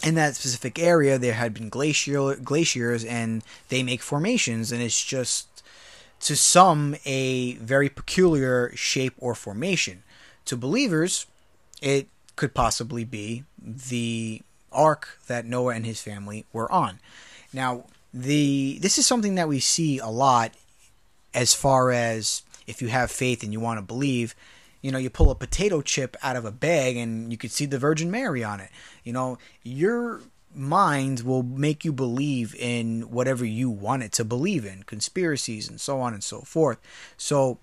in 0.03 0.15
that 0.15 0.37
specific 0.37 0.79
area 0.79 1.19
there 1.19 1.35
had 1.35 1.55
been 1.55 1.69
glacier 1.69 2.37
glaciers, 2.37 3.05
and 3.05 3.43
they 3.69 3.83
make 3.83 4.03
formations, 4.03 4.73
and 4.73 4.83
it's 4.83 5.05
just 5.05 5.63
to 6.21 6.37
some 6.37 6.97
a 7.05 7.55
very 7.55 7.89
peculiar 7.89 8.73
shape 8.75 9.15
or 9.19 9.35
formation. 9.35 10.03
To 10.47 10.57
believers, 10.57 11.27
it 11.83 12.09
could 12.37 12.55
possibly 12.55 13.05
be 13.05 13.45
the 13.61 14.43
ark 14.73 15.19
that 15.27 15.47
Noah 15.47 15.75
and 15.75 15.87
his 15.87 16.01
family 16.01 16.45
were 16.53 16.71
on. 16.71 17.01
Now, 17.53 17.85
the 18.13 18.79
this 18.81 18.99
is 18.99 19.07
something 19.07 19.35
that 19.35 19.49
we 19.49 19.61
see 19.61 19.99
a 19.99 20.09
lot 20.09 20.55
as 21.35 21.55
far 21.55 21.91
as 21.91 22.43
if 22.67 22.83
you 22.83 22.89
have 22.89 23.11
faith 23.11 23.43
and 23.43 23.53
you 23.53 23.61
want 23.61 23.79
to 23.79 23.83
believe, 23.83 24.35
you 24.83 24.93
know, 24.93 24.99
you 24.99 25.11
pull 25.11 25.31
a 25.31 25.35
potato 25.35 25.81
chip 25.81 26.17
out 26.23 26.37
of 26.37 26.45
a 26.45 26.53
bag 26.53 26.97
and 26.97 27.31
you 27.31 27.39
could 27.39 27.51
see 27.51 27.67
the 27.67 27.79
Virgin 27.79 28.11
Mary 28.11 28.45
on 28.45 28.61
it. 28.61 28.71
You 29.05 29.13
know, 29.13 29.39
your 29.63 30.21
mind 30.55 31.21
will 31.21 31.43
make 31.43 31.85
you 31.85 31.93
believe 31.93 32.55
in 32.55 33.03
whatever 33.11 33.45
you 33.45 33.71
want 33.71 34.03
it 34.03 34.13
to 34.13 34.25
believe 34.25 34.65
in, 34.65 34.83
conspiracies 34.83 35.69
and 35.69 35.81
so 35.81 36.01
on 36.01 36.15
and 36.15 36.23
so 36.23 36.41
forth. 36.41 36.79
So, 37.17 37.59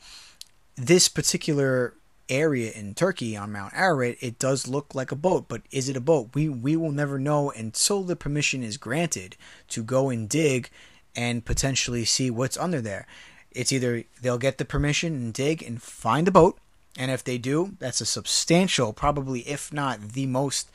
this 0.76 1.08
particular 1.08 1.94
area 2.28 2.72
in 2.72 2.94
Turkey 2.94 3.38
on 3.38 3.52
Mount 3.52 3.74
Ararat, 3.74 4.18
it 4.20 4.40
does 4.40 4.68
look 4.68 4.94
like 4.94 5.12
a 5.12 5.16
boat, 5.16 5.46
but 5.48 5.62
is 5.72 5.88
it 5.88 5.96
a 5.96 6.02
boat? 6.02 6.30
We 6.34 6.50
we 6.50 6.76
will 6.76 6.92
never 6.92 7.20
know 7.20 7.52
until 7.52 8.04
the 8.04 8.16
permission 8.16 8.64
is 8.64 8.78
granted 8.78 9.38
to 9.70 9.84
go 9.84 10.10
and 10.10 10.28
dig 10.28 10.70
and 11.16 11.46
potentially 11.46 12.04
see 12.04 12.30
what's 12.30 12.58
under 12.58 12.82
there 12.82 13.08
it's 13.56 13.72
either 13.72 14.04
they'll 14.22 14.38
get 14.38 14.58
the 14.58 14.66
permission 14.66 15.14
and 15.14 15.34
dig 15.34 15.64
and 15.64 15.82
find 15.82 16.28
the 16.28 16.32
boat, 16.32 16.58
and 16.98 17.12
if 17.12 17.24
they 17.24 17.38
do, 17.38 17.76
that's 17.80 18.02
a 18.02 18.06
substantial, 18.06 18.94
probably 18.94 19.42
if 19.42 19.74
not 19.74 20.10
the 20.10 20.26
most 20.28 20.70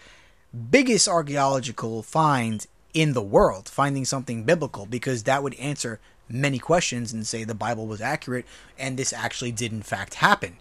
biggest 0.71 1.09
archaeological 1.09 2.03
find 2.03 2.67
in 2.93 3.13
the 3.13 3.23
world, 3.23 3.69
finding 3.69 4.05
something 4.05 4.45
biblical, 4.45 4.85
because 4.85 5.23
that 5.23 5.43
would 5.43 5.55
answer 5.55 6.01
many 6.29 6.59
questions 6.59 7.13
and 7.13 7.27
say 7.27 7.45
the 7.45 7.55
Bible 7.55 7.87
was 7.87 8.01
accurate 8.01 8.47
and 8.79 8.97
this 8.97 9.13
actually 9.13 9.53
did 9.53 9.73
in 9.73 9.83
fact 9.83 10.15
happen. 10.15 10.57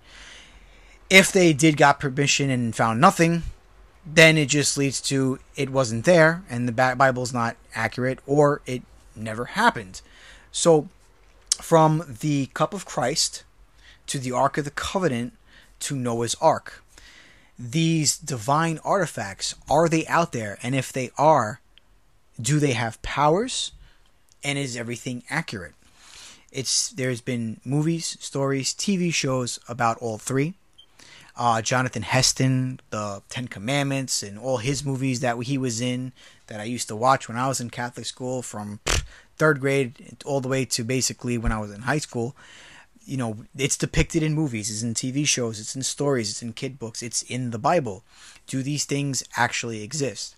If 1.09 1.31
they 1.31 1.53
did 1.53 1.77
got 1.77 1.99
permission 1.99 2.49
and 2.49 2.75
found 2.75 2.99
nothing, 3.01 3.43
then 4.05 4.37
it 4.37 4.47
just 4.47 4.77
leads 4.77 5.01
to 5.01 5.39
it 5.55 5.69
wasn't 5.69 6.05
there 6.05 6.43
and 6.49 6.67
the 6.67 6.71
Bible's 6.71 7.33
not 7.33 7.55
accurate 7.75 8.19
or 8.25 8.61
it 8.65 8.81
never 9.15 9.45
happened. 9.45 10.01
So 10.51 10.89
from 11.61 12.17
the 12.21 12.47
cup 12.47 12.73
of 12.73 12.85
Christ 12.85 13.43
to 14.07 14.19
the 14.19 14.31
Ark 14.31 14.57
of 14.57 14.65
the 14.65 14.71
Covenant 14.71 15.33
to 15.81 15.95
Noah's 15.95 16.35
Ark. 16.41 16.83
These 17.57 18.17
divine 18.17 18.79
artifacts, 18.83 19.53
are 19.69 19.89
they 19.89 20.07
out 20.07 20.31
there? 20.31 20.57
And 20.63 20.73
if 20.73 20.93
they 20.93 21.11
are, 21.17 21.59
do 22.41 22.59
they 22.59 22.71
have 22.71 23.01
powers? 23.01 23.71
And 24.43 24.57
is 24.57 24.77
everything 24.77 25.23
accurate? 25.29 25.73
It's 26.51 26.89
there's 26.89 27.21
been 27.21 27.59
movies, 27.63 28.17
stories, 28.19 28.73
TV 28.73 29.13
shows 29.13 29.59
about 29.67 29.97
all 29.97 30.17
three. 30.17 30.55
Uh, 31.35 31.61
Jonathan 31.61 32.01
Heston, 32.01 32.79
the 32.89 33.21
Ten 33.29 33.47
Commandments, 33.47 34.23
and 34.23 34.37
all 34.39 34.57
his 34.57 34.83
movies 34.83 35.19
that 35.19 35.37
he 35.43 35.57
was 35.57 35.79
in 35.79 36.11
that 36.47 36.59
I 36.59 36.63
used 36.63 36.87
to 36.87 36.95
watch 36.95 37.27
when 37.27 37.37
I 37.37 37.47
was 37.47 37.61
in 37.61 37.69
Catholic 37.69 38.05
school 38.05 38.41
from 38.41 38.79
third 39.39 39.59
grade 39.59 40.17
all 40.25 40.41
the 40.41 40.47
way 40.47 40.65
to 40.65 40.83
basically 40.83 41.37
when 41.37 41.51
I 41.51 41.59
was 41.59 41.71
in 41.71 41.81
high 41.81 41.97
school. 41.97 42.35
You 43.05 43.17
know, 43.17 43.37
it's 43.57 43.77
depicted 43.77 44.21
in 44.21 44.35
movies, 44.35 44.69
it's 44.69 44.83
in 44.83 44.93
TV 44.93 45.25
shows, 45.25 45.59
it's 45.59 45.75
in 45.75 45.81
stories, 45.81 46.29
it's 46.29 46.43
in 46.43 46.53
kid 46.53 46.77
books, 46.77 47.01
it's 47.01 47.23
in 47.23 47.49
the 47.49 47.57
Bible. 47.57 48.03
Do 48.45 48.61
these 48.61 48.85
things 48.85 49.23
actually 49.35 49.81
exist? 49.81 50.35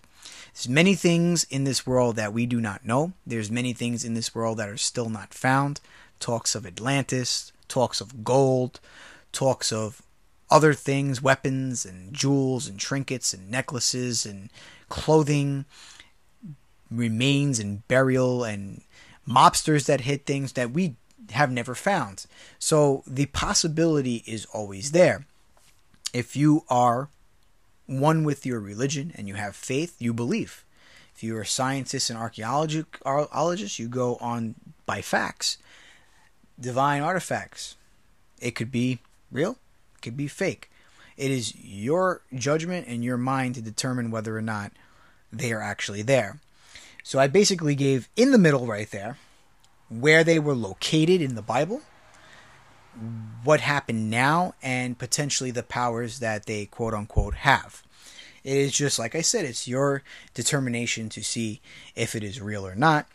There's 0.54 0.68
many 0.68 0.94
things 0.94 1.44
in 1.44 1.64
this 1.64 1.86
world 1.86 2.16
that 2.16 2.32
we 2.32 2.46
do 2.46 2.60
not 2.60 2.86
know. 2.86 3.12
There's 3.26 3.50
many 3.50 3.74
things 3.74 4.04
in 4.04 4.14
this 4.14 4.34
world 4.34 4.58
that 4.58 4.68
are 4.68 4.78
still 4.78 5.10
not 5.10 5.34
found. 5.34 5.80
Talks 6.18 6.54
of 6.54 6.64
Atlantis, 6.64 7.52
talks 7.68 8.00
of 8.00 8.24
gold, 8.24 8.80
talks 9.32 9.72
of 9.72 10.02
other 10.50 10.74
things, 10.74 11.22
weapons 11.22 11.84
and 11.84 12.14
jewels 12.14 12.68
and 12.68 12.78
trinkets 12.78 13.32
and 13.32 13.50
necklaces 13.50 14.24
and 14.26 14.50
clothing, 14.88 15.64
remains 16.94 17.58
and 17.58 17.86
burial 17.88 18.44
and 18.44 18.82
mobsters 19.28 19.86
that 19.86 20.02
hit 20.02 20.26
things 20.26 20.52
that 20.52 20.70
we 20.70 20.96
have 21.30 21.50
never 21.50 21.74
found. 21.74 22.26
So 22.58 23.02
the 23.06 23.26
possibility 23.26 24.22
is 24.26 24.46
always 24.46 24.92
there. 24.92 25.26
If 26.12 26.36
you 26.36 26.64
are 26.68 27.08
one 27.86 28.24
with 28.24 28.44
your 28.44 28.60
religion 28.60 29.12
and 29.14 29.28
you 29.28 29.34
have 29.34 29.56
faith, 29.56 29.96
you 29.98 30.12
believe. 30.12 30.64
If 31.14 31.22
you're 31.22 31.42
a 31.42 31.46
scientist 31.46 32.10
and 32.10 32.18
archaeologist, 32.18 33.78
you 33.78 33.88
go 33.88 34.16
on 34.16 34.54
by 34.86 35.02
facts. 35.02 35.58
Divine 36.58 37.02
artifacts. 37.02 37.76
It 38.40 38.52
could 38.52 38.72
be 38.72 38.98
real, 39.30 39.52
it 39.96 40.02
could 40.02 40.16
be 40.16 40.28
fake. 40.28 40.70
It 41.16 41.30
is 41.30 41.54
your 41.56 42.22
judgment 42.34 42.88
and 42.88 43.04
your 43.04 43.18
mind 43.18 43.54
to 43.54 43.62
determine 43.62 44.10
whether 44.10 44.36
or 44.36 44.42
not 44.42 44.72
they 45.32 45.52
are 45.52 45.62
actually 45.62 46.02
there. 46.02 46.40
So 47.02 47.18
I 47.18 47.26
basically 47.26 47.74
gave 47.74 48.08
in 48.16 48.30
the 48.30 48.38
middle 48.38 48.66
right 48.66 48.90
there 48.90 49.18
where 49.88 50.24
they 50.24 50.38
were 50.38 50.54
located 50.54 51.20
in 51.20 51.34
the 51.34 51.42
Bible, 51.42 51.82
what 53.44 53.60
happened 53.60 54.10
now, 54.10 54.54
and 54.62 54.98
potentially 54.98 55.50
the 55.50 55.62
powers 55.62 56.18
that 56.20 56.46
they 56.46 56.66
quote 56.66 56.94
unquote 56.94 57.34
have. 57.34 57.82
It 58.44 58.56
is 58.56 58.72
just 58.72 58.98
like 58.98 59.14
I 59.14 59.20
said, 59.20 59.44
it's 59.44 59.68
your 59.68 60.02
determination 60.34 61.08
to 61.10 61.22
see 61.22 61.60
if 61.94 62.14
it 62.14 62.24
is 62.24 62.40
real 62.40 62.66
or 62.66 62.74
not. 62.74 63.06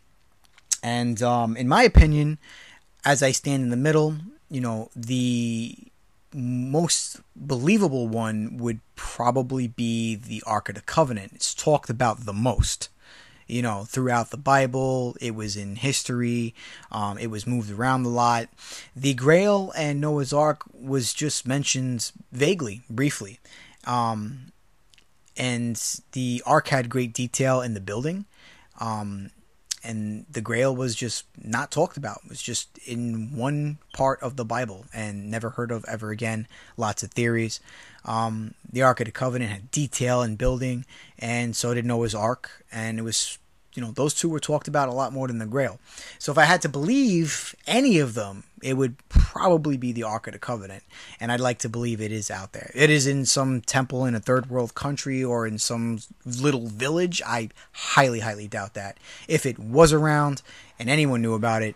And 0.83 1.21
um, 1.21 1.57
in 1.57 1.67
my 1.67 1.83
opinion, 1.83 2.37
as 3.03 3.23
I 3.23 3.31
stand 3.31 3.63
in 3.63 3.69
the 3.69 3.77
middle, 3.77 4.15
you 4.49 4.61
know, 4.61 4.89
the 4.95 5.75
most 6.33 7.19
believable 7.35 8.07
one 8.07 8.57
would 8.57 8.79
probably 8.95 9.67
be 9.67 10.15
the 10.15 10.43
Ark 10.45 10.69
of 10.69 10.75
the 10.75 10.81
Covenant. 10.81 11.33
It's 11.33 11.53
talked 11.53 11.89
about 11.89 12.25
the 12.25 12.33
most. 12.33 12.89
You 13.47 13.61
know, 13.61 13.85
throughout 13.85 14.31
the 14.31 14.37
Bible, 14.37 15.15
it 15.21 15.33
was 15.33 15.55
in 15.55 15.77
history, 15.77 16.53
um, 16.91 17.17
it 17.17 17.27
was 17.27 17.47
moved 17.47 17.71
around 17.71 18.05
a 18.05 18.09
lot. 18.09 18.49
The 18.95 19.13
Grail 19.13 19.71
and 19.75 20.01
Noah's 20.01 20.33
Ark 20.33 20.63
was 20.73 21.13
just 21.13 21.47
mentioned 21.47 22.11
vaguely, 22.31 22.81
briefly. 22.89 23.39
Um, 23.85 24.51
and 25.37 25.81
the 26.11 26.43
Ark 26.45 26.67
had 26.69 26.89
great 26.89 27.13
detail 27.13 27.61
in 27.61 27.73
the 27.73 27.79
building. 27.79 28.25
Um, 28.79 29.31
and 29.87 30.25
the 30.29 30.41
Grail 30.41 30.75
was 30.75 30.95
just 30.95 31.25
not 31.41 31.71
talked 31.71 31.97
about. 31.97 32.19
It 32.25 32.29
was 32.29 32.41
just 32.41 32.77
in 32.79 33.35
one 33.35 33.77
part 33.93 34.21
of 34.21 34.35
the 34.35 34.45
Bible 34.45 34.85
and 34.93 35.31
never 35.31 35.51
heard 35.51 35.71
of 35.71 35.85
ever 35.87 36.11
again. 36.11 36.47
Lots 36.75 37.03
of 37.03 37.11
theories. 37.11 37.59
Um, 38.03 38.53
the 38.71 38.81
Ark 38.81 38.99
of 38.99 39.05
the 39.05 39.11
Covenant 39.11 39.51
had 39.51 39.71
detail 39.71 40.21
in 40.21 40.35
building, 40.35 40.85
and 41.17 41.55
so 41.55 41.73
did 41.73 41.85
Noah's 41.85 42.15
Ark, 42.15 42.65
and 42.71 42.99
it 42.99 43.03
was 43.03 43.37
you 43.77 43.83
know, 43.83 43.91
those 43.91 44.15
two 44.15 44.27
were 44.27 44.39
talked 44.39 44.67
about 44.67 44.89
a 44.89 44.93
lot 44.93 45.13
more 45.13 45.27
than 45.27 45.37
the 45.37 45.45
Grail. 45.45 45.79
So 46.17 46.31
if 46.31 46.37
I 46.39 46.45
had 46.45 46.63
to 46.63 46.69
believe 46.69 47.55
any 47.67 47.99
of 47.99 48.15
them, 48.15 48.43
it 48.63 48.73
would 48.75 48.97
probably 49.09 49.77
be 49.77 49.91
the 49.91 50.03
Ark 50.03 50.27
of 50.27 50.33
the 50.33 50.39
Covenant. 50.39 50.83
And 51.19 51.31
I'd 51.31 51.39
like 51.39 51.59
to 51.59 51.69
believe 51.69 52.01
it 52.01 52.11
is 52.11 52.31
out 52.31 52.53
there. 52.53 52.71
It 52.73 52.89
is 52.89 53.07
in 53.07 53.25
some 53.25 53.61
temple 53.61 54.05
in 54.05 54.15
a 54.15 54.19
third 54.19 54.49
world 54.49 54.73
country 54.73 55.23
or 55.23 55.45
in 55.45 55.59
some 55.59 55.99
little 56.25 56.67
village. 56.67 57.21
I 57.25 57.49
highly, 57.71 58.21
highly 58.21 58.47
doubt 58.47 58.73
that. 58.73 58.97
If 59.27 59.45
it 59.45 59.59
was 59.59 59.93
around 59.93 60.41
and 60.79 60.89
anyone 60.89 61.21
knew 61.21 61.33
about 61.33 61.61
it, 61.61 61.75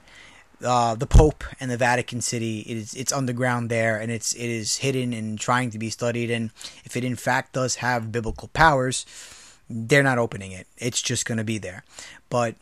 uh, 0.63 0.95
the 0.95 1.07
Pope 1.07 1.43
and 1.59 1.71
the 1.71 1.77
Vatican 1.77 2.21
City. 2.21 2.59
It 2.61 2.77
is 2.77 2.93
it's 2.93 3.11
underground 3.11 3.69
there, 3.69 3.97
and 3.97 4.11
it's 4.11 4.33
it 4.33 4.47
is 4.47 4.77
hidden 4.77 5.13
and 5.13 5.39
trying 5.39 5.71
to 5.71 5.79
be 5.79 5.89
studied. 5.89 6.29
And 6.29 6.51
if 6.83 6.95
it 6.95 7.03
in 7.03 7.15
fact 7.15 7.53
does 7.53 7.75
have 7.77 8.11
biblical 8.11 8.47
powers, 8.49 9.05
they're 9.69 10.03
not 10.03 10.17
opening 10.17 10.51
it. 10.51 10.67
It's 10.77 11.01
just 11.01 11.25
going 11.25 11.37
to 11.37 11.43
be 11.43 11.57
there. 11.57 11.83
But 12.29 12.55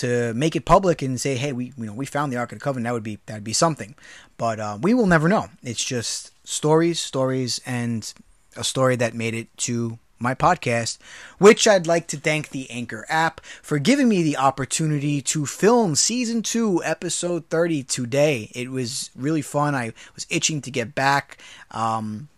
to 0.00 0.34
make 0.34 0.56
it 0.56 0.64
public 0.64 1.02
and 1.02 1.20
say, 1.20 1.36
"Hey, 1.36 1.52
we 1.52 1.72
you 1.76 1.86
know 1.86 1.92
we 1.92 2.06
found 2.06 2.32
the 2.32 2.36
Ark 2.36 2.52
of 2.52 2.58
the 2.58 2.64
Covenant," 2.64 2.84
that 2.84 2.92
would 2.92 3.02
be 3.02 3.18
that'd 3.26 3.44
be 3.44 3.52
something. 3.52 3.94
But 4.36 4.58
uh, 4.58 4.78
we 4.80 4.94
will 4.94 5.06
never 5.06 5.28
know. 5.28 5.48
It's 5.62 5.84
just 5.84 6.32
stories, 6.46 6.98
stories, 7.00 7.60
and 7.66 8.12
a 8.56 8.64
story 8.64 8.96
that 8.96 9.14
made 9.14 9.34
it 9.34 9.56
to 9.58 9.98
my 10.18 10.34
podcast, 10.34 10.98
which 11.38 11.66
I'd 11.66 11.86
like 11.86 12.06
to 12.08 12.18
thank 12.18 12.50
the 12.50 12.70
Anchor 12.70 13.06
app 13.08 13.40
for 13.62 13.78
giving 13.78 14.08
me 14.08 14.22
the 14.22 14.36
opportunity 14.36 15.22
to 15.22 15.46
film 15.46 15.94
season 15.96 16.42
two, 16.42 16.82
episode 16.84 17.48
30 17.48 17.82
today. 17.84 18.50
It 18.54 18.70
was 18.70 19.10
really 19.16 19.42
fun. 19.42 19.74
I 19.74 19.92
was 20.14 20.26
itching 20.28 20.60
to 20.62 20.70
get 20.70 20.94
back. 20.94 21.38
Um, 21.70 22.28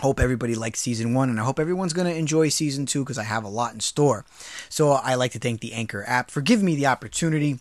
hope 0.00 0.20
everybody 0.20 0.54
likes 0.54 0.80
season 0.80 1.14
one 1.14 1.30
and 1.30 1.40
i 1.40 1.44
hope 1.44 1.58
everyone's 1.58 1.92
going 1.92 2.06
to 2.06 2.14
enjoy 2.14 2.48
season 2.48 2.86
two 2.86 3.02
because 3.02 3.18
i 3.18 3.22
have 3.22 3.44
a 3.44 3.48
lot 3.48 3.72
in 3.72 3.80
store 3.80 4.24
so 4.68 4.90
i 4.90 5.14
like 5.14 5.32
to 5.32 5.38
thank 5.38 5.60
the 5.60 5.72
anchor 5.72 6.04
app 6.06 6.30
for 6.30 6.40
giving 6.40 6.66
me 6.66 6.76
the 6.76 6.86
opportunity 6.86 7.58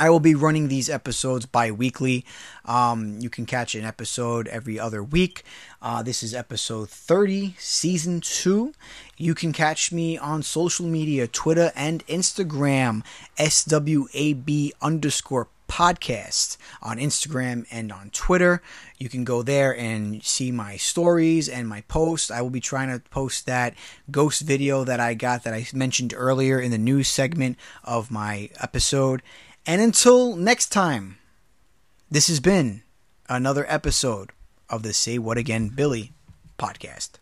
I 0.00 0.08
will 0.08 0.18
be 0.18 0.34
running 0.34 0.68
these 0.68 0.88
episodes 0.88 1.44
bi 1.44 1.70
weekly. 1.70 2.24
Um, 2.64 3.18
you 3.20 3.28
can 3.28 3.44
catch 3.44 3.74
an 3.74 3.84
episode 3.84 4.48
every 4.48 4.80
other 4.80 5.04
week. 5.04 5.42
Uh, 5.82 6.02
this 6.02 6.22
is 6.22 6.34
episode 6.34 6.88
30, 6.88 7.54
season 7.58 8.22
2. 8.22 8.72
You 9.18 9.34
can 9.34 9.52
catch 9.52 9.92
me 9.92 10.16
on 10.16 10.42
social 10.42 10.86
media 10.86 11.28
Twitter 11.28 11.70
and 11.76 12.06
Instagram, 12.06 13.02
SWAB 13.36 14.70
underscore 14.80 15.48
podcast 15.70 16.56
on 16.82 16.98
Instagram 16.98 17.64
and 17.70 17.92
on 17.92 18.10
Twitter. 18.10 18.60
You 18.98 19.08
can 19.08 19.22
go 19.22 19.42
there 19.42 19.74
and 19.74 20.22
see 20.24 20.50
my 20.50 20.76
stories 20.76 21.48
and 21.48 21.68
my 21.68 21.82
posts. 21.82 22.28
I 22.28 22.42
will 22.42 22.50
be 22.50 22.60
trying 22.60 22.88
to 22.88 23.08
post 23.08 23.46
that 23.46 23.74
ghost 24.10 24.42
video 24.42 24.82
that 24.82 24.98
I 24.98 25.14
got 25.14 25.44
that 25.44 25.54
I 25.54 25.64
mentioned 25.72 26.12
earlier 26.16 26.60
in 26.60 26.72
the 26.72 26.78
news 26.78 27.06
segment 27.06 27.56
of 27.84 28.10
my 28.10 28.50
episode. 28.60 29.22
And 29.64 29.80
until 29.80 30.34
next 30.34 30.70
time, 30.70 31.18
this 32.10 32.26
has 32.26 32.40
been 32.40 32.82
another 33.28 33.64
episode 33.68 34.32
of 34.68 34.82
the 34.82 34.92
Say 34.92 35.18
What 35.18 35.38
Again 35.38 35.68
Billy 35.68 36.12
podcast. 36.58 37.19